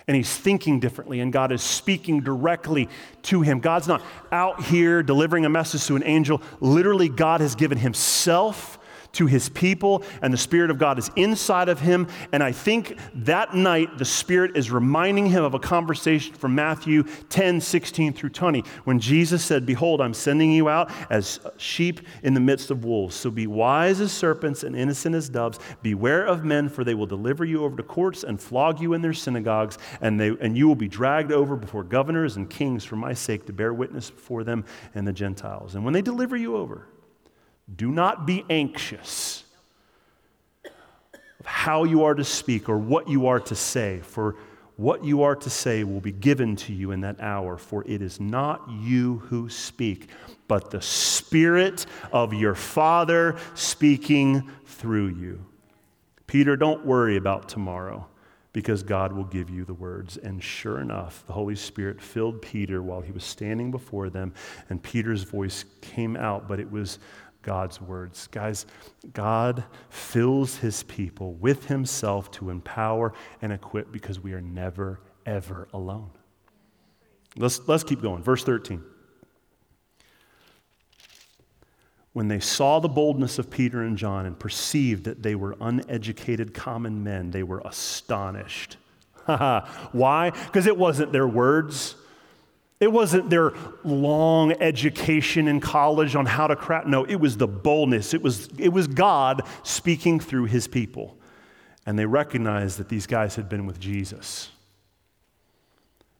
And 0.07 0.15
he's 0.15 0.35
thinking 0.35 0.79
differently, 0.79 1.19
and 1.19 1.31
God 1.31 1.51
is 1.51 1.61
speaking 1.61 2.21
directly 2.21 2.89
to 3.23 3.41
him. 3.41 3.59
God's 3.59 3.87
not 3.87 4.01
out 4.31 4.63
here 4.63 5.03
delivering 5.03 5.45
a 5.45 5.49
message 5.49 5.85
to 5.85 5.95
an 5.95 6.03
angel. 6.03 6.41
Literally, 6.59 7.09
God 7.09 7.41
has 7.41 7.53
given 7.53 7.77
himself 7.77 8.78
to 9.13 9.25
his 9.25 9.49
people, 9.49 10.03
and 10.21 10.33
the 10.33 10.37
Spirit 10.37 10.71
of 10.71 10.77
God 10.77 10.99
is 10.99 11.09
inside 11.15 11.69
of 11.69 11.79
him. 11.79 12.07
And 12.31 12.43
I 12.43 12.51
think 12.51 12.97
that 13.15 13.55
night, 13.55 13.97
the 13.97 14.05
Spirit 14.05 14.55
is 14.55 14.71
reminding 14.71 15.27
him 15.27 15.43
of 15.43 15.53
a 15.53 15.59
conversation 15.59 16.33
from 16.33 16.55
Matthew 16.55 17.03
10 17.29 17.61
16 17.61 18.13
through 18.13 18.29
20, 18.29 18.63
when 18.83 18.99
Jesus 18.99 19.43
said, 19.43 19.65
Behold, 19.65 20.01
I'm 20.01 20.13
sending 20.13 20.51
you 20.51 20.69
out 20.69 20.91
as 21.09 21.39
sheep 21.57 22.01
in 22.23 22.33
the 22.33 22.39
midst 22.39 22.71
of 22.71 22.85
wolves. 22.85 23.15
So 23.15 23.29
be 23.31 23.47
wise 23.47 24.01
as 24.01 24.11
serpents 24.11 24.63
and 24.63 24.75
innocent 24.75 25.15
as 25.15 25.29
doves. 25.29 25.59
Beware 25.81 26.25
of 26.25 26.43
men, 26.43 26.69
for 26.69 26.83
they 26.83 26.93
will 26.93 27.05
deliver 27.05 27.45
you 27.45 27.63
over 27.63 27.75
to 27.77 27.83
courts 27.83 28.23
and 28.23 28.39
flog 28.39 28.79
you 28.79 28.93
in 28.93 29.01
their 29.01 29.13
synagogues, 29.13 29.77
and, 30.01 30.19
they, 30.19 30.29
and 30.29 30.57
you 30.57 30.67
will 30.67 30.75
be 30.75 30.87
dragged 30.87 31.31
over 31.31 31.55
before 31.55 31.83
governors 31.83 32.37
and 32.37 32.49
kings 32.49 32.83
for 32.83 32.95
my 32.95 33.13
sake 33.13 33.45
to 33.45 33.53
bear 33.53 33.73
witness 33.73 34.09
before 34.09 34.43
them 34.43 34.65
and 34.95 35.07
the 35.07 35.13
Gentiles. 35.13 35.75
And 35.75 35.83
when 35.83 35.93
they 35.93 36.01
deliver 36.01 36.35
you 36.35 36.55
over, 36.55 36.87
do 37.75 37.91
not 37.91 38.25
be 38.25 38.45
anxious 38.49 39.43
of 40.65 41.45
how 41.45 41.83
you 41.83 42.03
are 42.03 42.15
to 42.15 42.23
speak 42.23 42.69
or 42.69 42.77
what 42.77 43.07
you 43.07 43.27
are 43.27 43.39
to 43.39 43.55
say, 43.55 43.99
for 43.99 44.35
what 44.75 45.03
you 45.03 45.23
are 45.23 45.35
to 45.35 45.49
say 45.49 45.83
will 45.83 45.99
be 45.99 46.11
given 46.11 46.55
to 46.55 46.73
you 46.73 46.91
in 46.91 47.01
that 47.01 47.19
hour. 47.19 47.57
For 47.57 47.83
it 47.85 48.01
is 48.01 48.19
not 48.19 48.69
you 48.71 49.19
who 49.25 49.49
speak, 49.49 50.09
but 50.47 50.71
the 50.71 50.81
Spirit 50.81 51.85
of 52.11 52.33
your 52.33 52.55
Father 52.55 53.37
speaking 53.55 54.49
through 54.65 55.09
you. 55.09 55.45
Peter, 56.27 56.55
don't 56.55 56.85
worry 56.85 57.17
about 57.17 57.49
tomorrow 57.49 58.07
because 58.53 58.83
God 58.83 59.13
will 59.13 59.25
give 59.25 59.49
you 59.49 59.63
the 59.63 59.73
words. 59.73 60.17
And 60.17 60.43
sure 60.43 60.79
enough, 60.79 61.23
the 61.27 61.33
Holy 61.33 61.55
Spirit 61.55 62.01
filled 62.01 62.41
Peter 62.41 62.81
while 62.81 63.01
he 63.01 63.11
was 63.11 63.23
standing 63.23 63.71
before 63.71 64.09
them, 64.09 64.33
and 64.69 64.81
Peter's 64.81 65.23
voice 65.23 65.65
came 65.81 66.15
out, 66.15 66.47
but 66.47 66.59
it 66.59 66.71
was 66.71 66.99
God's 67.41 67.81
words. 67.81 68.27
Guys, 68.27 68.65
God 69.13 69.63
fills 69.89 70.57
his 70.57 70.83
people 70.83 71.33
with 71.33 71.65
himself 71.65 72.29
to 72.31 72.49
empower 72.49 73.13
and 73.41 73.53
equip 73.53 73.91
because 73.91 74.19
we 74.19 74.33
are 74.33 74.41
never, 74.41 74.99
ever 75.25 75.67
alone. 75.73 76.11
Let's, 77.37 77.67
let's 77.67 77.83
keep 77.83 78.01
going. 78.01 78.23
Verse 78.23 78.43
13. 78.43 78.83
When 82.13 82.27
they 82.27 82.39
saw 82.39 82.79
the 82.79 82.89
boldness 82.89 83.39
of 83.39 83.49
Peter 83.49 83.81
and 83.83 83.97
John 83.97 84.25
and 84.25 84.37
perceived 84.37 85.05
that 85.05 85.23
they 85.23 85.35
were 85.35 85.55
uneducated 85.61 86.53
common 86.53 87.03
men, 87.03 87.31
they 87.31 87.43
were 87.43 87.61
astonished. 87.63 88.77
Why? 89.25 90.31
Because 90.31 90.65
it 90.65 90.77
wasn't 90.77 91.11
their 91.11 91.27
words. 91.27 91.95
It 92.79 92.91
wasn't 92.91 93.29
their 93.29 93.53
long 93.83 94.53
education 94.53 95.47
in 95.49 95.59
college 95.59 96.15
on 96.15 96.25
how 96.25 96.47
to 96.47 96.55
craft. 96.55 96.87
No, 96.87 97.03
it 97.03 97.17
was 97.17 97.35
the 97.35 97.47
boldness. 97.47 98.13
It 98.13 98.21
was, 98.21 98.47
it 98.57 98.69
was 98.69 98.87
God 98.87 99.41
speaking 99.63 100.19
through 100.19 100.45
his 100.45 100.67
people. 100.67 101.17
And 101.85 101.99
they 101.99 102.05
recognized 102.05 102.77
that 102.77 102.87
these 102.87 103.05
guys 103.05 103.35
had 103.35 103.49
been 103.49 103.65
with 103.65 103.79
Jesus. 103.79 104.51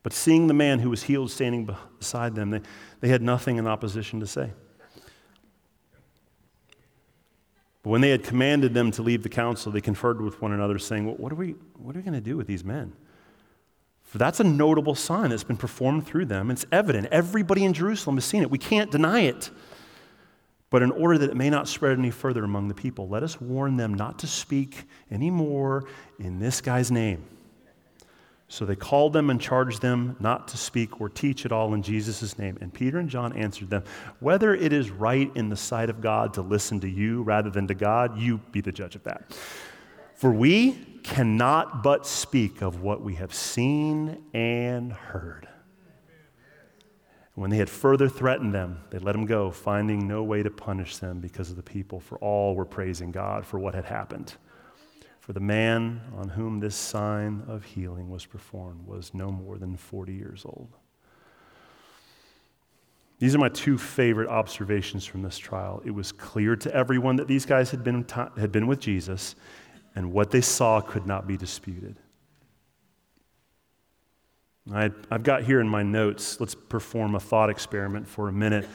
But 0.04 0.12
seeing 0.12 0.48
the 0.48 0.54
man 0.54 0.80
who 0.80 0.90
was 0.90 1.04
healed 1.04 1.32
standing 1.32 1.70
beside 1.98 2.36
them, 2.36 2.50
they, 2.50 2.62
they 3.00 3.08
had 3.08 3.22
nothing 3.22 3.58
in 3.58 3.68
opposition 3.68 4.20
to 4.20 4.28
say. 4.28 4.52
But 7.84 7.90
when 7.90 8.02
they 8.02 8.10
had 8.10 8.24
commanded 8.24 8.74
them 8.74 8.92
to 8.92 9.02
leave 9.02 9.24
the 9.24 9.30
council, 9.30 9.72
they 9.72 9.82
conferred 9.82 10.22
with 10.22 10.42
one 10.42 10.52
another, 10.52 10.78
saying, 10.78 11.06
What 11.18 11.32
are 11.32 11.36
we, 11.36 11.56
what 11.78 11.96
are 11.96 12.00
we 12.00 12.04
going 12.04 12.14
to 12.14 12.22
do 12.22 12.36
with 12.36 12.48
these 12.48 12.66
men? 12.66 12.94
That's 14.18 14.40
a 14.40 14.44
notable 14.44 14.96
sign 14.96 15.30
that's 15.30 15.44
been 15.44 15.58
performed 15.58 16.08
through 16.08 16.26
them. 16.26 16.50
It's 16.50 16.66
evident. 16.72 17.08
Everybody 17.12 17.64
in 17.64 17.74
Jerusalem 17.74 18.18
has 18.18 18.26
seen 18.26 18.42
it. 18.42 18.50
We 18.50 18.58
can't 18.58 18.90
deny 18.90 19.22
it. 19.22 19.52
But 20.72 20.82
in 20.82 20.92
order 20.92 21.18
that 21.20 21.32
it 21.32 21.36
may 21.36 21.50
not 21.50 21.68
spread 21.68 21.98
any 21.98 22.12
further 22.12 22.44
among 22.44 22.68
the 22.68 22.74
people, 22.74 23.08
let 23.08 23.24
us 23.24 23.40
warn 23.42 23.78
them 23.78 23.94
not 23.94 24.20
to 24.20 24.28
speak 24.28 24.86
anymore 25.12 25.86
in 26.20 26.40
this 26.40 26.62
guy's 26.62 26.92
name. 26.92 27.24
So 28.52 28.66
they 28.66 28.76
called 28.76 29.14
them 29.14 29.30
and 29.30 29.40
charged 29.40 29.82
them 29.82 30.16
not 30.20 30.48
to 30.50 30.58
speak 30.58 31.00
or 31.00 31.08
teach 31.08 31.46
at 31.46 31.52
all 31.52 31.76
in 31.76 31.84
Jesus' 31.84 32.38
name. 32.40 32.58
And 32.62 32.74
Peter 32.74 32.98
and 32.98 33.08
John 33.08 33.32
answered 33.34 33.70
them, 33.70 33.84
Whether 34.20 34.56
it 34.56 34.74
is 34.74 34.90
right 34.90 35.32
in 35.36 35.50
the 35.50 35.56
sight 35.56 35.90
of 35.90 36.02
God 36.02 36.34
to 36.34 36.42
listen 36.42 36.80
to 36.80 36.90
you 36.90 37.22
rather 37.22 37.52
than 37.52 37.68
to 37.68 37.76
God, 37.76 38.18
you 38.18 38.40
be 38.52 38.62
the 38.62 38.72
judge 38.72 38.96
of 38.96 39.04
that. 39.04 39.38
For 40.16 40.32
we 40.32 40.84
cannot 41.04 41.84
but 41.84 42.06
speak 42.06 42.62
of 42.62 42.82
what 42.82 43.02
we 43.02 43.16
have 43.16 43.34
seen 43.34 44.24
and 44.34 44.92
heard. 44.92 45.48
When 47.36 47.50
they 47.50 47.58
had 47.58 47.70
further 47.70 48.10
threatened 48.10 48.54
them, 48.54 48.82
they 48.90 49.00
let 49.00 49.14
them 49.14 49.26
go, 49.26 49.50
finding 49.50 50.08
no 50.08 50.24
way 50.24 50.44
to 50.44 50.50
punish 50.50 50.98
them 50.98 51.20
because 51.22 51.50
of 51.50 51.56
the 51.56 51.64
people, 51.64 52.00
for 52.02 52.18
all 52.18 52.54
were 52.54 52.66
praising 52.66 53.12
God 53.12 53.46
for 53.46 53.58
what 53.60 53.76
had 53.76 53.86
happened. 53.86 54.36
For 55.22 55.32
the 55.32 55.40
man 55.40 56.02
on 56.18 56.30
whom 56.30 56.60
this 56.60 56.76
sign 56.76 57.44
of 57.48 57.64
healing 57.64 58.10
was 58.10 58.26
performed 58.26 58.86
was 58.86 59.14
no 59.14 59.32
more 59.32 59.58
than 59.58 59.78
40 59.78 60.14
years 60.14 60.44
old. 60.44 60.74
These 63.20 63.36
are 63.36 63.38
my 63.38 63.50
two 63.50 63.78
favorite 63.78 64.30
observations 64.30 65.06
from 65.06 65.22
this 65.22 65.38
trial. 65.38 65.82
It 65.86 65.92
was 65.92 66.12
clear 66.12 66.56
to 66.56 66.74
everyone 66.74 67.18
that 67.18 67.28
these 67.28 67.46
guys 67.46 67.70
had 67.70 67.84
been, 67.84 68.06
had 68.38 68.52
been 68.52 68.66
with 68.66 68.80
Jesus, 68.80 69.36
and 69.96 70.12
what 70.12 70.32
they 70.32 70.42
saw 70.42 70.82
could 70.82 71.06
not 71.06 71.28
be 71.28 71.38
disputed. 71.38 71.98
I, 74.74 74.92
have 75.10 75.24
got 75.24 75.44
here 75.44 75.60
in 75.60 75.68
my 75.68 75.84
notes, 75.84 76.40
let's 76.40 76.56
perform 76.56 77.16
a 77.16 77.20
thought 77.20 77.50
experiment 77.50 78.08
for 78.08 78.30
a 78.30 78.32
minute. 78.32 78.68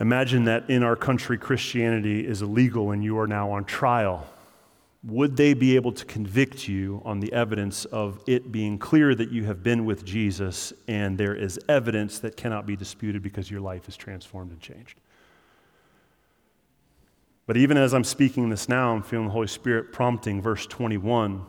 Imagine 0.00 0.44
that 0.44 0.70
in 0.70 0.82
our 0.82 0.96
country, 0.96 1.38
Christianity 1.38 2.26
is 2.26 2.42
illegal 2.42 2.92
and 2.92 3.02
you 3.02 3.18
are 3.18 3.26
now 3.26 3.50
on 3.50 3.64
trial. 3.64 4.26
Would 5.04 5.36
they 5.36 5.54
be 5.54 5.74
able 5.74 5.92
to 5.92 6.04
convict 6.04 6.68
you 6.68 7.02
on 7.04 7.18
the 7.18 7.32
evidence 7.32 7.84
of 7.86 8.22
it 8.28 8.52
being 8.52 8.78
clear 8.78 9.14
that 9.16 9.32
you 9.32 9.44
have 9.44 9.62
been 9.62 9.84
with 9.84 10.04
Jesus 10.04 10.72
and 10.86 11.18
there 11.18 11.34
is 11.34 11.58
evidence 11.68 12.20
that 12.20 12.36
cannot 12.36 12.66
be 12.66 12.76
disputed 12.76 13.22
because 13.22 13.50
your 13.50 13.60
life 13.60 13.88
is 13.88 13.96
transformed 13.96 14.52
and 14.52 14.60
changed? 14.60 15.00
But 17.46 17.56
even 17.56 17.76
as 17.76 17.92
I'm 17.92 18.04
speaking 18.04 18.50
this 18.50 18.68
now, 18.68 18.92
I'm 18.92 19.02
feeling 19.02 19.26
the 19.26 19.32
Holy 19.32 19.48
Spirit 19.48 19.92
prompting 19.92 20.40
verse 20.40 20.66
21 20.66 21.44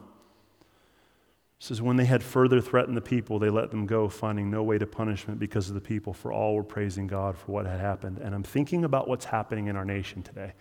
says, 1.63 1.81
When 1.81 1.95
they 1.95 2.05
had 2.05 2.21
further 2.21 2.59
threatened 2.59 2.97
the 2.97 3.01
people, 3.01 3.39
they 3.39 3.49
let 3.49 3.71
them 3.71 3.85
go, 3.85 4.09
finding 4.09 4.51
no 4.51 4.63
way 4.63 4.77
to 4.77 4.85
punishment 4.85 5.39
because 5.39 5.69
of 5.69 5.75
the 5.75 5.81
people, 5.81 6.11
for 6.11 6.33
all 6.33 6.55
were 6.55 6.63
praising 6.63 7.07
God 7.07 7.37
for 7.37 7.53
what 7.53 7.65
had 7.65 7.79
happened. 7.79 8.17
And 8.17 8.35
I'm 8.35 8.43
thinking 8.43 8.83
about 8.83 9.07
what's 9.07 9.25
happening 9.25 9.67
in 9.67 9.77
our 9.77 9.85
nation 9.85 10.23
today. 10.23 10.53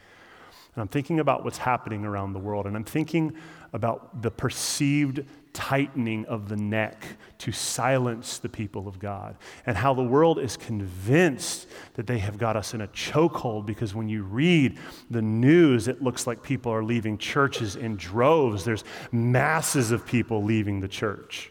And 0.74 0.82
I'm 0.82 0.88
thinking 0.88 1.20
about 1.20 1.44
what's 1.44 1.58
happening 1.58 2.04
around 2.04 2.32
the 2.32 2.38
world. 2.38 2.66
And 2.66 2.76
I'm 2.76 2.84
thinking 2.84 3.34
about 3.72 4.22
the 4.22 4.30
perceived 4.30 5.24
tightening 5.52 6.24
of 6.26 6.48
the 6.48 6.56
neck 6.56 7.04
to 7.38 7.52
silence 7.52 8.38
the 8.38 8.48
people 8.48 8.88
of 8.88 8.98
God, 8.98 9.36
and 9.66 9.76
how 9.76 9.92
the 9.92 10.02
world 10.02 10.38
is 10.38 10.56
convinced 10.56 11.66
that 11.94 12.06
they 12.06 12.18
have 12.18 12.38
got 12.38 12.56
us 12.56 12.72
in 12.74 12.80
a 12.80 12.88
chokehold 12.88 13.66
because 13.66 13.94
when 13.94 14.08
you 14.08 14.22
read 14.22 14.78
the 15.10 15.20
news, 15.20 15.88
it 15.88 16.02
looks 16.02 16.26
like 16.26 16.42
people 16.42 16.72
are 16.72 16.82
leaving 16.82 17.18
churches 17.18 17.76
in 17.76 17.96
droves. 17.96 18.64
There's 18.64 18.84
masses 19.10 19.90
of 19.90 20.06
people 20.06 20.42
leaving 20.42 20.80
the 20.80 20.88
church. 20.88 21.50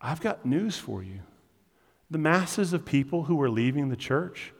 I've 0.00 0.20
got 0.20 0.46
news 0.46 0.76
for 0.76 1.02
you. 1.02 1.20
The 2.10 2.18
masses 2.18 2.72
of 2.72 2.84
people 2.84 3.24
who 3.24 3.36
were 3.36 3.50
leaving 3.50 3.88
the 3.88 3.96
church, 3.96 4.52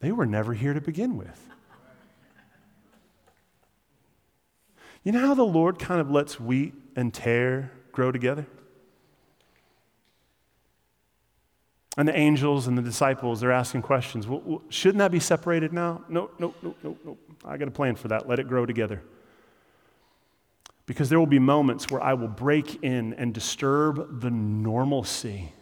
they 0.00 0.12
were 0.12 0.26
never 0.26 0.52
here 0.52 0.74
to 0.74 0.80
begin 0.80 1.16
with. 1.16 1.40
You 5.06 5.12
know 5.12 5.20
how 5.24 5.34
the 5.34 5.44
Lord 5.44 5.78
kind 5.78 6.00
of 6.00 6.10
lets 6.10 6.40
wheat 6.40 6.74
and 6.96 7.14
tare 7.14 7.70
grow 7.92 8.10
together? 8.10 8.44
And 11.96 12.08
the 12.08 12.16
angels 12.18 12.66
and 12.66 12.76
the 12.76 12.82
disciples, 12.82 13.38
they're 13.38 13.52
asking 13.52 13.82
questions. 13.82 14.26
Well, 14.26 14.62
shouldn't 14.68 14.98
that 14.98 15.12
be 15.12 15.20
separated 15.20 15.72
now? 15.72 16.02
No, 16.08 16.30
no, 16.40 16.52
no, 16.60 16.74
no, 16.82 16.96
no. 17.04 17.18
I 17.44 17.56
got 17.56 17.68
a 17.68 17.70
plan 17.70 17.94
for 17.94 18.08
that. 18.08 18.28
Let 18.28 18.40
it 18.40 18.48
grow 18.48 18.66
together. 18.66 19.00
Because 20.86 21.08
there 21.08 21.20
will 21.20 21.26
be 21.26 21.38
moments 21.38 21.88
where 21.88 22.02
I 22.02 22.14
will 22.14 22.26
break 22.26 22.82
in 22.82 23.14
and 23.14 23.32
disturb 23.32 24.20
the 24.20 24.30
normalcy 24.32 25.52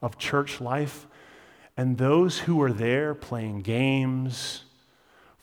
of 0.00 0.16
church 0.16 0.58
life. 0.58 1.06
And 1.76 1.98
those 1.98 2.38
who 2.38 2.62
are 2.62 2.72
there 2.72 3.14
playing 3.14 3.60
games, 3.60 4.64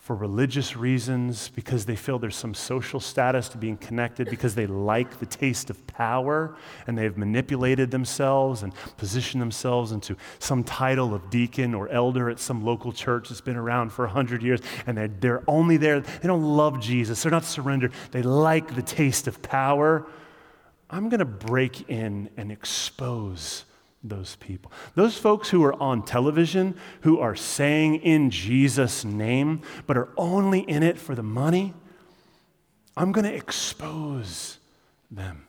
for 0.08 0.16
religious 0.16 0.78
reasons, 0.78 1.50
because 1.50 1.86
they 1.86 1.96
feel 1.98 2.18
there's 2.18 2.34
some 2.34 2.54
social 2.54 2.98
status 2.98 3.50
to 3.50 3.58
being 3.58 3.76
connected, 3.76 4.30
because 4.30 4.56
they 4.56 4.66
like 4.66 5.20
the 5.20 5.26
taste 5.26 5.70
of 5.70 5.86
power 5.86 6.56
and 6.88 6.98
they've 6.98 7.18
manipulated 7.18 7.92
themselves 7.92 8.64
and 8.64 8.72
positioned 8.96 9.42
themselves 9.42 9.92
into 9.92 10.16
some 10.40 10.64
title 10.64 11.14
of 11.14 11.30
deacon 11.30 11.74
or 11.74 11.90
elder 11.90 12.30
at 12.30 12.40
some 12.40 12.64
local 12.64 12.94
church 12.94 13.28
that's 13.28 13.42
been 13.42 13.58
around 13.58 13.90
for 13.90 14.06
100 14.06 14.42
years, 14.42 14.62
and 14.86 14.98
they're, 14.98 15.10
they're 15.10 15.44
only 15.46 15.76
there. 15.76 16.00
They 16.00 16.28
don't 16.30 16.56
love 16.56 16.80
Jesus, 16.80 17.22
they're 17.22 17.30
not 17.30 17.44
surrendered. 17.44 17.92
They 18.12 18.22
like 18.22 18.76
the 18.76 18.84
taste 18.84 19.28
of 19.28 19.42
power. 19.42 20.08
I'm 20.90 21.10
going 21.10 21.20
to 21.20 21.26
break 21.26 21.90
in 21.90 22.30
and 22.38 22.50
expose 22.50 23.66
those 24.04 24.36
people. 24.38 24.72
Those 24.96 25.18
folks 25.18 25.50
who 25.50 25.64
are 25.64 25.74
on 25.82 26.04
television, 26.04 26.76
who 27.02 27.20
are 27.20 27.36
saying 27.36 27.96
in 27.96 28.30
Jesus' 28.30 29.04
name, 29.04 29.62
but 29.86 29.98
are 29.98 30.10
only 30.18 30.62
in 30.62 30.84
it 30.84 30.98
for 30.98 31.16
the 31.16 31.24
money, 31.24 31.74
I'm 32.96 33.12
going 33.12 33.26
to 33.26 33.34
expose 33.34 34.60
them. 35.12 35.48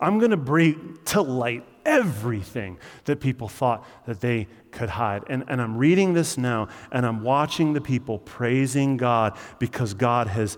I'm 0.00 0.18
going 0.18 0.30
to 0.30 0.36
bring 0.36 0.98
to 1.06 1.22
light 1.22 1.64
everything 1.84 2.78
that 3.04 3.20
people 3.20 3.48
thought 3.48 3.84
that 4.06 4.20
they 4.20 4.46
could 4.70 4.90
hide. 4.90 5.24
And, 5.28 5.44
and 5.48 5.60
I'm 5.60 5.76
reading 5.76 6.14
this 6.14 6.38
now, 6.38 6.68
and 6.92 7.04
I'm 7.04 7.22
watching 7.22 7.72
the 7.72 7.80
people 7.80 8.18
praising 8.18 8.96
God 8.96 9.36
because 9.58 9.94
God 9.94 10.28
has 10.28 10.56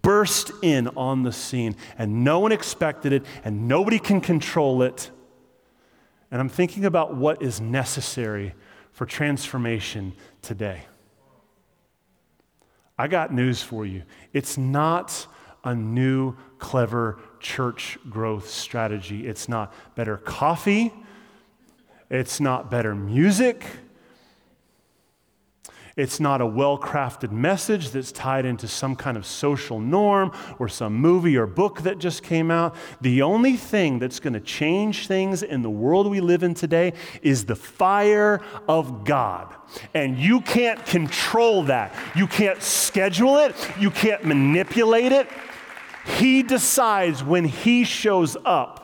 burst 0.00 0.52
in 0.62 0.88
on 0.88 1.22
the 1.24 1.32
scene, 1.32 1.76
and 1.98 2.24
no 2.24 2.40
one 2.40 2.52
expected 2.52 3.12
it, 3.12 3.24
and 3.44 3.68
nobody 3.68 3.98
can 3.98 4.20
control 4.20 4.82
it. 4.82 5.10
And 6.34 6.40
I'm 6.40 6.48
thinking 6.48 6.84
about 6.84 7.14
what 7.14 7.42
is 7.42 7.60
necessary 7.60 8.54
for 8.90 9.06
transformation 9.06 10.14
today. 10.42 10.82
I 12.98 13.06
got 13.06 13.32
news 13.32 13.62
for 13.62 13.86
you. 13.86 14.02
It's 14.32 14.58
not 14.58 15.28
a 15.62 15.76
new, 15.76 16.34
clever 16.58 17.20
church 17.38 17.98
growth 18.10 18.50
strategy. 18.50 19.28
It's 19.28 19.48
not 19.48 19.72
better 19.94 20.16
coffee. 20.16 20.92
It's 22.10 22.40
not 22.40 22.68
better 22.68 22.96
music. 22.96 23.64
It's 25.96 26.18
not 26.18 26.40
a 26.40 26.46
well 26.46 26.76
crafted 26.76 27.30
message 27.30 27.90
that's 27.90 28.10
tied 28.10 28.44
into 28.44 28.66
some 28.66 28.96
kind 28.96 29.16
of 29.16 29.24
social 29.24 29.78
norm 29.78 30.32
or 30.58 30.68
some 30.68 30.94
movie 30.94 31.36
or 31.36 31.46
book 31.46 31.82
that 31.82 31.98
just 31.98 32.24
came 32.24 32.50
out. 32.50 32.74
The 33.00 33.22
only 33.22 33.56
thing 33.56 34.00
that's 34.00 34.18
going 34.18 34.32
to 34.32 34.40
change 34.40 35.06
things 35.06 35.44
in 35.44 35.62
the 35.62 35.70
world 35.70 36.10
we 36.10 36.20
live 36.20 36.42
in 36.42 36.54
today 36.54 36.94
is 37.22 37.44
the 37.44 37.54
fire 37.54 38.40
of 38.68 39.04
God. 39.04 39.54
And 39.94 40.18
you 40.18 40.40
can't 40.40 40.84
control 40.84 41.62
that. 41.64 41.94
You 42.16 42.26
can't 42.26 42.60
schedule 42.60 43.36
it, 43.38 43.54
you 43.78 43.90
can't 43.90 44.24
manipulate 44.24 45.12
it. 45.12 45.28
He 46.18 46.42
decides 46.42 47.22
when 47.22 47.44
He 47.44 47.84
shows 47.84 48.36
up 48.44 48.83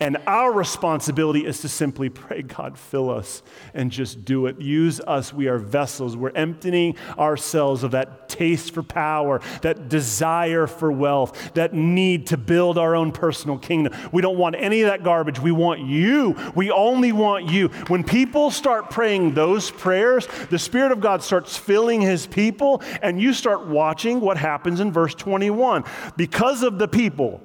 and 0.00 0.16
our 0.26 0.52
responsibility 0.52 1.44
is 1.44 1.60
to 1.60 1.68
simply 1.68 2.08
pray, 2.08 2.42
God, 2.42 2.78
fill 2.78 3.10
us 3.10 3.42
and 3.74 3.90
just 3.90 4.24
do 4.24 4.46
it. 4.46 4.60
Use 4.60 5.00
us. 5.00 5.32
We 5.32 5.48
are 5.48 5.58
vessels. 5.58 6.16
We're 6.16 6.30
emptying 6.30 6.96
ourselves 7.18 7.82
of 7.82 7.90
that 7.92 8.28
taste 8.28 8.74
for 8.74 8.82
power, 8.82 9.40
that 9.62 9.88
desire 9.88 10.66
for 10.66 10.92
wealth, 10.92 11.54
that 11.54 11.74
need 11.74 12.28
to 12.28 12.36
build 12.36 12.78
our 12.78 12.94
own 12.94 13.10
personal 13.10 13.58
kingdom. 13.58 13.94
We 14.12 14.22
don't 14.22 14.38
want 14.38 14.54
any 14.56 14.82
of 14.82 14.88
that 14.88 15.02
garbage. 15.02 15.40
We 15.40 15.52
want 15.52 15.80
you. 15.80 16.36
We 16.54 16.70
only 16.70 17.12
want 17.12 17.46
you. 17.46 17.68
When 17.88 18.04
people 18.04 18.50
start 18.50 18.90
praying 18.90 19.34
those 19.34 19.70
prayers, 19.70 20.28
the 20.50 20.58
Spirit 20.58 20.92
of 20.92 21.00
God 21.00 21.22
starts 21.22 21.56
filling 21.56 22.00
His 22.00 22.26
people, 22.26 22.82
and 23.02 23.20
you 23.20 23.32
start 23.32 23.66
watching 23.66 24.20
what 24.20 24.36
happens 24.36 24.80
in 24.80 24.92
verse 24.92 25.14
21. 25.14 25.84
Because 26.16 26.62
of 26.62 26.78
the 26.78 26.88
people, 26.88 27.42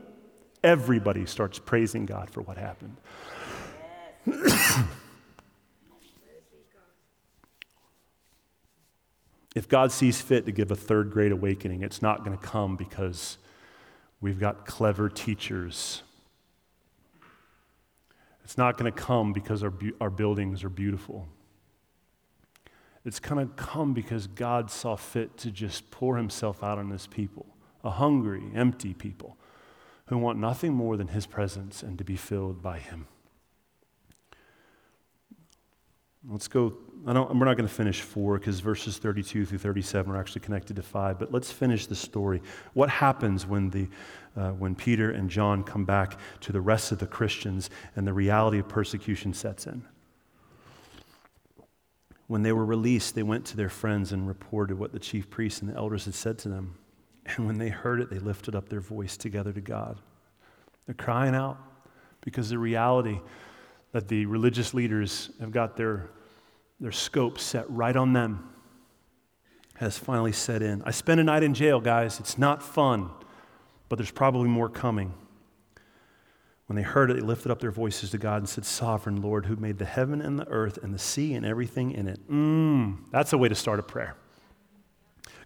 everybody 0.63 1.25
starts 1.25 1.59
praising 1.59 2.05
God 2.05 2.29
for 2.29 2.41
what 2.41 2.57
happened. 2.57 2.95
if 9.55 9.67
God 9.67 9.91
sees 9.91 10.21
fit 10.21 10.45
to 10.45 10.51
give 10.51 10.71
a 10.71 10.75
third 10.75 11.11
great 11.11 11.31
awakening, 11.31 11.83
it's 11.83 12.01
not 12.01 12.23
going 12.23 12.37
to 12.37 12.43
come 12.43 12.75
because 12.75 13.37
we've 14.21 14.39
got 14.39 14.65
clever 14.65 15.09
teachers. 15.09 16.03
It's 18.43 18.57
not 18.57 18.77
going 18.77 18.91
to 18.91 18.97
come 18.97 19.33
because 19.33 19.63
our, 19.63 19.73
our 19.99 20.09
buildings 20.09 20.63
are 20.63 20.69
beautiful. 20.69 21.27
It's 23.05 23.19
going 23.19 23.45
to 23.45 23.53
come 23.55 23.93
because 23.93 24.27
God 24.27 24.71
saw 24.71 24.95
fit 24.95 25.37
to 25.39 25.51
just 25.51 25.91
pour 25.91 26.15
himself 26.15 26.63
out 26.63 26.77
on 26.77 26.89
his 26.89 27.05
people, 27.05 27.45
a 27.83 27.89
hungry, 27.89 28.43
empty 28.55 28.93
people 28.93 29.37
who 30.07 30.17
want 30.17 30.37
nothing 30.37 30.73
more 30.73 30.97
than 30.97 31.07
his 31.07 31.25
presence 31.25 31.83
and 31.83 31.97
to 31.97 32.03
be 32.03 32.15
filled 32.15 32.61
by 32.61 32.79
him. 32.79 33.07
Let's 36.29 36.47
go. 36.47 36.73
I 37.05 37.11
don't, 37.11 37.37
we're 37.37 37.45
not 37.45 37.57
going 37.57 37.67
to 37.67 37.73
finish 37.73 37.99
four 37.99 38.39
because 38.39 38.61
verses 38.61 38.97
32 38.97 39.45
through 39.45 39.57
37 39.57 40.09
are 40.09 40.17
actually 40.17 40.39
connected 40.39 40.77
to 40.77 40.81
five, 40.81 41.19
but 41.19 41.33
let's 41.33 41.51
finish 41.51 41.85
the 41.85 41.95
story. 41.95 42.41
What 42.73 42.89
happens 42.89 43.45
when, 43.45 43.69
the, 43.69 43.89
uh, 44.37 44.51
when 44.51 44.73
Peter 44.73 45.11
and 45.11 45.29
John 45.29 45.63
come 45.63 45.83
back 45.83 46.17
to 46.41 46.53
the 46.53 46.61
rest 46.61 46.93
of 46.93 46.99
the 46.99 47.07
Christians 47.07 47.69
and 47.97 48.07
the 48.07 48.13
reality 48.13 48.59
of 48.59 48.69
persecution 48.69 49.33
sets 49.33 49.67
in? 49.67 49.83
When 52.27 52.41
they 52.41 52.53
were 52.53 52.65
released, 52.65 53.15
they 53.15 53.23
went 53.23 53.43
to 53.47 53.57
their 53.57 53.69
friends 53.69 54.13
and 54.13 54.25
reported 54.25 54.79
what 54.79 54.93
the 54.93 54.99
chief 54.99 55.29
priests 55.29 55.59
and 55.61 55.69
the 55.69 55.75
elders 55.75 56.05
had 56.05 56.13
said 56.13 56.37
to 56.39 56.49
them. 56.49 56.75
And 57.25 57.47
when 57.47 57.57
they 57.57 57.69
heard 57.69 58.01
it, 58.01 58.09
they 58.09 58.19
lifted 58.19 58.55
up 58.55 58.69
their 58.69 58.81
voice 58.81 59.15
together 59.17 59.53
to 59.53 59.61
God. 59.61 59.99
They're 60.85 60.95
crying 60.95 61.35
out 61.35 61.57
because 62.21 62.49
the 62.49 62.57
reality 62.57 63.19
that 63.93 64.07
the 64.07 64.25
religious 64.25 64.73
leaders 64.73 65.29
have 65.39 65.51
got 65.51 65.77
their, 65.77 66.09
their 66.79 66.91
scope 66.91 67.39
set 67.39 67.69
right 67.69 67.95
on 67.95 68.13
them 68.13 68.49
has 69.75 69.97
finally 69.97 70.31
set 70.31 70.61
in. 70.61 70.81
I 70.85 70.91
spent 70.91 71.19
a 71.19 71.23
night 71.23 71.43
in 71.43 71.53
jail, 71.53 71.79
guys. 71.79 72.19
It's 72.19 72.37
not 72.37 72.61
fun. 72.61 73.09
but 73.89 73.97
there's 73.97 74.11
probably 74.11 74.49
more 74.49 74.69
coming. 74.69 75.13
When 76.65 76.75
they 76.75 76.81
heard 76.81 77.11
it, 77.11 77.15
they 77.15 77.21
lifted 77.21 77.51
up 77.51 77.59
their 77.59 77.71
voices 77.71 78.09
to 78.11 78.17
God 78.17 78.37
and 78.37 78.49
said, 78.49 78.65
Sovereign 78.65 79.21
Lord, 79.21 79.45
who 79.45 79.55
made 79.55 79.77
the 79.77 79.85
heaven 79.85 80.21
and 80.21 80.39
the 80.39 80.47
earth 80.47 80.79
and 80.81 80.93
the 80.93 80.99
sea 80.99 81.33
and 81.33 81.45
everything 81.45 81.91
in 81.91 82.07
it. 82.07 82.19
Mmm, 82.27 82.97
that's 83.11 83.33
a 83.33 83.37
way 83.37 83.49
to 83.49 83.55
start 83.55 83.79
a 83.79 83.83
prayer. 83.83 84.15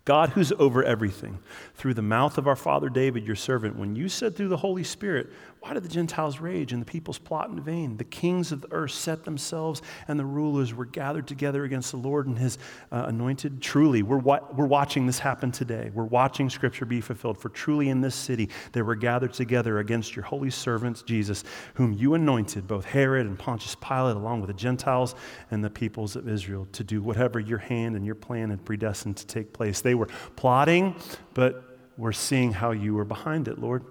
God 0.07 0.29
who's 0.29 0.53
over 0.53 0.85
everything, 0.85 1.39
through 1.75 1.93
the 1.93 2.01
mouth 2.01 2.37
of 2.37 2.47
our 2.47 2.55
father 2.55 2.87
David, 2.87 3.27
your 3.27 3.35
servant, 3.35 3.75
when 3.75 3.93
you 3.93 4.07
said 4.07 4.37
through 4.37 4.47
the 4.47 4.55
Holy 4.55 4.85
Spirit, 4.85 5.29
Why 5.59 5.73
did 5.73 5.83
the 5.83 5.89
Gentiles 5.89 6.39
rage 6.39 6.71
and 6.71 6.81
the 6.81 6.85
peoples 6.85 7.17
plot 7.17 7.49
in 7.49 7.59
vain? 7.59 7.97
The 7.97 8.03
kings 8.03 8.51
of 8.51 8.61
the 8.61 8.71
earth 8.71 8.91
set 8.91 9.25
themselves, 9.25 9.81
and 10.07 10.19
the 10.19 10.25
rulers 10.25 10.73
were 10.73 10.85
gathered 10.85 11.27
together 11.27 11.63
against 11.63 11.91
the 11.91 11.97
Lord 11.97 12.27
and 12.27 12.37
his 12.37 12.57
uh, 12.91 13.05
anointed. 13.07 13.61
Truly, 13.61 14.03
we're, 14.03 14.17
wa- 14.17 14.45
we're 14.53 14.65
watching 14.65 15.05
this 15.07 15.19
happen 15.19 15.51
today. 15.51 15.91
We're 15.93 16.03
watching 16.05 16.49
Scripture 16.49 16.85
be 16.85 17.01
fulfilled. 17.01 17.37
For 17.37 17.49
truly 17.49 17.89
in 17.89 18.01
this 18.01 18.15
city 18.15 18.49
they 18.71 18.81
were 18.81 18.95
gathered 18.95 19.33
together 19.33 19.79
against 19.79 20.15
your 20.15 20.23
holy 20.23 20.49
servant 20.49 21.03
Jesus, 21.05 21.43
whom 21.73 21.91
you 21.93 22.13
anointed, 22.13 22.67
both 22.67 22.85
Herod 22.85 23.25
and 23.25 23.37
Pontius 23.37 23.75
Pilate, 23.75 24.15
along 24.15 24.41
with 24.41 24.47
the 24.47 24.53
Gentiles 24.53 25.15
and 25.51 25.63
the 25.63 25.69
peoples 25.69 26.15
of 26.15 26.29
Israel, 26.29 26.67
to 26.71 26.83
do 26.83 27.01
whatever 27.01 27.39
your 27.39 27.57
hand 27.57 27.95
and 27.95 28.05
your 28.05 28.15
plan 28.15 28.51
had 28.51 28.63
predestined 28.63 29.17
to 29.17 29.27
take 29.27 29.53
place. 29.53 29.81
They 29.81 29.95
were 29.95 30.07
plotting, 30.35 30.95
but 31.33 31.63
we're 31.97 32.11
seeing 32.11 32.53
how 32.53 32.71
you 32.71 32.93
were 32.93 33.05
behind 33.05 33.47
it, 33.47 33.59
Lord. 33.59 33.83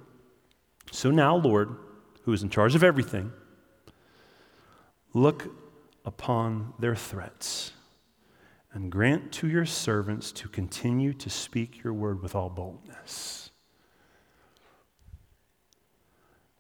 So 0.97 1.11
now, 1.11 1.37
Lord, 1.37 1.77
who 2.23 2.33
is 2.33 2.43
in 2.43 2.49
charge 2.49 2.75
of 2.75 2.83
everything, 2.83 3.31
look 5.13 5.55
upon 6.07 6.73
their 6.79 6.97
threats 6.97 7.73
and 8.73 8.91
grant 8.91 9.31
to 9.33 9.47
your 9.47 9.67
servants 9.67 10.33
to 10.33 10.49
continue 10.49 11.13
to 11.13 11.29
speak 11.29 11.85
your 11.85 11.93
word 11.93 12.23
with 12.23 12.35
all 12.35 12.49
boldness. 12.49 13.51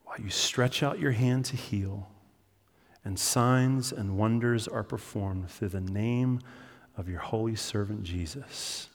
While 0.05 0.21
you 0.21 0.29
stretch 0.29 0.83
out 0.83 0.99
your 0.99 1.13
hand 1.13 1.47
to 1.47 1.57
heal, 1.57 2.11
and 3.07 3.19
signs 3.19 3.91
and 3.91 4.19
wonders 4.19 4.69
are 4.69 4.85
performed 4.85 5.49
through 5.49 5.71
the 5.71 5.81
name 5.81 6.41
of 6.95 7.09
your 7.09 7.21
holy 7.21 7.57
servant 7.57 8.03
Jesus. 8.03 8.91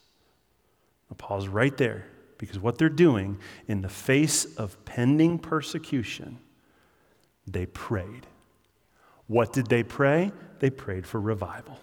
I'll 1.09 1.17
pause 1.17 1.47
right 1.47 1.75
there 1.77 2.05
because 2.41 2.57
what 2.57 2.79
they're 2.79 2.89
doing 2.89 3.37
in 3.67 3.83
the 3.83 3.87
face 3.87 4.45
of 4.55 4.83
pending 4.83 5.37
persecution, 5.37 6.39
they 7.45 7.67
prayed. 7.67 8.25
What 9.27 9.53
did 9.53 9.67
they 9.67 9.83
pray? 9.83 10.31
They 10.57 10.71
prayed 10.71 11.05
for 11.05 11.21
revival. 11.21 11.77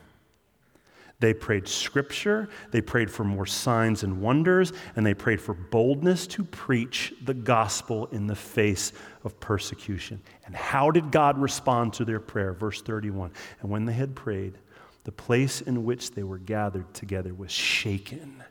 They 1.21 1.33
prayed 1.33 1.69
scripture, 1.69 2.49
they 2.73 2.81
prayed 2.81 3.09
for 3.09 3.23
more 3.23 3.47
signs 3.47 4.03
and 4.03 4.21
wonders, 4.21 4.73
and 4.97 5.07
they 5.07 5.15
prayed 5.15 5.41
for 5.41 5.55
boldness 5.55 6.27
to 6.29 6.43
preach 6.43 7.15
the 7.25 7.35
gospel 7.35 8.07
in 8.07 8.27
the 8.27 8.37
face 8.37 8.93
of 9.23 9.39
persecution. 9.39 10.21
And 10.45 10.57
how 10.57 10.91
did 10.91 11.13
God 11.13 11.39
respond 11.39 11.93
to 11.95 12.05
their 12.05 12.21
prayer? 12.21 12.53
Verse 12.53 12.83
31 12.83 13.31
And 13.61 13.71
when 13.71 13.85
they 13.85 13.93
had 13.93 14.17
prayed, 14.17 14.59
the 15.05 15.13
place 15.13 15.61
in 15.61 15.85
which 15.85 16.13
they 16.13 16.25
were 16.25 16.39
gathered 16.39 16.93
together 16.95 17.33
was 17.33 17.53
shaken 17.53 18.43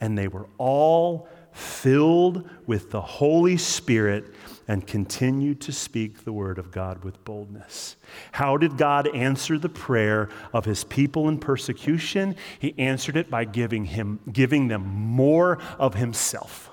and 0.00 0.16
they 0.16 0.28
were 0.28 0.46
all 0.58 1.28
filled 1.56 2.48
with 2.66 2.90
the 2.90 3.00
Holy 3.00 3.56
Spirit 3.56 4.34
and 4.68 4.86
continued 4.86 5.60
to 5.62 5.72
speak 5.72 6.24
the 6.24 6.32
word 6.32 6.58
of 6.58 6.70
God 6.70 7.02
with 7.02 7.24
boldness. 7.24 7.96
How 8.32 8.56
did 8.56 8.76
God 8.76 9.08
answer 9.14 9.58
the 9.58 9.68
prayer 9.68 10.28
of 10.52 10.66
his 10.66 10.84
people 10.84 11.28
in 11.28 11.38
persecution? 11.38 12.36
He 12.58 12.74
answered 12.76 13.16
it 13.16 13.30
by 13.30 13.44
giving 13.44 13.86
him 13.86 14.20
giving 14.30 14.68
them 14.68 14.82
more 14.86 15.58
of 15.78 15.94
himself. 15.94 16.70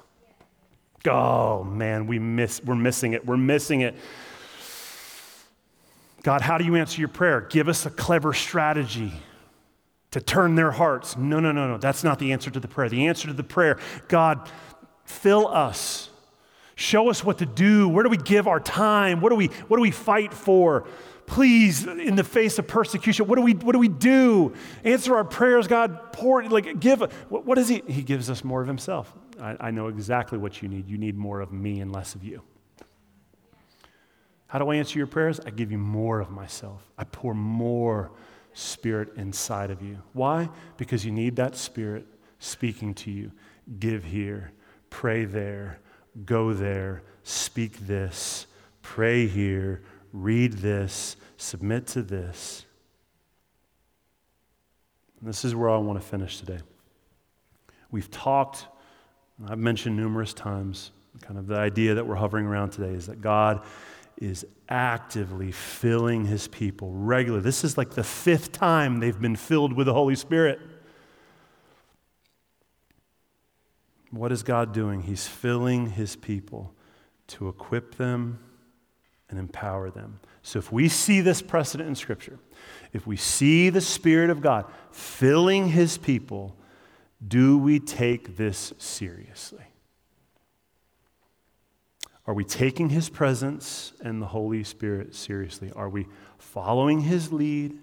Oh 1.06 1.64
man, 1.64 2.08
we 2.08 2.20
miss 2.20 2.62
we're 2.64 2.76
missing 2.76 3.14
it. 3.14 3.26
We're 3.26 3.38
missing 3.38 3.82
it. 3.82 3.96
God, 6.24 6.42
how 6.42 6.58
do 6.58 6.66
you 6.66 6.76
answer 6.76 7.00
your 7.00 7.10
prayer? 7.10 7.42
Give 7.42 7.70
us 7.70 7.86
a 7.86 7.90
clever 7.90 8.34
strategy 8.34 9.14
to 10.12 10.22
turn 10.22 10.56
their 10.56 10.72
hearts. 10.72 11.18
No, 11.18 11.40
no, 11.40 11.52
no, 11.52 11.68
no. 11.68 11.78
That's 11.78 12.04
not 12.04 12.20
the 12.20 12.32
answer 12.32 12.52
to 12.52 12.60
the 12.60 12.68
prayer. 12.68 12.88
The 12.88 13.08
answer 13.08 13.28
to 13.28 13.34
the 13.34 13.44
prayer, 13.44 13.80
God, 14.08 14.48
fill 15.06 15.48
us. 15.48 16.10
Show 16.76 17.10
us 17.10 17.24
what 17.24 17.38
to 17.38 17.46
do. 17.46 17.88
Where 17.88 18.04
do 18.04 18.10
we 18.10 18.18
give 18.18 18.48
our 18.48 18.60
time? 18.60 19.22
What 19.22 19.30
do 19.30 19.36
we, 19.36 19.48
what 19.68 19.78
do 19.78 19.82
we 19.82 19.92
fight 19.92 20.34
for? 20.34 20.88
Please, 21.26 21.86
in 21.86 22.16
the 22.16 22.24
face 22.24 22.60
of 22.60 22.68
persecution, 22.68 23.28
what 23.28 23.36
do 23.36 23.42
we, 23.42 23.54
what 23.54 23.74
do, 23.74 23.80
we 23.80 23.88
do? 23.88 24.54
Answer 24.84 25.16
our 25.16 25.24
prayers, 25.24 25.68
God. 25.68 26.12
Pour, 26.12 26.44
like, 26.44 26.80
give. 26.80 27.02
What, 27.30 27.46
what 27.46 27.58
is 27.58 27.70
He? 27.70 27.82
He 27.88 28.02
gives 28.02 28.30
us 28.30 28.44
more 28.44 28.62
of 28.62 28.68
Himself. 28.68 29.14
I, 29.40 29.56
I 29.60 29.72
know 29.72 29.88
exactly 29.88 30.38
what 30.38 30.62
you 30.62 30.68
need. 30.68 30.88
You 30.88 30.98
need 30.98 31.16
more 31.16 31.40
of 31.40 31.54
me 31.54 31.80
and 31.80 31.92
less 31.92 32.16
of 32.16 32.24
you. 32.24 32.42
How 34.48 34.60
do 34.60 34.70
I 34.70 34.76
answer 34.76 35.00
your 35.00 35.08
prayers? 35.08 35.40
I 35.40 35.50
give 35.50 35.72
you 35.72 35.80
more 35.80 36.20
of 36.20 36.30
myself. 36.30 36.84
I 36.98 37.06
pour 37.06 37.34
more 37.34 38.12
Spirit 38.54 39.14
inside 39.16 39.72
of 39.72 39.82
you. 39.82 39.98
Why? 40.14 40.50
Because 40.78 41.04
you 41.04 41.12
need 41.12 41.38
that 41.38 41.56
Spirit 41.56 42.06
speaking 42.38 42.94
to 42.96 43.12
you. 43.12 43.32
Give 43.80 44.04
here, 44.04 44.52
pray 44.94 45.26
there, 45.26 45.80
go 46.24 46.54
there, 46.54 47.02
speak 47.24 47.80
this, 47.88 48.46
pray 48.84 49.26
here, 49.26 49.82
read 50.14 50.54
this, 50.54 51.16
submit 51.36 51.88
to 51.88 52.04
this. 52.04 52.64
And 55.20 55.28
this 55.28 55.44
is 55.44 55.56
where 55.56 55.72
I 55.72 55.78
want 55.78 56.00
to 56.00 56.08
finish 56.08 56.38
today. 56.38 56.60
We've 57.90 58.10
talked, 58.12 58.68
I've 59.50 59.58
mentioned 59.58 59.98
numerous 59.98 60.32
times, 60.32 60.92
kind 61.22 61.40
of 61.40 61.48
the 61.48 61.58
idea 61.58 61.96
that 61.96 62.06
we're 62.06 62.14
hovering 62.14 62.46
around 62.46 62.70
today 62.70 62.94
is 62.94 63.08
that 63.08 63.20
God 63.20 63.66
is 64.22 64.46
actively 64.70 65.52
filling 65.52 66.24
his 66.24 66.48
people 66.48 66.92
regularly. 66.92 67.44
This 67.44 67.64
is 67.64 67.80
like 67.80 67.90
the 67.90 68.04
fifth 68.04 68.52
time 68.52 69.00
they've 69.00 69.20
been 69.20 69.36
filled 69.36 69.74
with 69.74 69.88
the 69.88 69.94
Holy 69.94 70.16
Spirit. 70.16 70.62
What 74.14 74.32
is 74.32 74.44
God 74.44 74.74
doing? 74.74 75.02
He's 75.02 75.28
filling 75.28 75.90
his 75.92 76.16
people 76.16 76.72
to 77.28 77.50
equip 77.50 77.96
them 77.96 78.40
and 79.28 79.40
empower 79.40 79.90
them. 79.90 80.20
So 80.44 80.60
if 80.60 80.72
we 80.72 80.88
see 80.88 81.20
this 81.22 81.42
precedent 81.42 81.90
in 81.90 81.96
Scripture, 81.96 82.38
if 82.92 83.08
we 83.08 83.18
see 83.18 83.70
the 83.70 83.82
Spirit 83.82 84.30
of 84.30 84.40
God 84.40 84.66
filling 84.92 85.70
his 85.70 85.98
people, 85.98 86.56
do 87.28 87.58
we 87.58 87.80
take 87.80 88.38
this 88.38 88.72
seriously? 88.78 89.66
Are 92.28 92.36
we 92.36 92.44
taking 92.44 92.90
his 92.90 93.10
presence 93.10 93.94
and 94.02 94.22
the 94.22 94.28
Holy 94.28 94.64
Spirit 94.64 95.16
seriously? 95.16 95.72
Are 95.76 95.90
we 95.90 96.06
following 96.38 97.02
his 97.02 97.34
lead, 97.34 97.80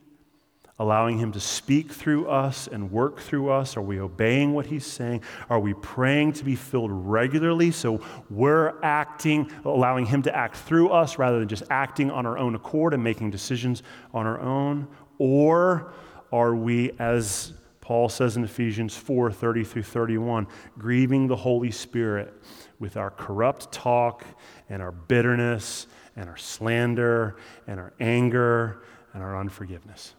allowing 0.80 1.18
him 1.18 1.30
to 1.30 1.38
speak 1.38 1.92
through 1.92 2.28
us 2.28 2.66
and 2.66 2.90
work 2.90 3.20
through 3.20 3.50
us? 3.50 3.76
Are 3.76 3.82
we 3.82 4.00
obeying 4.00 4.52
what 4.52 4.66
he's 4.66 4.84
saying? 4.84 5.22
Are 5.48 5.60
we 5.60 5.74
praying 5.74 6.32
to 6.34 6.44
be 6.44 6.56
filled 6.56 6.90
regularly 6.90 7.70
so 7.70 8.00
we're 8.28 8.74
acting, 8.82 9.52
allowing 9.64 10.06
him 10.06 10.22
to 10.22 10.36
act 10.36 10.56
through 10.56 10.88
us 10.88 11.18
rather 11.18 11.38
than 11.38 11.48
just 11.48 11.62
acting 11.70 12.10
on 12.10 12.26
our 12.26 12.36
own 12.36 12.56
accord 12.56 12.94
and 12.94 13.04
making 13.04 13.30
decisions 13.30 13.84
on 14.12 14.26
our 14.26 14.40
own? 14.40 14.88
Or 15.18 15.92
are 16.32 16.56
we, 16.56 16.90
as 16.98 17.52
Paul 17.80 18.08
says 18.08 18.36
in 18.36 18.42
Ephesians 18.42 18.96
4 18.96 19.30
30 19.30 19.64
through 19.64 19.82
31, 19.84 20.48
grieving 20.76 21.28
the 21.28 21.36
Holy 21.36 21.70
Spirit? 21.70 22.34
with 22.80 22.96
our 22.96 23.10
corrupt 23.10 23.70
talk 23.70 24.24
and 24.68 24.82
our 24.82 24.90
bitterness 24.90 25.86
and 26.16 26.28
our 26.28 26.36
slander 26.36 27.36
and 27.66 27.78
our 27.78 27.92
anger 28.00 28.82
and 29.12 29.22
our 29.22 29.38
unforgiveness. 29.38 30.14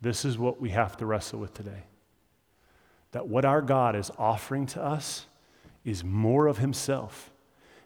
This 0.00 0.24
is 0.24 0.38
what 0.38 0.60
we 0.60 0.70
have 0.70 0.96
to 0.98 1.06
wrestle 1.06 1.40
with 1.40 1.54
today. 1.54 1.84
That 3.12 3.28
what 3.28 3.44
our 3.44 3.60
God 3.60 3.96
is 3.96 4.10
offering 4.18 4.66
to 4.68 4.82
us 4.82 5.26
is 5.84 6.04
more 6.04 6.46
of 6.46 6.58
Himself, 6.58 7.30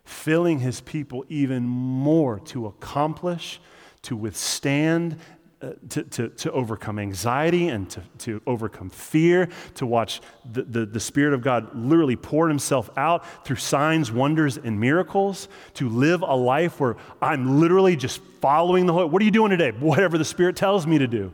filling 0.05 0.61
His 0.61 0.81
people 0.81 1.25
even 1.29 1.65
more 1.65 2.39
to 2.41 2.67
accomplish, 2.67 3.61
to 4.03 4.17
withstand, 4.17 5.17
uh, 5.63 5.71
to, 5.89 6.03
to, 6.03 6.29
to 6.29 6.53
overcome 6.53 6.99
anxiety 6.99 7.69
and 7.69 7.89
to, 7.89 8.03
to 8.19 8.43
overcome 8.47 8.91
fear, 8.91 9.49
to 9.75 9.87
watch 9.87 10.21
the, 10.53 10.63
the, 10.63 10.85
the 10.85 11.01
Spirit 11.01 11.33
of 11.33 11.41
God 11.43 11.75
literally 11.75 12.17
pour 12.17 12.49
Himself 12.49 12.91
out 12.97 13.47
through 13.47 13.57
signs, 13.57 14.13
wonders, 14.13 14.57
and 14.59 14.79
miracles, 14.79 15.49
to 15.75 15.89
live 15.89 16.23
a 16.23 16.37
life 16.37 16.79
where 16.79 16.97
I'm 17.23 17.61
literally 17.61 17.97
just 17.97 18.21
following 18.41 18.87
the 18.87 18.93
Holy. 18.93 19.07
What 19.07 19.23
are 19.23 19.25
you 19.25 19.31
doing 19.31 19.51
today? 19.51 19.71
Whatever 19.71 20.19
the 20.19 20.25
Spirit 20.25 20.55
tells 20.55 20.87
me 20.87 20.99
to 20.99 21.07
do. 21.07 21.33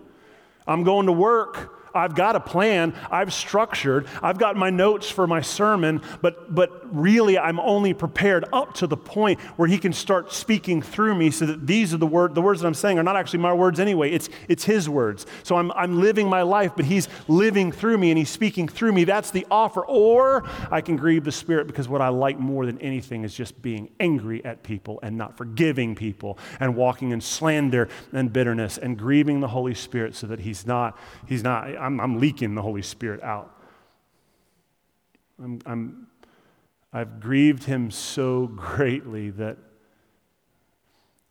I'm 0.71 0.85
going 0.85 1.07
to 1.07 1.13
work. 1.13 1.70
I've 1.95 2.15
got 2.15 2.37
a 2.37 2.41
plan, 2.41 2.95
I've 3.11 3.33
structured, 3.33 4.07
I've 4.23 4.39
got 4.39 4.57
my 4.57 4.71
notes 4.71 5.11
for 5.11 5.27
my 5.27 5.41
sermon, 5.41 6.03
but, 6.21 6.55
but 6.55 6.95
really 6.95 7.39
I'm 7.39 7.61
only 7.61 7.95
prepared 7.95 8.45
up 8.53 8.75
to 8.75 8.87
the 8.87 8.97
point 8.97 9.41
where 9.57 9.69
he 9.69 9.79
can 9.79 9.93
start 9.93 10.33
speaking 10.33 10.83
through 10.83 11.15
me 11.15 11.31
so 11.31 11.47
that 11.47 11.67
these 11.67 11.95
are 11.95 11.99
the 11.99 12.07
words, 12.07 12.35
the 12.35 12.43
words 12.43 12.61
that 12.61 12.67
I'm 12.67 12.75
saying 12.75 12.99
are 12.99 13.03
not 13.03 13.17
actually 13.17 13.41
my 13.41 13.53
words 13.53 13.81
anyway, 13.81 14.11
it's, 14.11 14.29
it's 14.49 14.65
his 14.65 14.89
words. 14.89 15.27
So 15.43 15.57
I'm, 15.57 15.71
I'm 15.73 16.01
living 16.01 16.29
my 16.29 16.43
life, 16.43 16.73
but 16.77 16.85
he's 16.85 17.09
living 17.29 17.73
through 17.73 17.99
me 17.99 18.11
and 18.11 18.19
he's 18.19 18.31
speaking 18.31 18.69
through 18.69 18.93
me. 18.93 19.05
That's 19.05 19.31
the 19.31 19.47
offer. 19.51 19.85
Or 19.85 20.45
I 20.71 20.81
can 20.81 20.97
grieve 20.97 21.25
the 21.25 21.33
Spirit 21.33 21.67
because 21.67 21.89
what 21.89 22.01
I 22.01 22.09
like 22.09 22.39
more 22.39 22.67
than 22.67 22.79
anything 22.81 23.25
is 23.25 23.35
just 23.35 23.61
being 23.63 23.91
angry 24.01 24.45
at 24.45 24.63
people 24.63 24.99
and 25.03 25.17
not 25.17 25.37
forgiving 25.37 25.95
people 25.95 26.39
and 26.59 26.77
walking 26.77 27.11
in 27.11 27.21
slander 27.21 27.89
and 28.13 28.33
bitterness 28.33 28.79
and 28.79 28.99
grieving 28.99 29.41
the 29.41 29.49
Holy 29.49 29.75
Spirit 29.75 30.15
so 30.15 30.27
that 30.27 30.41
he's 30.41 30.67
not, 30.67 30.99
he's 31.27 31.43
not, 31.43 31.77
I'm, 31.81 32.01
I'm 32.01 32.21
leaking 32.21 32.55
the 32.55 32.63
Holy 32.63 32.83
Spirit 32.83 33.23
out. 33.23 33.57
I'm, 35.43 35.61
I'm, 35.65 36.07
I've 36.93 37.21
grieved 37.21 37.65
him 37.65 37.91
so 37.91 38.47
greatly 38.49 39.31
that 39.31 39.57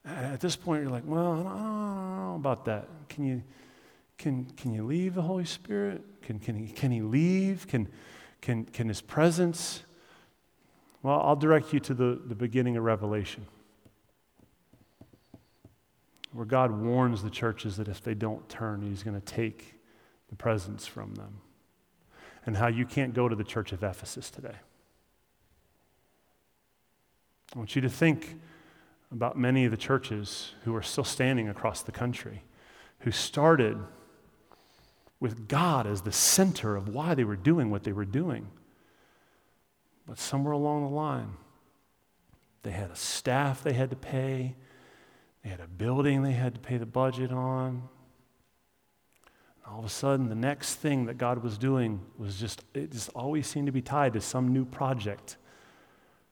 at 0.05 0.39
this 0.39 0.55
point 0.55 0.81
you're 0.83 0.91
like, 0.91 1.03
well, 1.05 1.31
I 1.31 1.35
don't, 1.35 1.43
know 1.43 2.35
about 2.35 2.65
that. 2.65 2.87
Can 3.09 3.25
you, 3.25 3.43
can, 4.17 4.45
can 4.57 4.73
you 4.73 4.85
leave 4.85 5.13
the 5.15 5.21
Holy 5.21 5.45
Spirit? 5.45 6.01
Can, 6.21 6.39
can, 6.39 6.55
he, 6.55 6.71
can 6.71 6.91
he 6.91 7.01
leave? 7.01 7.67
Can, 7.67 7.87
can, 8.41 8.65
can 8.65 8.87
his 8.87 9.01
presence? 9.01 9.83
Well, 11.03 11.19
I'll 11.21 11.35
direct 11.35 11.73
you 11.73 11.79
to 11.81 11.93
the, 11.93 12.21
the 12.25 12.35
beginning 12.35 12.77
of 12.77 12.83
Revelation, 12.83 13.45
where 16.33 16.45
God 16.45 16.71
warns 16.71 17.23
the 17.23 17.29
churches 17.29 17.77
that 17.77 17.87
if 17.87 18.01
they 18.01 18.13
don't 18.13 18.47
turn, 18.49 18.81
he's 18.81 19.03
going 19.03 19.19
to 19.19 19.25
take 19.25 19.78
the 20.29 20.35
presence 20.35 20.85
from 20.87 21.15
them. 21.15 21.41
And 22.45 22.57
how 22.57 22.67
you 22.67 22.85
can't 22.85 23.13
go 23.13 23.27
to 23.27 23.35
the 23.35 23.43
church 23.43 23.71
of 23.73 23.83
Ephesus 23.83 24.29
today. 24.29 24.55
I 27.53 27.57
want 27.57 27.75
you 27.75 27.81
to 27.81 27.89
think 27.89 28.39
about 29.11 29.37
many 29.37 29.65
of 29.65 29.71
the 29.71 29.77
churches 29.77 30.53
who 30.63 30.75
are 30.75 30.81
still 30.81 31.03
standing 31.03 31.49
across 31.49 31.81
the 31.81 31.91
country, 31.91 32.43
who 32.99 33.11
started 33.11 33.77
with 35.19 35.47
God 35.47 35.85
as 35.85 36.01
the 36.01 36.11
center 36.11 36.75
of 36.75 36.89
why 36.89 37.15
they 37.15 37.23
were 37.23 37.35
doing 37.35 37.69
what 37.69 37.83
they 37.83 37.91
were 37.91 38.05
doing. 38.05 38.49
But 40.05 40.17
somewhere 40.17 40.53
along 40.53 40.83
the 40.83 40.95
line, 40.95 41.33
they 42.63 42.71
had 42.71 42.91
a 42.91 42.95
staff 42.95 43.63
they 43.63 43.73
had 43.73 43.89
to 43.89 43.95
pay, 43.95 44.55
they 45.43 45.49
had 45.49 45.59
a 45.59 45.67
building 45.67 46.23
they 46.23 46.33
had 46.33 46.53
to 46.53 46.59
pay 46.59 46.77
the 46.77 46.85
budget 46.85 47.31
on, 47.31 47.89
all 49.71 49.79
of 49.79 49.85
a 49.85 49.89
sudden, 49.89 50.29
the 50.29 50.35
next 50.35 50.75
thing 50.75 51.05
that 51.05 51.17
God 51.17 51.43
was 51.43 51.57
doing 51.57 52.01
was 52.17 52.39
just, 52.39 52.63
it 52.73 52.91
just 52.91 53.09
always 53.09 53.47
seemed 53.47 53.67
to 53.67 53.71
be 53.71 53.81
tied 53.81 54.13
to 54.13 54.21
some 54.21 54.51
new 54.51 54.65
project 54.65 55.37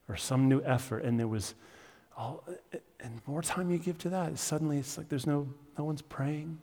or 0.09 0.17
some 0.17 0.49
new 0.49 0.61
effort. 0.63 1.03
And 1.03 1.19
there 1.19 1.27
was, 1.27 1.53
all, 2.17 2.43
and 2.99 3.21
more 3.27 3.41
time 3.41 3.69
you 3.69 3.77
give 3.77 3.97
to 3.99 4.09
that, 4.09 4.37
suddenly 4.39 4.79
it's 4.79 4.97
like 4.97 5.09
there's 5.09 5.27
no, 5.27 5.47
no 5.77 5.83
one's 5.83 6.01
praying, 6.01 6.59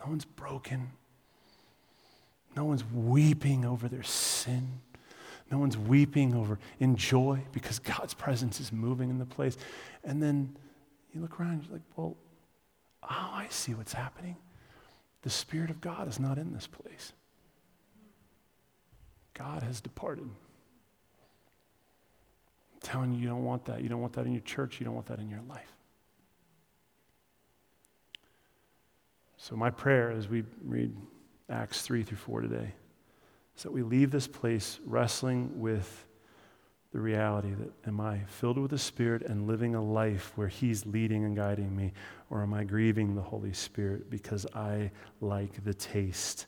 no 0.00 0.06
one's 0.10 0.24
broken, 0.24 0.90
no 2.56 2.64
one's 2.64 2.84
weeping 2.92 3.64
over 3.64 3.88
their 3.88 4.02
sin. 4.02 4.80
No 5.50 5.58
one's 5.58 5.76
weeping 5.76 6.34
over 6.34 6.58
in 6.80 6.96
joy 6.96 7.42
because 7.52 7.78
God's 7.78 8.14
presence 8.14 8.60
is 8.60 8.72
moving 8.72 9.10
in 9.10 9.18
the 9.18 9.26
place. 9.26 9.58
And 10.02 10.22
then 10.22 10.56
you 11.12 11.20
look 11.20 11.38
around, 11.38 11.64
you're 11.64 11.74
like, 11.74 11.82
well, 11.96 12.16
oh, 13.02 13.08
I 13.08 13.46
see 13.50 13.74
what's 13.74 13.92
happening. 13.92 14.36
The 15.24 15.30
Spirit 15.30 15.70
of 15.70 15.80
God 15.80 16.06
is 16.06 16.20
not 16.20 16.36
in 16.36 16.52
this 16.52 16.66
place. 16.66 17.14
God 19.32 19.62
has 19.62 19.80
departed. 19.80 20.24
I'm 22.74 22.80
telling 22.82 23.12
you, 23.12 23.20
you 23.20 23.28
don't 23.28 23.42
want 23.42 23.64
that. 23.64 23.82
You 23.82 23.88
don't 23.88 24.02
want 24.02 24.12
that 24.12 24.26
in 24.26 24.32
your 24.32 24.42
church. 24.42 24.78
You 24.78 24.84
don't 24.84 24.94
want 24.94 25.06
that 25.06 25.20
in 25.20 25.30
your 25.30 25.40
life. 25.48 25.72
So, 29.38 29.56
my 29.56 29.70
prayer 29.70 30.10
as 30.10 30.28
we 30.28 30.44
read 30.62 30.94
Acts 31.48 31.80
3 31.80 32.02
through 32.02 32.18
4 32.18 32.42
today 32.42 32.74
is 33.56 33.62
that 33.62 33.72
we 33.72 33.82
leave 33.82 34.10
this 34.10 34.26
place 34.26 34.78
wrestling 34.84 35.58
with 35.58 36.04
the 36.94 37.00
reality 37.00 37.50
that 37.50 37.72
am 37.88 38.00
I 38.00 38.20
filled 38.28 38.56
with 38.56 38.70
the 38.70 38.78
Spirit 38.78 39.22
and 39.22 39.48
living 39.48 39.74
a 39.74 39.82
life 39.82 40.30
where 40.36 40.46
He's 40.46 40.86
leading 40.86 41.24
and 41.24 41.34
guiding 41.34 41.74
me, 41.74 41.92
or 42.30 42.40
am 42.40 42.54
I 42.54 42.62
grieving 42.62 43.16
the 43.16 43.20
Holy 43.20 43.52
Spirit 43.52 44.08
because 44.08 44.46
I 44.54 44.92
like 45.20 45.64
the 45.64 45.74
taste 45.74 46.46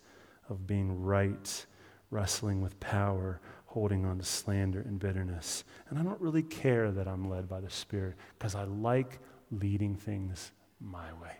of 0.48 0.64
being 0.64 1.02
right, 1.02 1.66
wrestling 2.12 2.60
with 2.60 2.78
power, 2.78 3.40
holding 3.64 4.06
on 4.06 4.18
to 4.18 4.24
slander 4.24 4.82
and 4.82 5.00
bitterness? 5.00 5.64
And 5.90 5.98
I 5.98 6.04
don't 6.04 6.20
really 6.20 6.44
care 6.44 6.92
that 6.92 7.08
I'm 7.08 7.28
led 7.28 7.48
by 7.48 7.60
the 7.60 7.68
Spirit 7.68 8.14
because 8.38 8.54
I 8.54 8.62
like 8.62 9.18
leading 9.50 9.96
things 9.96 10.52
my 10.80 11.12
way. 11.14 11.32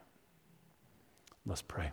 Let's 1.47 1.63
pray. 1.63 1.93